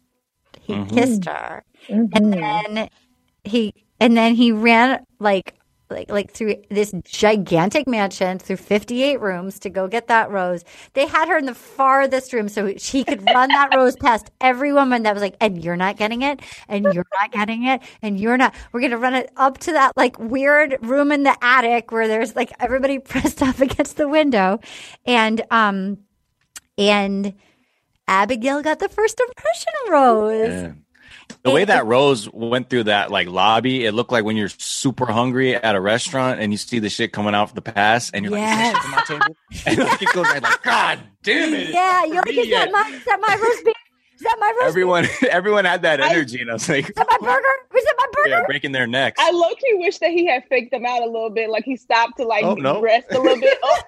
[0.61, 0.89] He Mhm.
[0.89, 1.65] kissed her.
[2.12, 2.90] And then
[3.45, 5.55] he and then he ran like
[5.91, 10.65] like like through this gigantic mansion through 58 rooms to go get that rose.
[10.95, 14.73] They had her in the farthest room so she could run that rose past every
[14.73, 18.19] woman that was like, and you're not getting it, and you're not getting it, and
[18.19, 18.55] you're not.
[18.73, 22.37] We're gonna run it up to that like weird room in the attic where there's
[22.37, 24.61] like everybody pressed up against the window,
[25.05, 25.99] and um,
[26.79, 27.35] and
[28.07, 30.49] Abigail got the first impression rose.
[30.49, 30.73] Yeah.
[31.43, 35.07] The way that Rose went through that like lobby, it looked like when you're super
[35.07, 38.35] hungry at a restaurant and you see the shit coming off the pass, and you're
[38.36, 38.74] Yes.
[38.74, 39.36] like, "Is that shit on my table?"
[39.66, 42.90] And like, it goes right like, "God damn it!" Yeah, you're like, is that my
[42.94, 43.74] is that my roast beef?
[44.16, 46.89] Is that my roast Everyone, everyone had that energy, and I was like.
[46.89, 47.78] Is that my burger?
[47.78, 48.28] Is that my burger?
[48.28, 49.19] yeah, breaking their necks.
[49.19, 51.77] I low key wish that he had faked them out a little bit, like he
[51.77, 52.82] stopped to like Oh, no.
[52.82, 53.59] rest a little bit.
[53.65, 53.78] Oh,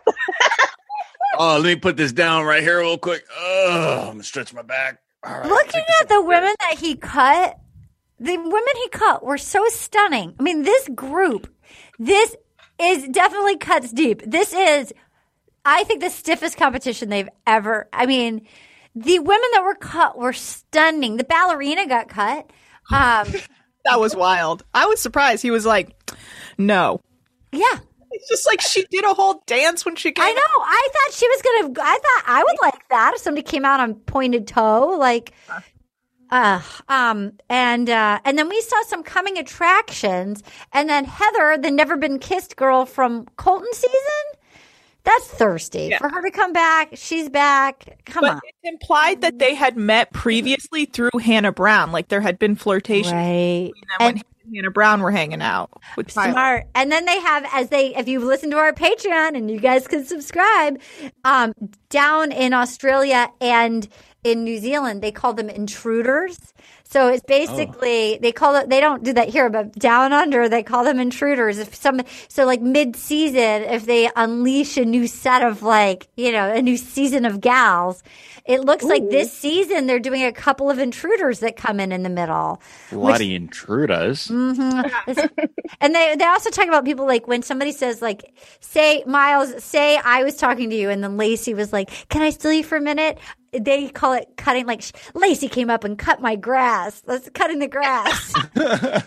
[1.39, 3.25] Oh, let me put this down right here real quick.
[3.39, 4.99] Oh, I'm gonna stretch my back.
[5.25, 5.47] Right.
[5.47, 7.59] Looking at the women that he cut,
[8.19, 10.35] the women he cut were so stunning.
[10.39, 11.53] I mean, this group,
[11.99, 12.35] this
[12.81, 14.23] is definitely cuts deep.
[14.27, 14.93] This is,
[15.65, 17.89] I think, the stiffest competition they've ever.
[17.93, 18.47] I mean,
[18.95, 21.17] the women that were cut were stunning.
[21.17, 22.51] The ballerina got cut.
[22.93, 23.27] Um,
[23.85, 24.65] That was wild.
[24.73, 25.43] I was surprised.
[25.43, 25.91] He was like,
[26.57, 27.01] "No."
[27.51, 27.79] Yeah.
[28.13, 30.25] It's just like she did a whole dance when she came.
[30.25, 30.63] I know.
[30.65, 31.81] I thought she was gonna.
[31.81, 35.33] I thought I would like that if somebody came out on pointed toe, like.
[36.31, 41.71] Uh, um, and uh, and then we saw some coming attractions, and then Heather, the
[41.71, 44.41] never been kissed girl from Colton season.
[45.05, 46.91] That's thirsty for her to come back.
[46.95, 47.99] She's back.
[48.07, 48.41] Come but on.
[48.45, 51.91] it implied that they had met previously through Hannah Brown.
[51.91, 53.73] Like there had been flirtation right.
[53.75, 54.25] between them when and
[54.55, 56.33] Hannah Brown were hanging out with Tyler.
[56.33, 56.67] Smart.
[56.75, 59.87] And then they have, as they, if you've listened to our Patreon and you guys
[59.89, 60.81] can subscribe,
[61.25, 61.53] um,
[61.89, 63.89] down in Australia and
[64.25, 66.55] in New Zealand, they call them intruders.
[66.93, 68.69] So it's basically they call it.
[68.69, 71.57] They don't do that here, but down under they call them intruders.
[71.57, 76.31] If some so like mid season, if they unleash a new set of like you
[76.33, 78.03] know a new season of gals,
[78.45, 82.03] it looks like this season they're doing a couple of intruders that come in in
[82.03, 82.61] the middle.
[82.91, 84.29] Bloody intruders.
[84.29, 84.83] hmm
[85.81, 89.97] and they they also talk about people like when somebody says like, say Miles, say
[89.97, 92.77] I was talking to you, and then Laci was like, "Can I steal you for
[92.77, 93.19] a minute?"
[93.53, 94.67] They call it cutting.
[94.67, 97.01] Like Laci came up and cut my grass.
[97.03, 98.33] That's cutting the grass.
[98.55, 99.07] that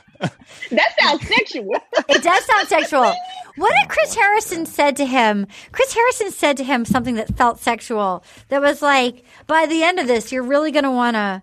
[1.00, 1.76] sounds sexual.
[2.10, 3.14] it does sound sexual.
[3.58, 5.48] What did Chris Harrison said to him?
[5.72, 8.24] Chris Harrison said to him something that felt sexual.
[8.50, 11.42] That was like, by the end of this, you're really going to want to.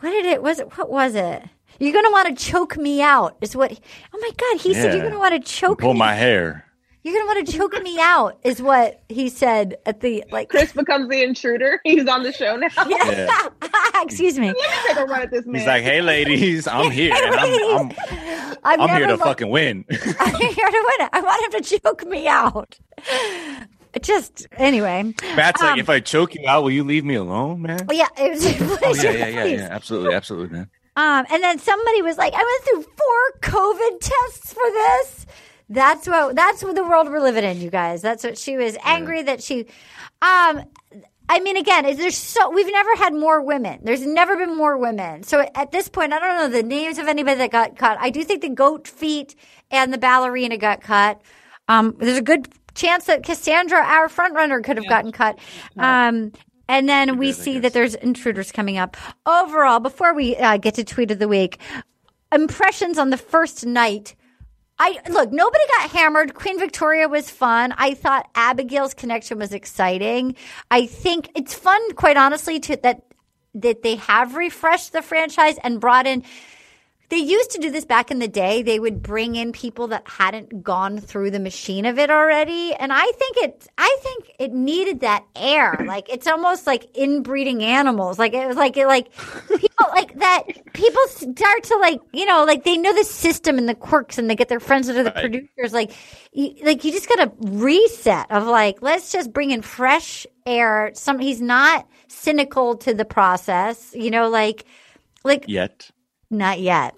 [0.00, 0.42] What did it?
[0.42, 0.78] Was it?
[0.78, 1.42] What was it?
[1.80, 3.36] You're going to want to choke me out.
[3.40, 3.72] Is what?
[4.14, 4.60] Oh my God!
[4.60, 5.80] He said you're going to want to choke.
[5.80, 5.82] Me.
[5.82, 6.64] Pull me my hair.
[7.04, 10.48] You're gonna want to choke me out, is what he said at the like.
[10.48, 11.80] Chris becomes the intruder.
[11.84, 12.68] He's on the show now.
[12.88, 13.48] Yeah.
[14.02, 14.48] Excuse me.
[14.48, 15.54] Let me take a run at this man.
[15.56, 17.92] He's like, "Hey, ladies, I'm here, and I'm, I'm,
[18.64, 21.10] I've I'm here to lo- fucking win." I'm here to win it.
[21.12, 22.78] I want him to choke me out.
[24.02, 25.14] Just anyway.
[25.34, 27.96] Matt's Um, like, "If I choke you out, will you leave me alone, man?" well,
[27.96, 28.44] yeah, it was.
[28.82, 29.60] Oh yeah, yeah, yeah, please.
[29.60, 29.68] yeah.
[29.70, 30.70] Absolutely, absolutely, man.
[30.96, 35.26] Um, and then somebody was like, "I went through four COVID tests for this."
[35.68, 36.34] That's what.
[36.34, 38.02] That's what the world we're living in, you guys.
[38.02, 39.66] That's what she was angry that she.
[40.22, 40.64] Um,
[41.30, 43.80] I mean, again, there's so we've never had more women.
[43.82, 45.22] There's never been more women.
[45.24, 47.98] So at this point, I don't know the names of anybody that got cut.
[48.00, 49.34] I do think the goat feet
[49.70, 51.20] and the ballerina got cut.
[51.68, 55.38] Um, there's a good chance that Cassandra, our front runner, could have gotten cut.
[55.76, 56.32] Um,
[56.66, 58.96] and then we see that there's intruders coming up.
[59.26, 61.58] Overall, before we uh, get to tweet of the week,
[62.32, 64.14] impressions on the first night.
[64.78, 66.34] I look, nobody got hammered.
[66.34, 67.74] Queen Victoria was fun.
[67.76, 70.36] I thought Abigail's connection was exciting.
[70.70, 73.02] I think it's fun, quite honestly, to that
[73.54, 76.22] that they have refreshed the franchise and brought in
[77.10, 78.62] they used to do this back in the day.
[78.62, 82.92] They would bring in people that hadn't gone through the machine of it already, and
[82.92, 83.66] I think it.
[83.78, 85.74] I think it needed that air.
[85.88, 88.18] Like it's almost like inbreeding animals.
[88.18, 89.10] Like it was like it like
[89.48, 90.42] people like that.
[90.74, 94.28] People start to like you know like they know the system and the quirks, and
[94.28, 95.22] they get their friends that are the Right.
[95.22, 95.72] producers.
[95.72, 95.92] Like
[96.32, 100.90] you, like you just got to reset of like let's just bring in fresh air.
[100.94, 103.94] Some he's not cynical to the process.
[103.94, 104.64] You know like
[105.24, 105.90] like Yet.
[106.30, 106.94] Not yet.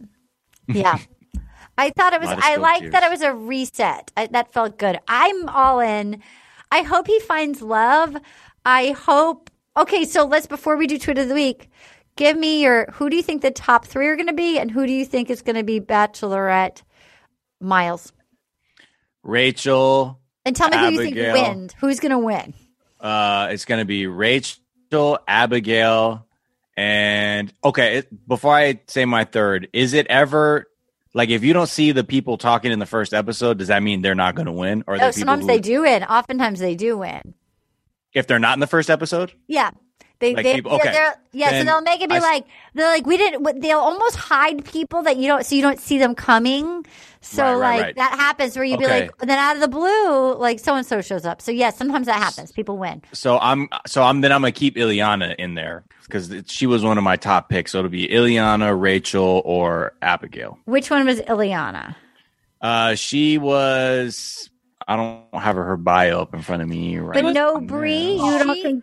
[0.69, 0.98] Yeah.
[1.78, 4.12] I thought it was, I liked that it was a reset.
[4.16, 4.98] I, that felt good.
[5.09, 6.23] I'm all in.
[6.70, 8.16] I hope he finds love.
[8.66, 9.51] I hope.
[9.77, 11.70] Okay, so let's, before we do tweet of the week,
[12.16, 14.70] give me your, who do you think the top three are going to be and
[14.70, 16.82] who do you think is going to be Bachelorette
[17.61, 18.12] Miles?
[19.23, 20.20] Rachel.
[20.44, 21.74] And tell me who you think wins.
[21.81, 22.52] Who's going to win?
[23.01, 26.27] Uh, it's gonna be Rachel, Abigail,
[26.81, 27.98] and okay.
[27.98, 30.66] It, before I say my third, is it ever
[31.12, 34.01] like if you don't see the people talking in the first episode, does that mean
[34.01, 34.82] they're not gonna win?
[34.86, 36.05] Or No, sometimes who- they do win.
[36.05, 37.35] Oftentimes they do win.
[38.15, 39.32] if they're not in the first episode?
[39.47, 39.70] Yeah.
[40.21, 40.93] They, Like they, people- they're- okay.
[40.93, 42.45] they're- yeah, Then so they'll make it be I s- like
[42.75, 43.61] they're like we didn't.
[43.63, 46.85] They'll almost hide people that you don't, so you don't see them coming.
[47.23, 47.97] So Right, right, like right.
[47.97, 49.01] that happens where you'd be Okay.
[49.03, 51.41] like, then out of the blue, like so and so shows up.
[51.43, 52.51] So yes, sometimes that happens.
[52.53, 53.03] People win.
[53.13, 56.99] So I'm so I'm then I'm gonna keep Ileana in there because she was one
[56.99, 57.73] of my top picks.
[57.73, 60.59] So it'll be Ileana, Rachel, or Abigail.
[60.67, 61.95] Which one was Ileana?
[62.61, 64.49] Uh, she was.
[64.89, 67.23] I don't have her, her bio up in front of me right.
[67.23, 68.15] But no Bri.
[68.15, 68.83] You don't think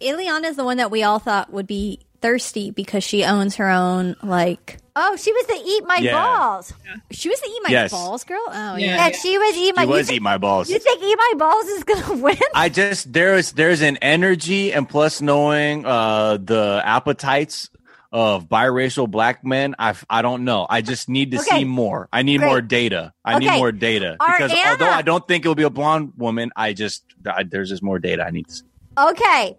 [0.00, 0.08] Bri?
[0.08, 4.16] Ileana's the one that we all thought would be thirsty because she owns her own
[4.22, 4.78] like.
[4.96, 6.12] Oh, she was the eat my Yeah.
[6.12, 6.74] balls.
[7.12, 7.90] She was the eat my Yes.
[7.92, 8.42] balls girl.
[8.48, 9.10] Oh Yeah, yeah.
[9.12, 9.82] she was eat my.
[9.84, 10.68] She you was think- eat my balls.
[10.68, 12.36] You think eat my balls is gonna win?
[12.54, 17.70] I just there's there's an energy and plus knowing uh the appetites
[18.12, 19.76] of biracial black men.
[19.78, 20.66] I I don't know.
[20.68, 21.58] I just need to Okay.
[21.60, 22.08] see more.
[22.12, 22.48] I need Great.
[22.48, 23.12] more data.
[23.24, 23.58] I need Okay.
[23.58, 26.72] more data Our because although I don't think it will be a blonde woman, I
[26.72, 28.64] just I, there's just more data I need to see.
[28.98, 29.56] Okay.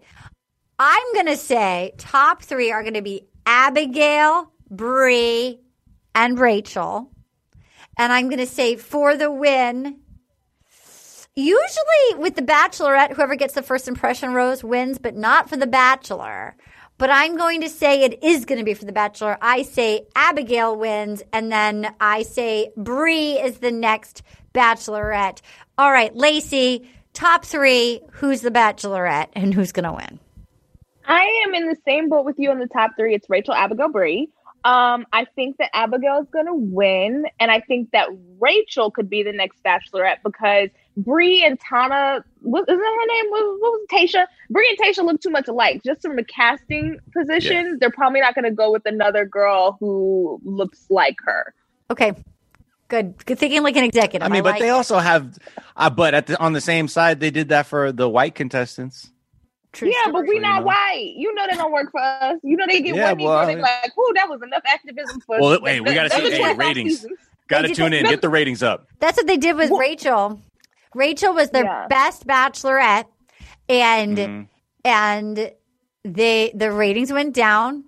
[0.84, 5.60] I'm going to say top three are going to be Abigail, Bri,
[6.12, 7.08] and Rachel.
[7.96, 10.00] And I'm going to say for the win.
[11.36, 15.68] Usually with the Bachelorette, whoever gets the first impression rose wins, but not for the
[15.68, 16.56] Bachelor.
[16.98, 19.38] But I'm going to say it is going to be for the Bachelor.
[19.40, 25.42] I say Abigail wins, and then I say Bri is the next Bachelorette.
[25.78, 28.00] All right, Laci, top three.
[28.14, 30.18] Who's the Bachelorette and who's going to win?
[31.12, 33.14] I am in the same boat with you on the top three.
[33.14, 34.30] It's Rachel, Abigail, Bri.
[34.64, 38.08] Um, I think that Abigail is going to win, and I think that
[38.40, 43.30] Rachel could be the next Bachelorette because Bri and Tana, what isn't that her name?
[43.30, 44.26] What, what was it, Tayshia?
[44.48, 45.82] Bri and Tayshia look too much alike.
[45.84, 50.40] Just from a casting position, they're probably not going to go with another girl who
[50.44, 51.52] looks like her.
[51.90, 52.14] Okay,
[52.88, 53.22] good.
[53.26, 54.24] Good thinking like an executive.
[54.24, 54.72] I mean, but like they it.
[54.72, 55.38] also have,
[55.76, 59.11] uh, but at the, on the same side, they did that for the white contestants.
[59.80, 61.14] Yeah, but we you not white.
[61.16, 62.38] You know they don't work for us.
[62.42, 64.62] You know they get Yeah, one people well, and they like, "Ooh, that was enough
[64.66, 65.40] activism for." Us.
[65.40, 67.06] Well, wait, we got to see other hey, ratings.
[67.48, 68.86] Got to tune did- in, get the ratings up.
[68.98, 70.40] That's what they did with Rachel.
[70.94, 71.86] Rachel was the Yeah.
[71.88, 73.06] best bachelorette
[73.68, 74.48] and Mhm.
[74.84, 75.52] and
[76.04, 77.84] they the ratings went down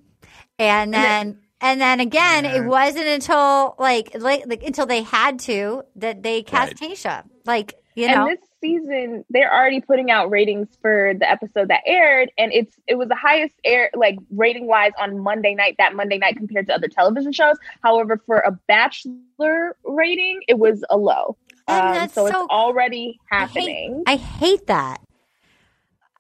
[0.59, 5.83] and then and then again it wasn't until like, like like until they had to
[5.97, 7.25] that they cast Tayshia.
[7.45, 8.27] Like, you know.
[8.27, 12.75] and this season they're already putting out ratings for the episode that aired and it's
[12.87, 16.67] it was the highest air like rating wise on monday night that monday night compared
[16.67, 21.37] to other television shows however for a bachelor rating it was a low
[21.69, 25.01] Um, so, so- it's already I hate- happening I hate that.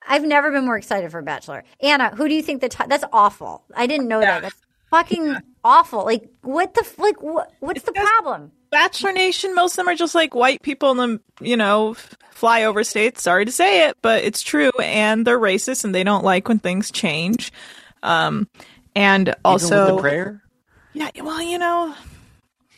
[0.06, 1.64] I've never been more excited for Bachelor.
[1.80, 2.90] Anna, who do you think the top?
[2.90, 3.64] That's awful.
[3.74, 4.42] I didn't know that.
[4.42, 4.60] That's
[4.90, 6.04] fucking awful.
[6.04, 7.22] Like, what the like?
[7.22, 8.52] What, what's the problem?
[8.70, 11.96] Bachelor Nation, most of them are just like white people in the, you know,
[12.44, 13.22] flyover states.
[13.22, 14.70] Sorry to say it, but it's true.
[14.82, 17.52] And they're racist and they don't like when things change.
[18.02, 18.48] Um,
[18.94, 20.42] and also, Even with the prayer.
[20.92, 21.94] yeah, well, you know,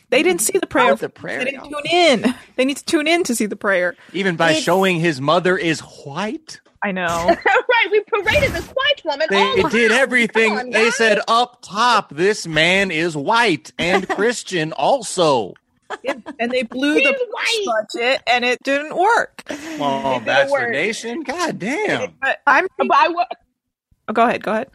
[0.09, 0.95] they didn't see the prayer.
[0.95, 2.35] the prayer, They didn't tune in.
[2.55, 3.95] They need to tune in to see the prayer.
[4.13, 6.61] Even by It's- showing his mother is white.
[6.83, 7.03] I know.
[7.45, 10.57] right we paraded this white woman They all it did everything.
[10.57, 10.95] On, they guys.
[10.95, 15.55] said up top, this man is white and Christian also.
[16.39, 19.43] And they blew the He's budget and it didn't work.
[19.49, 20.69] Oh, didn't Bachelor.
[20.71, 21.23] Nation.
[21.23, 22.13] God damn.
[22.21, 22.67] But I'm.
[22.77, 23.25] but I wa-
[24.09, 24.43] Oh, go ahead.
[24.43, 24.69] Go ahead.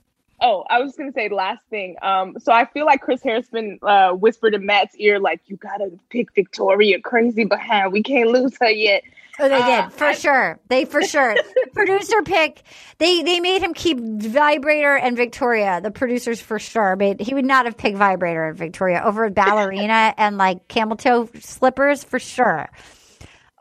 [0.45, 1.97] Oh, I was just gonna say the last thing.
[2.03, 5.91] Um, so I feel like Chris Harrison uh, whispered in Matt's ear, like, "You gotta
[6.11, 7.93] pick Victoria, crazy behind.
[7.93, 9.03] We can't lose her yet."
[9.41, 10.61] Oh, they Uh, did for sure.
[10.69, 11.35] They for sure.
[11.73, 12.63] producer pick.
[12.99, 15.81] They they made him keep Vibrator and Victoria.
[15.83, 17.21] The producers for sure made.
[17.21, 22.05] He would not have picked Vibrator and Victoria over ballerina and like camel toe slippers
[22.05, 22.69] for sure.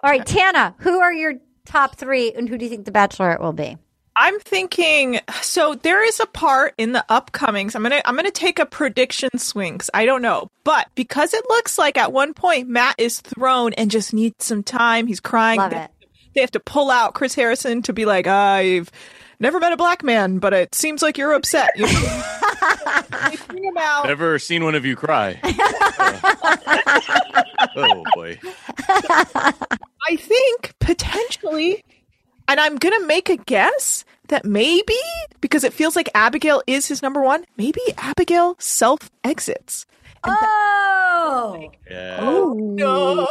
[0.04, 1.36] All right, Tana, who are your
[1.66, 3.78] top three, and who do you think the Bachelorette will be?
[4.16, 7.76] I'm thinking so there is a part in the upcomings.
[7.76, 9.90] I'm gonna I'm gonna take a prediction swings.
[9.94, 10.48] I don't know.
[10.64, 14.64] But because it looks like at one point Matt is thrown and just needs some
[14.64, 15.60] time, he's crying.
[15.60, 15.92] Love they, it.
[16.36, 18.92] they have to pull out Chris Harrison to be like, I've
[19.40, 21.72] never met a black man, but it seems like you're upset.
[21.76, 22.24] You know?
[23.48, 24.06] bring him out.
[24.06, 25.40] Never seen one of you cry.
[27.74, 28.40] Oh, oh boy.
[28.90, 31.84] I think potentially,
[32.52, 34.94] and I'm going to make a guess that maybe,
[35.40, 39.86] because it feels like Abigail is his number one, maybe Abigail self exits.
[40.24, 42.18] Oh, Yeah.
[42.22, 43.28] Oh, no.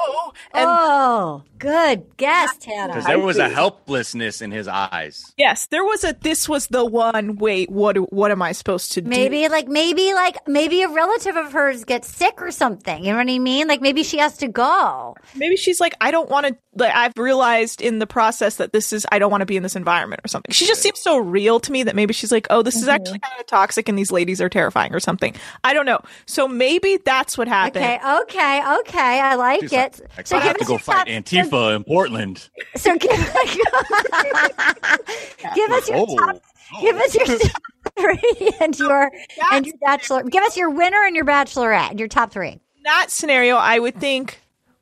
[0.52, 2.88] And oh, good guess, Tana.
[2.88, 5.32] Because there was a helplessness in his eyes.
[5.36, 7.36] yes, there was a this was the one.
[7.36, 9.08] Wait, what what am I supposed to do?
[9.08, 13.04] Maybe like maybe like maybe a relative of hers gets sick or something.
[13.04, 13.68] You know what I mean?
[13.68, 15.14] Like maybe she has to go.
[15.36, 16.56] Maybe she's like, I don't want to.
[16.74, 19.62] Like, I've realized in the process that this is, I don't want to be in
[19.64, 20.52] this environment or something.
[20.52, 23.18] She just seems so real to me that maybe she's like, oh, this is actually
[23.18, 23.30] mm-hmm.
[23.30, 25.34] kind of toxic and these ladies are terrifying or something.
[25.64, 25.98] I don't know.
[26.26, 27.84] So maybe that's what happened.
[27.84, 29.20] Okay, okay, okay.
[29.20, 30.00] I like She's it.
[30.16, 32.48] like, so I have to go your fight top, Antifa in Portland.
[32.76, 33.10] So give,
[35.54, 36.16] give us your Oh.
[36.16, 36.42] top.
[36.80, 37.62] Give us your top
[37.98, 39.10] three and your
[39.52, 40.22] and your bachelor.
[40.22, 42.50] Give us your winner and your bachelorette and your top three.
[42.50, 44.40] In that scenario, I would think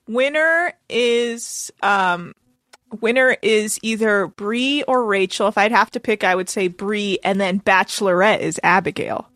[0.08, 2.34] winner is, um,
[3.00, 5.48] winner is either Bri or Rachel.
[5.48, 9.28] If I'd have to pick, I would say Bri, and then Bachelorette is Abigail.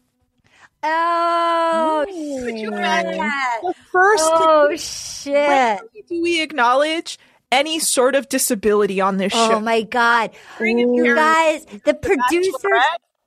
[0.82, 2.14] Oh, Could
[2.58, 2.72] you shit.
[2.72, 3.18] imagine
[3.62, 4.24] the first?
[4.26, 5.80] Oh shit.
[6.08, 7.18] Do we acknowledge
[7.52, 9.52] any sort of disability on this show?
[9.54, 10.30] Oh my god,
[10.60, 12.82] you guys, the producers.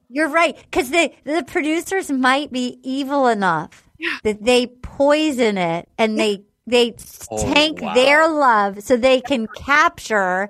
[0.10, 3.88] You're right, because the the producers might be evil enough
[4.24, 6.96] that they poison it and they they
[7.32, 7.94] Oh, tank wow.
[7.94, 10.50] their love so they can capture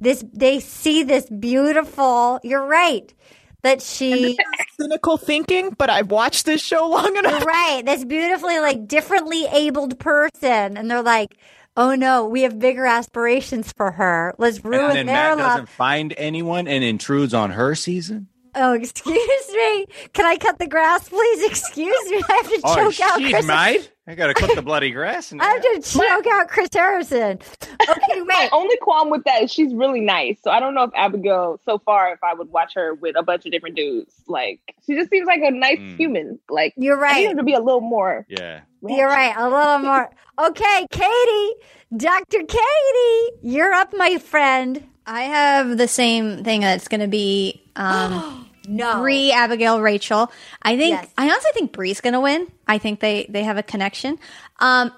[0.00, 0.24] this.
[0.32, 2.40] They see this beautiful.
[2.42, 3.12] You're right
[3.62, 4.38] that she.
[4.80, 7.44] cynical thinking, but I've watched this show long enough.
[7.44, 7.82] Right.
[7.84, 10.76] This beautifully, like, differently abled person.
[10.76, 11.36] And they're like,
[11.76, 14.34] oh no, we have bigger aspirations for her.
[14.38, 15.46] Let's ruin and then their Matt love.
[15.52, 18.28] doesn't find anyone and intrudes on her season.
[18.54, 19.86] Oh, excuse me.
[20.14, 21.44] Can I cut the grass, please?
[21.50, 22.22] Excuse me.
[22.28, 23.46] I have to Oh, choke out she's Chris.
[23.46, 23.92] mate.
[24.08, 25.32] I gotta cut the bloody grass.
[25.32, 27.38] And I have to choke out Chris Harrison.
[27.62, 30.38] Okay, My only qualm with that is she's really nice.
[30.42, 33.22] So I don't know if Abigail, so far, if I would watch her with a
[33.22, 34.14] bunch of different dudes.
[34.26, 35.96] Like she just seems like a nice Mm.
[35.98, 36.38] human.
[36.48, 37.16] Like You're right.
[37.16, 37.32] I need right.
[37.32, 38.24] her to be a little more.
[38.28, 38.60] Yeah.
[38.82, 39.34] You're right.
[39.36, 40.10] A little more.
[40.40, 41.52] Okay, Katie,
[41.96, 42.38] Dr.
[42.46, 44.86] Katie, you're up, my friend.
[45.06, 49.00] I have the same thing that's going to be um, no.
[49.00, 50.30] Bri, Abigail, Rachel.
[50.62, 51.08] I think Yes.
[51.16, 52.46] I honestly think Bri's to win.
[52.66, 54.18] I think they they have a connection.
[54.60, 54.92] Um,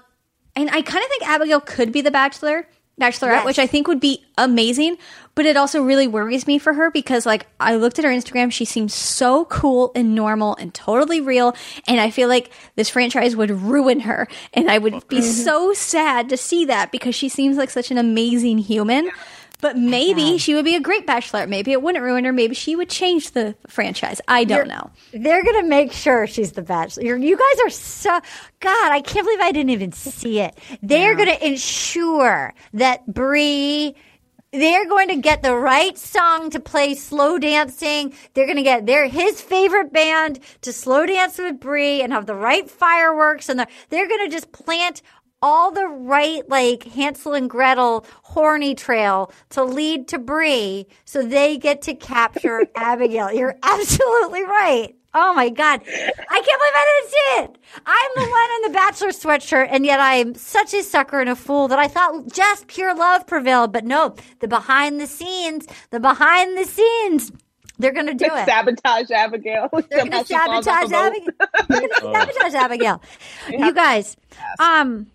[0.55, 2.67] and I kind of think Abigail could be the Bachelor,
[2.99, 3.45] Bachelorette, Yes.
[3.45, 4.97] which I think would be amazing.
[5.33, 8.51] But it also really worries me for her because, like, I looked at her Instagram.
[8.51, 11.55] She seems so cool and normal and totally real.
[11.87, 14.27] And I feel like this franchise would ruin her.
[14.53, 17.97] And I would be so sad to see that because she seems like such an
[17.97, 19.09] amazing human.
[19.61, 21.45] But maybe she would be a great bachelor.
[21.47, 22.33] Maybe it wouldn't ruin her.
[22.33, 24.19] Maybe she would change the franchise.
[24.27, 24.91] I don't You're- know.
[25.13, 27.03] They're gonna make sure she's the bachelor.
[27.03, 28.19] You're, you guys are so
[28.59, 28.91] God.
[28.91, 30.57] I can't believe I didn't even see it.
[30.81, 33.95] They're gonna ensure that Bri.
[34.53, 38.13] They're going to get the right song to play slow dancing.
[38.33, 42.25] They're going to get their his favorite band to slow dance with Bri and have
[42.25, 45.01] the right fireworks, and they're, they're going to just plant
[45.41, 51.57] all the right like Hansel and Gretel horny trail to lead to Bri so they
[51.57, 53.31] get to capture Abigail.
[53.31, 54.95] You're absolutely right.
[55.13, 55.81] Oh my God.
[55.85, 57.57] I can't believe I didn't see it.
[57.85, 61.35] I'm the one in the bachelor sweatshirt, and yet I'm such a sucker and a
[61.35, 63.73] fool that I thought just pure love prevailed.
[63.73, 67.29] But no, the behind the scenes, the behind the scenes,
[67.77, 68.45] they're going to do it.
[68.45, 69.67] Sabotage Abigail.
[69.89, 71.31] They're going to sabotage Abigail.
[71.67, 73.01] They're going to sabotage Abigail.
[73.49, 74.15] You guys,
[74.59, 75.07] um,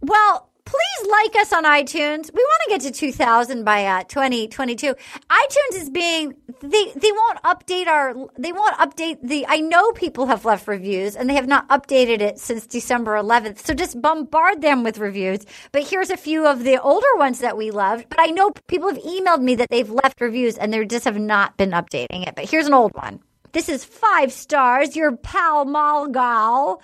[0.00, 2.30] well, please like us on iTunes.
[2.32, 4.94] We want to get to 2000 by uh, 2022.
[4.94, 10.26] iTunes is being they they won't update our they won't update the I know people
[10.26, 13.60] have left reviews and they have not updated it since December 11th.
[13.64, 15.46] So just bombard them with reviews.
[15.72, 18.06] But here's a few of the older ones that we loved.
[18.10, 21.18] But I know people have emailed me that they've left reviews and they just have
[21.18, 22.34] not been updating it.
[22.34, 23.20] But here's an old one.
[23.52, 24.96] This is five stars.
[24.96, 26.80] Your pal Malgal.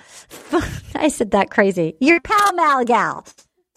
[0.95, 1.97] I said that crazy.
[2.01, 3.27] Your pal Malgal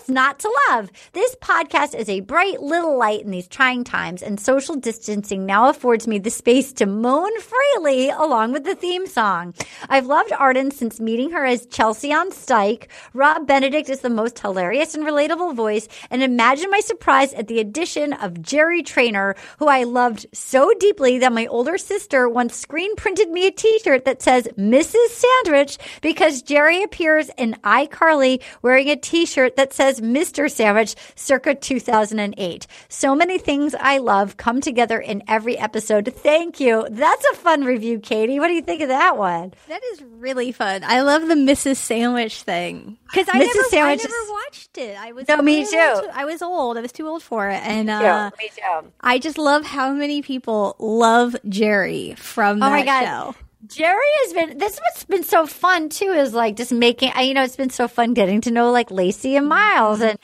[0.10, 0.92] not to love.
[1.14, 5.70] This podcast is a bright little light in these trying times, and social distancing now
[5.70, 9.54] affords me the space to moan freely along with the theme song.
[9.90, 12.88] I've loved Arden since meeting her as Chelsea on Stike.
[13.14, 17.60] Rob Benedict is the most hilarious and relatable voice, and imagine my surprise at the
[17.60, 22.96] addition of Jerry Trainer, who I loved so deeply that my older sister once screen
[22.96, 25.08] printed me a t-shirt that says Mrs.
[25.10, 30.50] Sandwich because Jerry appears in iCarly wearing a t-shirt that says Mr.
[30.52, 32.68] Sandwich circa 2008.
[32.90, 36.14] So many things I love come together in every episode.
[36.16, 36.88] Thank you.
[36.90, 38.40] That's a fun review, Katie.
[38.40, 39.54] What do you think of that one?
[39.68, 40.84] That is really fun.
[40.84, 41.78] I love the Mrs.
[41.78, 44.98] Sandwich thing because I never, Sandwich I never watched it.
[45.00, 45.70] I was No, me old.
[45.70, 46.10] too.
[46.14, 46.78] I was old.
[46.78, 48.06] I was too old for it, and Me too.
[48.06, 48.92] uh, Me too.
[49.02, 53.04] I just love how many people love Jerry from Oh that my God.
[53.06, 53.36] show.
[53.66, 54.58] Jerry has been.
[54.58, 57.12] This what's been so fun too is like just making.
[57.18, 60.20] You know, it's been so fun getting to know like Laci and Miles and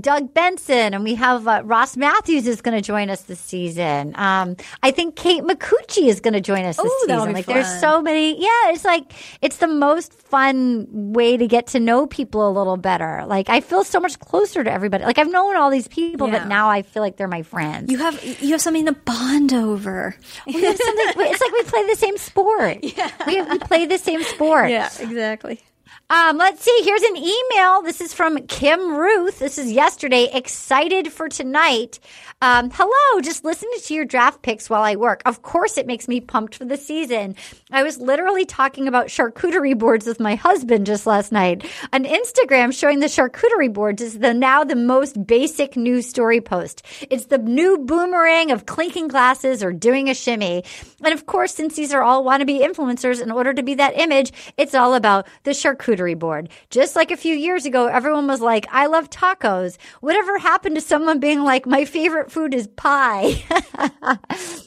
[0.00, 4.14] Doug Benson, and we have uh, Ross Mathews is going to join us this season.
[4.16, 7.32] Um, I think Kate Micucci is going to join us this Ooh, season.
[7.32, 8.40] Like, there's so many.
[8.40, 9.12] Yeah, it's like
[9.42, 13.24] it's the most fun way to get to know people a little better.
[13.26, 15.04] Like, I feel so much closer to everybody.
[15.04, 16.40] Like, I've known all these people, Yeah.
[16.40, 17.90] but now I feel like they're my friends.
[17.90, 20.16] You have you have something to bond over.
[20.46, 21.06] We have something.
[21.26, 22.78] it's like we play the same sport.
[22.96, 24.70] Yeah, we, we play the same sport.
[24.70, 25.60] Yeah, exactly.
[26.08, 26.82] Um, let's see.
[26.84, 27.82] Here's an email.
[27.82, 29.40] This is from Kim Ruth.
[29.40, 30.30] This is yesterday.
[30.32, 31.98] Excited for tonight.
[32.40, 33.20] Um, hello.
[33.22, 35.22] Just listening to your draft picks while I work.
[35.26, 37.34] Of course, it makes me pumped for the season.
[37.72, 41.64] I was literally talking about charcuterie boards with my husband just last night.
[41.92, 46.86] On Instagram, showing the charcuterie boards is the now the most basic news story post.
[47.10, 50.62] It's the new boomerang of clinking glasses or doing a shimmy.
[51.02, 54.32] And of course, since these are all wannabe influencers, in order to be that image,
[54.56, 56.48] it's all about the charcuterie board.
[56.70, 59.78] Just like a few years ago, everyone was like, I love tacos.
[60.00, 63.42] Whatever happened to someone being like, my favorite food is pie?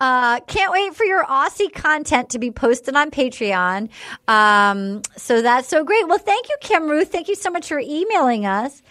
[0.00, 3.88] Uh, can't wait for your Aussie content to be posted on Patreon.
[4.28, 6.06] Um, so that's so great.
[6.06, 7.10] Well, thank you, Kim Ruth.
[7.10, 8.82] Thank you so much for emailing us.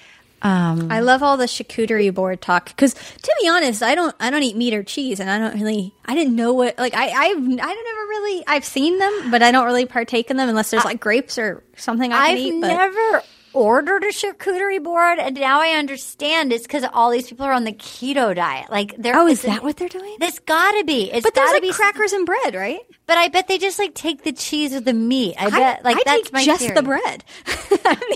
[0.46, 4.30] Um, I love all the charcuterie board talk because, to be honest, I don't I
[4.30, 7.08] don't eat meat or cheese, and I don't really I didn't know what like I
[7.08, 10.48] I've I don't ever really I've seen them, but I don't really partake in them
[10.48, 12.62] unless there's like grapes or something I I've can eat.
[12.62, 13.24] But never
[13.56, 17.64] ordered a charcuterie board, and now I understand it's because all these people are on
[17.64, 18.70] the keto diet.
[18.70, 20.18] Like, they're Oh, is that what they're doing?
[20.20, 21.12] This gotta be.
[21.12, 22.82] It's But there's, gotta like, be crackers and bread, right?
[23.08, 25.36] But I bet they just like take the cheese or the meat.
[25.40, 26.74] I bet like I that's take my just theory.
[26.76, 27.24] the bread.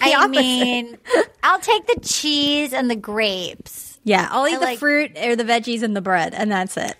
[0.01, 0.29] I opposite.
[0.29, 0.97] mean,
[1.43, 3.97] I'll take the cheese and the grapes.
[4.03, 6.75] Yeah, I'll eat I the like- fruit or the veggies and the bread, and that's
[6.77, 6.95] it.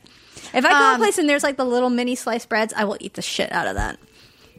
[0.53, 2.73] If I go to a Um, place and there's like the little mini sliced breads,
[2.75, 3.99] I will eat the shit out of that.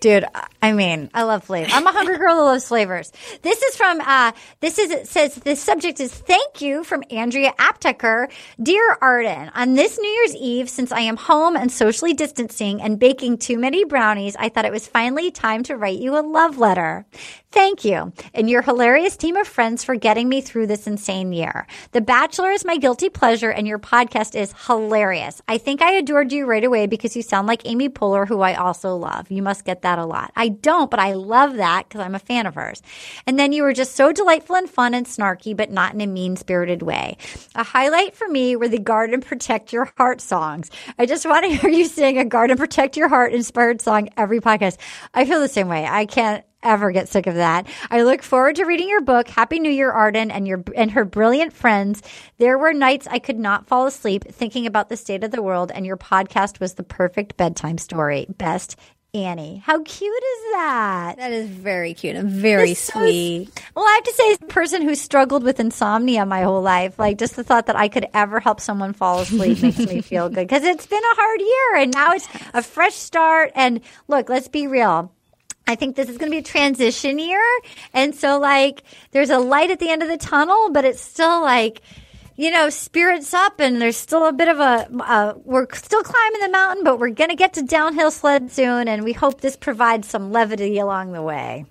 [0.00, 0.24] Dude,
[0.62, 1.70] I mean, I love flavor.
[1.72, 3.12] I'm a hungry girl who loves flavors.
[3.42, 7.52] This is from, uh, this is, it says, the subject is thank you from Andrea
[7.58, 8.30] Apteker.
[8.62, 12.98] Dear Arden, on this New Year's Eve, since I am home and socially distancing and
[12.98, 16.56] baking too many brownies, I thought it was finally time to write you a love
[16.56, 17.04] letter.
[17.52, 21.66] Thank you and your hilarious team of friends for getting me through this insane year.
[21.90, 25.42] The Bachelor is my guilty pleasure and your podcast is hilarious.
[25.48, 28.54] I think I adored you right away because you sound like Amy Poehler, who I
[28.54, 29.32] also love.
[29.32, 30.32] You must get that a lot.
[30.36, 32.82] I don't, but I love that because I'm a fan of hers.
[33.26, 36.06] And then you were just so delightful and fun and snarky, but not in a
[36.06, 37.16] mean spirited way.
[37.54, 40.70] A highlight for me were the Guard and Protect Your Heart songs.
[40.98, 44.08] I just want to hear you sing a Guard and Protect Your Heart inspired song
[44.16, 44.78] every podcast.
[45.14, 45.86] I feel the same way.
[45.86, 47.66] I can't ever get sick of that.
[47.90, 49.28] I look forward to reading your book.
[49.28, 52.02] Happy New Year, Arden, and your and her brilliant friends.
[52.38, 55.70] There were nights I could not fall asleep thinking about the state of the world,
[55.70, 58.26] and your podcast was the perfect bedtime story.
[58.28, 58.76] Best.
[59.12, 61.14] Annie, how cute is that?
[61.16, 63.48] That is very cute and very It's so sweet.
[63.74, 66.96] Well, I have to say, as a person who struggled with insomnia my whole life,
[66.96, 70.28] like just the thought that I could ever help someone fall asleep makes me feel
[70.28, 73.50] good because it's been a hard year and now it's a fresh start.
[73.56, 75.12] And look, let's be real.
[75.66, 77.42] I think this is going to be a transition year.
[77.92, 81.42] And so, like, there's a light at the end of the tunnel, but it's still
[81.42, 81.82] like,
[82.40, 86.40] you know, spirits up, and there's still a bit of a, uh, we're still climbing
[86.40, 88.88] the mountain, but we're going to get to downhill sled soon.
[88.88, 91.66] And we hope this provides some levity along the way.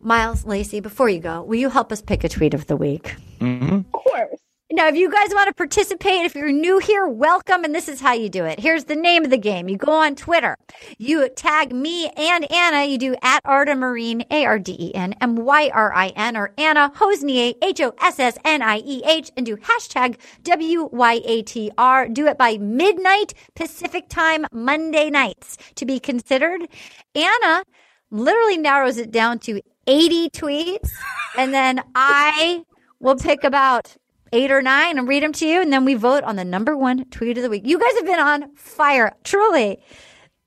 [0.00, 3.14] Miles Laci, before you go, will you help us pick a tweet of the week?
[3.40, 3.74] Mm-hmm.
[3.76, 4.40] Of course.
[4.68, 7.62] Now, if you guys want to participate, if you're new here, welcome.
[7.62, 8.58] And this is how you do it.
[8.58, 9.68] Here's the name of the game.
[9.68, 10.56] You go on Twitter.
[10.98, 12.84] You tag me and Anna.
[12.84, 22.08] You do at Arden Myrin, A-R-D-E-N, M-Y-R-I-N, or Anna Hossnieh, H-O-S-S-N-I-E-H, and do hashtag W-Y-A-T-R.
[22.08, 26.62] Do it by midnight Pacific time, Monday nights to be considered.
[27.14, 27.62] Anna
[28.10, 30.90] literally narrows it down to 80 tweets.
[31.38, 32.64] And then I
[32.98, 33.96] will pick about
[34.32, 35.60] eight or nine and read them to you.
[35.60, 37.66] And then we vote on the number one tweet of the week.
[37.66, 39.78] You guys have been on fire, truly.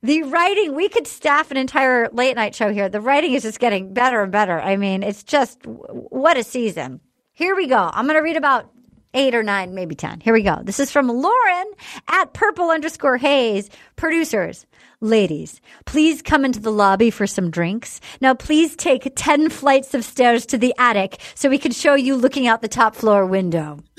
[0.01, 2.87] The writing, we could staff an entire late night show here.
[2.87, 4.59] The writing is just getting better and better.
[4.59, 7.01] I mean, it's just what a season.
[7.33, 7.89] Here we go.
[7.93, 8.69] I'm going to read about
[9.13, 10.21] eight or nine, maybe 10.
[10.21, 10.61] Here we go.
[10.63, 11.71] This is from Lauren
[12.07, 13.69] at purple underscore haze.
[13.95, 14.65] Producers,
[15.01, 17.99] ladies, please come into the lobby for some drinks.
[18.21, 22.15] Now, please take 10 flights of stairs to the attic so we can show you
[22.15, 23.79] looking out the top floor window.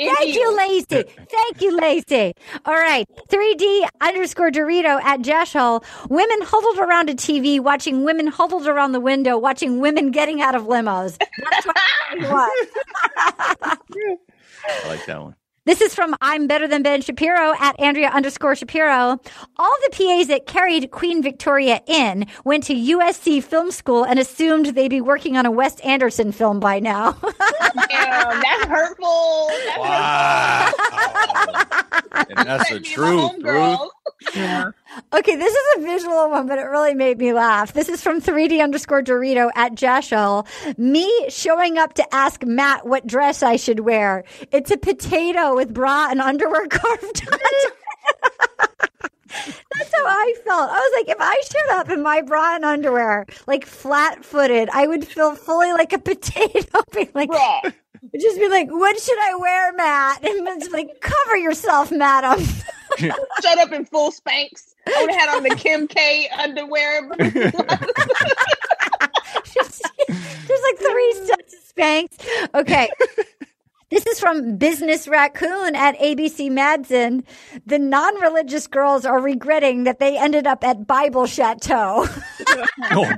[0.00, 1.06] Thank you, Laci.
[1.28, 2.32] Thank you, Laci.
[2.64, 3.06] All right.
[3.28, 5.84] 3D underscore Dorito at Jeshel.
[6.08, 10.54] Women huddled around a TV, watching women huddled around the window, watching women getting out
[10.54, 11.18] of limos.
[11.18, 12.14] That's what I
[14.88, 15.34] like that one.
[15.70, 19.20] This is from I'm Better Than Ben Shapiro at Andrea underscore Shapiro.
[19.56, 24.66] All the PAs that carried Queen Victoria in went to USC film school and assumed
[24.74, 27.12] they'd be working on a Wes Anderson film by now.
[27.88, 29.46] Damn, that's hurtful.
[29.48, 30.72] That's Wow.
[32.36, 33.90] and that's the truth, truth.
[35.12, 37.72] Okay, this is a visual one, but it really made me laugh.
[37.72, 40.46] This is from 3D underscore Dorito at Jashel.
[40.78, 44.24] Me showing up to ask Matt what dress I should wear.
[44.50, 47.72] It's a potato with bra and underwear carved on it.
[49.30, 50.70] That's how I felt.
[50.70, 54.68] I was like, if I showed up in my bra and underwear, like flat footed,
[54.72, 56.80] I would feel fully like a potato.
[56.92, 57.30] Being like,
[58.18, 60.24] just be like, what should I wear, Matt?
[60.24, 62.44] And it's like, cover yourself, madam.
[62.98, 64.69] Shut up in full Spanx.
[64.86, 67.08] I would have had on the Kim K underwear.
[70.46, 72.08] There's like three sets of Spanx.
[72.54, 72.90] Okay.
[73.90, 77.24] This is from Business Raccoon at ABC Madsen.
[77.66, 82.06] The non religious girls are regretting that they ended up at Bible Chateau.
[82.92, 83.10] Oh,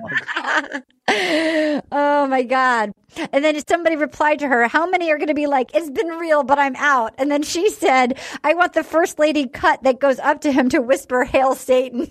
[1.93, 2.93] oh my God.
[3.33, 6.09] And then somebody replied to her, How many are going to be like, It's been
[6.09, 7.13] real, but I'm out?
[7.19, 10.69] And then she said, I want the first lady cut that goes up to him
[10.71, 12.09] to whisper, Hail Satan.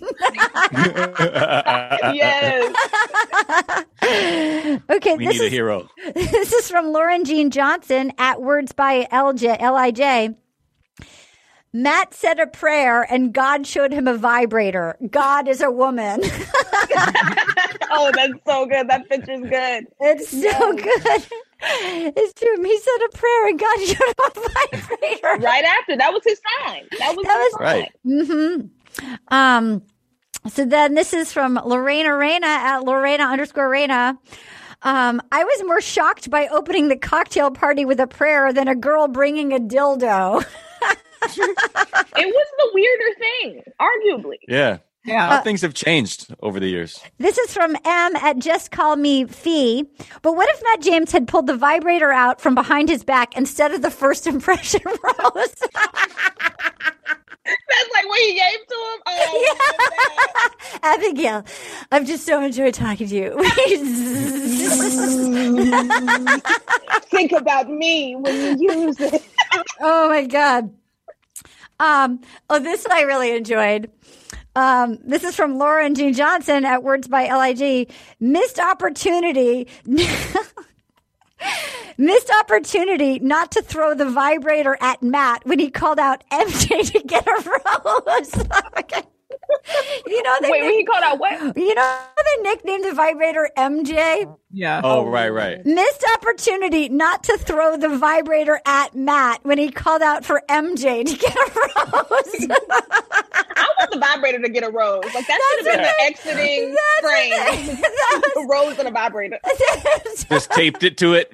[2.12, 2.74] yes.
[5.02, 5.88] Okay, We this need a hero.
[6.14, 10.36] this is from Lauren Jean Johnson at Words by LJ, LIJ.
[11.74, 14.96] Matt said a prayer and God showed him a vibrator.
[15.10, 16.20] God is a woman.
[17.90, 18.88] oh, that's so good.
[18.88, 19.86] That picture's good.
[20.00, 21.26] It's so good.
[21.64, 22.62] It's true.
[22.62, 24.30] He said a prayer and God showed him a
[24.80, 25.44] vibrator.
[25.44, 25.96] Right after.
[25.96, 26.86] That was his sign.
[26.98, 27.88] That was his sign.
[28.06, 29.34] Mm-hmm.
[29.34, 29.82] Um,
[30.48, 34.18] so then this is from Lorena Reina at Lorena underscore Reina.
[34.84, 38.74] Um, I was more shocked by opening the cocktail party with a prayer than a
[38.74, 40.44] girl bringing a dildo.
[41.24, 44.38] It was the weirder thing, arguably.
[44.48, 44.78] Yeah.
[45.04, 45.28] Yeah.
[45.28, 47.00] How things have changed over the years.
[47.18, 49.84] This is from M at Just Call Me Fee.
[50.22, 53.72] But what if Matt James had pulled the vibrator out from behind his back instead
[53.72, 54.80] of the first impression
[55.24, 55.54] rose?
[57.44, 59.02] That's like what he gave to him.
[59.06, 60.48] Oh,
[60.82, 61.44] Abigail,
[61.90, 63.42] I've just so enjoyed talking to you.
[67.10, 69.22] Think about me when you use it.
[69.80, 70.72] oh my god.
[71.80, 73.90] Um, oh, this I really enjoyed.
[74.54, 77.90] Um, this is from Laura and Jean Johnson at Words by Lig.
[78.20, 79.66] Missed opportunity.
[81.98, 87.00] Missed opportunity not to throw the vibrator at Matt when he called out MJ to
[87.00, 87.60] get a
[88.06, 89.02] rose.
[89.58, 90.02] Okay.
[90.06, 91.56] You know, they Wait, when he called out what?
[91.56, 94.36] You know, they nicknamed the vibrator MJ.
[94.50, 94.80] Yeah.
[94.84, 95.64] Oh, right, right.
[95.64, 101.04] Missed opportunity not to throw the vibrator at Matt when he called out for MJ
[101.06, 102.46] to get a rose.
[103.56, 105.04] I want the vibrator to get a rose.
[105.14, 107.78] Like that should have been the exiting frame.
[108.44, 109.38] a rose and a vibrator.
[110.28, 111.30] Just taped it to it.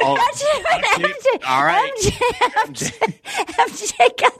[0.00, 1.48] Oh, That should have been MJ.
[1.48, 1.92] all right.
[2.66, 2.92] MJ,
[3.58, 4.32] MJ got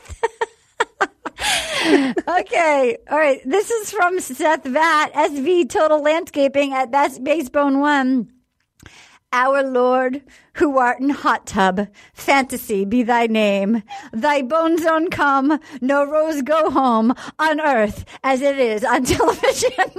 [2.29, 2.97] okay.
[3.11, 3.41] All right.
[3.45, 8.31] This is from Seth Vat, SV Total Landscaping at Bas- Basebone One.
[9.33, 10.23] Our Lord,
[10.55, 13.83] who art in hot tub, fantasy be thy name.
[14.13, 19.91] Thy bone zone come, no rose go home, on earth as it is on television.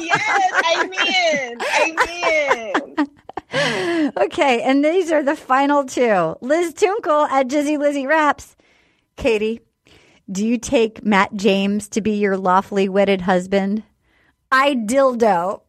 [0.00, 1.58] yes, amen.
[1.88, 3.06] Amen.
[4.16, 6.36] Okay, and these are the final two.
[6.40, 8.54] Liz Tunkle at Jizzy Lizzy Raps.
[9.16, 9.60] Katie,
[10.30, 13.82] do you take Matt James to be your lawfully wedded husband?
[14.52, 15.62] I dildo.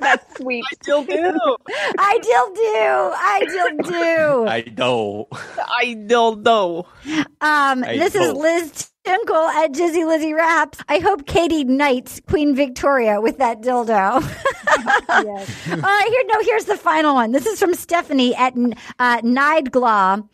[0.00, 0.64] That's sweet.
[0.70, 1.38] I still do.
[1.98, 3.12] I dildo.
[3.14, 4.48] I dildo.
[4.48, 5.28] I know.
[5.32, 6.86] I dildo.
[7.40, 8.36] Um, I this is hope.
[8.38, 10.78] Liz Tinkle at Jizzy Lizzy Raps.
[10.88, 14.22] I hope Katie knights Queen Victoria with that dildo.
[15.08, 16.24] All right, here.
[16.26, 17.32] No, here's the final one.
[17.32, 20.28] This is from Stephanie at uh, Nideglaw.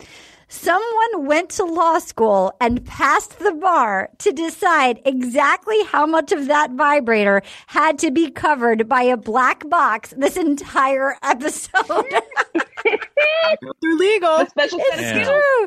[0.49, 6.47] Someone went to law school and passed the bar to decide exactly how much of
[6.47, 11.87] that vibrator had to be covered by a black box this entire episode.
[12.85, 14.47] They're legal.
[14.47, 15.25] special It's Yeah.
[15.25, 15.67] true.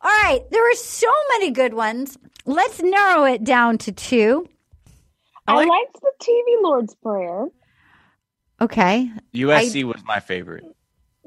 [0.00, 2.18] All right, there were so many good ones.
[2.46, 4.48] Let's narrow it down to two.
[5.46, 7.46] I liked the TV Lord's Prayer.
[8.60, 9.10] Okay.
[9.34, 10.64] USC was my favorite.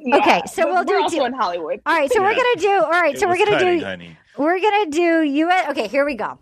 [0.10, 1.04] Yeah, okay, so but we'll we're do.
[1.04, 1.82] also in Hollywood.
[1.86, 2.72] All right, so we're gonna do.
[2.72, 3.86] All right, It so we're gonna cutting, do.
[3.86, 4.18] honey.
[4.38, 5.70] We're gonna do U.S.
[5.72, 6.38] Okay, here we go.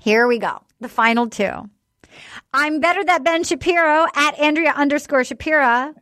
[0.00, 0.62] Here we go.
[0.80, 1.50] The final two.
[2.52, 5.94] I'm better than Ben Shapiro at Andrea underscore Shapiro.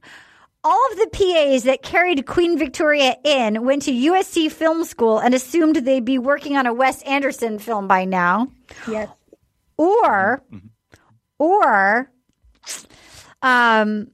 [0.67, 5.35] All of the PAs that carried Queen Victoria in went to USC Film School and
[5.35, 8.49] assumed they'd be working on a Wes Anderson film by now.
[8.89, 9.09] Yes.
[9.77, 10.43] Or,
[11.39, 12.11] or,
[13.43, 14.09] um,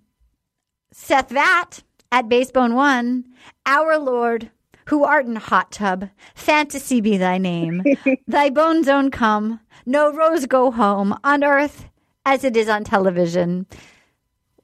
[0.93, 1.83] Seth Vatt
[2.13, 3.25] at Basebone One,
[3.67, 4.51] our Lord,
[4.87, 7.83] who art in hot tub, fantasy be thy name,
[8.27, 11.87] thy bones own come, no rose go home on earth
[12.27, 13.67] as it is on television.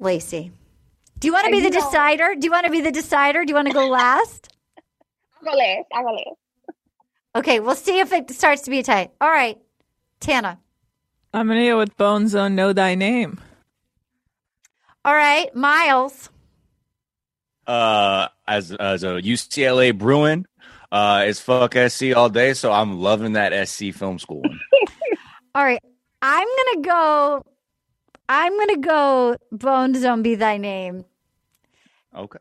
[0.00, 0.50] Laci,
[1.18, 2.34] do you want to be the know- decider?
[2.34, 3.44] Do you want to be the decider?
[3.44, 4.52] Do you want to go last?
[5.40, 5.86] I'll go last.
[5.94, 6.36] I'll go last.
[7.36, 9.10] Okay, we'll see if it starts to be tight.
[9.20, 9.58] All right,
[10.20, 10.58] Tana.
[11.34, 12.54] I'm gonna go with Bone Zone.
[12.54, 13.38] Know thy name.
[15.04, 16.30] All right, Miles.
[17.66, 20.46] Uh, as as a UCLA Bruin,
[20.92, 22.54] uh, it's fuck SC all day.
[22.54, 24.60] So I'm loving that SC film school one.
[25.54, 25.82] All right,
[26.22, 27.42] I'm gonna go.
[28.28, 29.36] I'm gonna go.
[29.52, 31.04] Bone Zone be thy name.
[32.14, 32.38] Okay.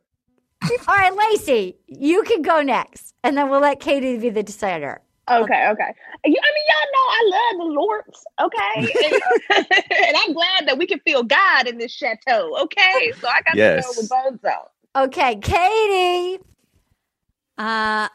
[0.88, 5.02] All right, Laci, you can go next, and then we'll let Katie be the decider.
[5.30, 5.94] Okay, okay.
[6.26, 8.94] You, I mean, y'all know I love the Lords, okay?
[9.06, 9.68] and,
[10.08, 13.12] and I'm glad that we can feel God in this chateau, okay?
[13.20, 13.86] So I got to Yes.
[13.86, 14.56] go with Bozo.
[14.96, 16.40] Okay, Katie.
[17.58, 18.08] Uh,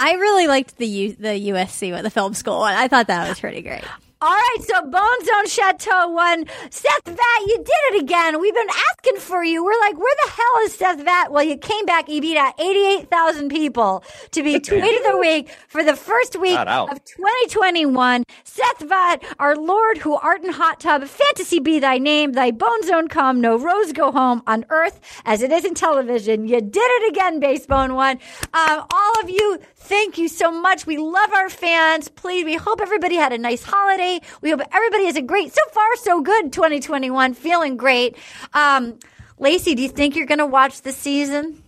[0.00, 2.74] I really liked the U- the USC with the film school one.
[2.74, 3.84] I thought that was pretty great.
[4.24, 6.46] All right, so Bone Zone Chateau won.
[6.70, 8.40] Seth Vat, you did it again.
[8.40, 9.62] We've been asking for you.
[9.62, 11.30] We're like, where the hell is Seth Vat?
[11.30, 12.08] Well, you came back.
[12.08, 16.56] You beat out 88,000 people to be Tweet of the Week for the first week
[16.58, 18.24] of 2021.
[18.44, 22.82] Seth Vat, our Lord who art in hot tub, fantasy be thy name, thy bone
[22.84, 26.48] zone come, no rose go home on earth as it is in television.
[26.48, 28.18] You did it again, Basebone One.
[28.54, 30.86] Um, all of you, thank you so much.
[30.86, 32.08] We love our fans.
[32.08, 34.20] Please, we hope everybody had a nice holiday.
[34.40, 37.34] We hope everybody has a great, so far, so good 2021.
[37.34, 38.16] Feeling great.
[38.54, 38.98] Um,
[39.38, 41.62] Laci, do you think you're going to watch the season?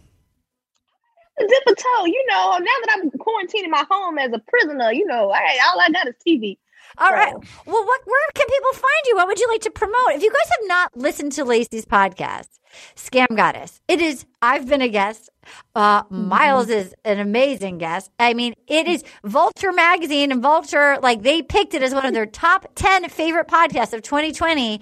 [1.38, 5.04] Dip a toe, you know, now that I'm quarantining my home as a prisoner, you
[5.04, 6.56] know, I, all I got is TV.
[6.96, 7.34] All right.
[7.66, 9.16] Well, what, where can people find you?
[9.16, 10.12] What would you like to promote?
[10.12, 12.48] If you guys have not listened to Laci's podcast,
[12.94, 15.28] Scam Goddess, it is, I've been a guest.
[15.74, 18.10] Uh, Miles is an amazing guest.
[18.18, 22.14] I mean, it is Vulture Magazine and Vulture, like they picked it as one of
[22.14, 24.80] their top 10 favorite podcasts of 2020.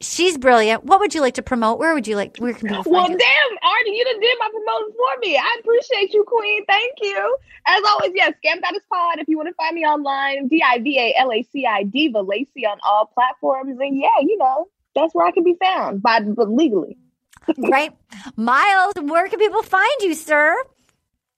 [0.00, 0.84] She's brilliant.
[0.84, 1.78] What would you like to promote?
[1.78, 3.16] Where would you like, where can people find Well, you?
[3.16, 5.36] damn, Artie, you done did my promotion for me.
[5.38, 6.64] I appreciate you, Queen.
[6.66, 7.36] Thank you.
[7.66, 9.18] As always, yes, Scam Goddess Pod.
[9.18, 11.84] If you want to find me online, D I V A L A C I
[11.84, 13.78] Diva Laci on all platforms.
[13.80, 16.98] And yeah, you know, that's where I can be found, by but legally.
[17.58, 17.92] Right?
[18.36, 20.56] Miles, where can people find you, sir?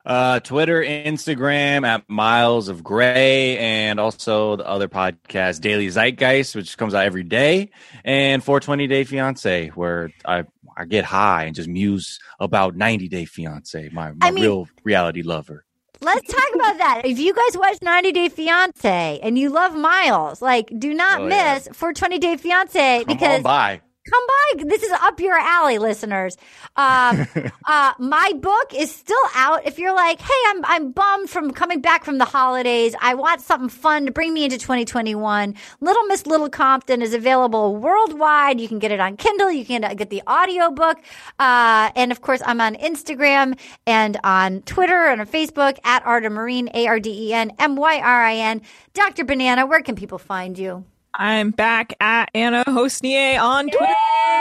[0.04, 6.78] Uh, Twitter, Instagram at Miles of Gray, and also the other podcast, Daily Zeitgeist, which
[6.78, 7.70] comes out every day,
[8.04, 10.44] and 420 Day Fiance, where I
[10.78, 14.68] I get high and just muse about 90 Day Fiance, my, my I mean- real
[14.84, 15.64] reality lover.
[16.02, 17.02] Let's talk about that.
[17.06, 21.26] If you guys watch 90 Day Fiance and you love Miles, like do not Oh,
[21.26, 23.80] miss for 20 Day Fiance Come because on by.
[24.10, 24.64] Come by.
[24.64, 26.36] This is up your alley, listeners.
[26.76, 27.26] Um,
[27.66, 29.66] uh, my book is still out.
[29.66, 32.94] If you're like, hey, I'm I'm bummed from coming back from the holidays.
[33.00, 35.54] I want something fun to bring me into 2021.
[35.80, 38.60] Little Miss Little Compton is available worldwide.
[38.60, 39.50] You can get it on Kindle.
[39.50, 40.98] You can get the audiobook.
[41.38, 46.32] Uh, and of course, I'm on Instagram and on Twitter and on Facebook at Arden
[46.32, 48.62] Myrin, A R D E N M Y R I N.
[48.94, 49.24] Dr.
[49.24, 50.84] Banana, where can people find you?
[51.18, 53.94] I'm back at Anna Hossnieh on Twitter.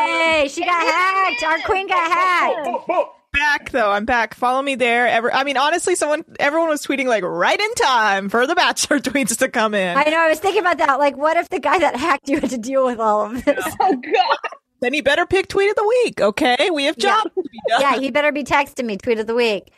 [0.07, 0.47] Yay!
[0.49, 1.43] She got hacked.
[1.43, 2.89] Our queen got hacked.
[3.31, 4.34] Back though, I'm back.
[4.34, 5.07] Follow me there.
[5.07, 8.99] Ever, I mean, honestly, someone, everyone was tweeting like right in time for the Bachelor
[9.02, 9.97] tweets to come in.
[9.97, 10.19] I know.
[10.19, 10.99] I was thinking about that.
[10.99, 13.65] Like, what if the guy that hacked you had to deal with all of this?
[13.80, 14.38] Oh God!
[14.81, 16.19] Then he better pick tweet of the week.
[16.19, 17.23] Okay, we have jobs.
[17.23, 17.81] to be done.
[17.81, 19.72] yeah, he better be texting me tweet of the week.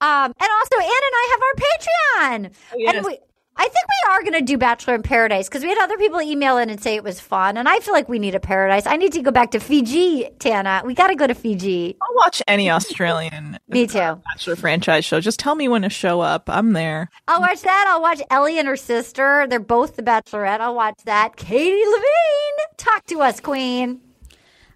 [0.00, 2.94] Um, and also, Ann and I have our Patreon, yes.
[2.94, 3.18] and we.
[3.56, 6.20] I think we are going to do Bachelor in Paradise because we had other people
[6.20, 8.86] email in and say it was fun, and I feel like we need a paradise.
[8.86, 10.82] I need to go back to Fiji, Tana.
[10.84, 11.96] We got to go to Fiji.
[12.02, 13.98] I'll watch any Australian Me too.
[13.98, 15.20] Uh, Bachelor franchise show.
[15.20, 16.50] Just tell me when to show up.
[16.50, 17.10] I'm there.
[17.28, 17.86] I'll watch that.
[17.88, 19.46] I'll watch Ellie and her sister.
[19.48, 20.60] They're both the Bachelorette.
[20.60, 21.36] I'll watch that.
[21.36, 24.00] Katie Levine, talk to us, Queen.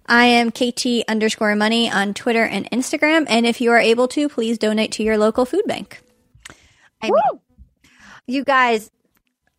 [0.06, 3.26] I am KT underscore money on Twitter and Instagram.
[3.28, 6.00] And if you are able to, please donate to your local food bank.
[7.02, 7.40] I mean,
[8.28, 8.90] you guys,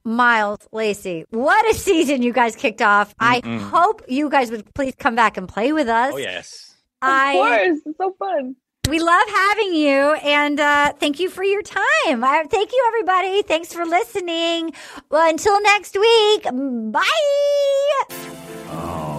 [0.05, 3.13] Miles, Laci, what a season you guys kicked off.
[3.19, 3.59] I Mm-mm.
[3.59, 6.13] hope you guys would please come back and play with us.
[6.13, 6.77] Oh yes.
[7.01, 8.55] I, Of course, it's so fun.
[8.89, 12.23] We love having you, and uh, thank you for your time.
[12.23, 13.43] I, thank you, everybody.
[13.43, 14.73] Thanks for listening.
[15.11, 16.43] Well, until next week,
[16.91, 17.03] bye.
[18.71, 19.18] Oh,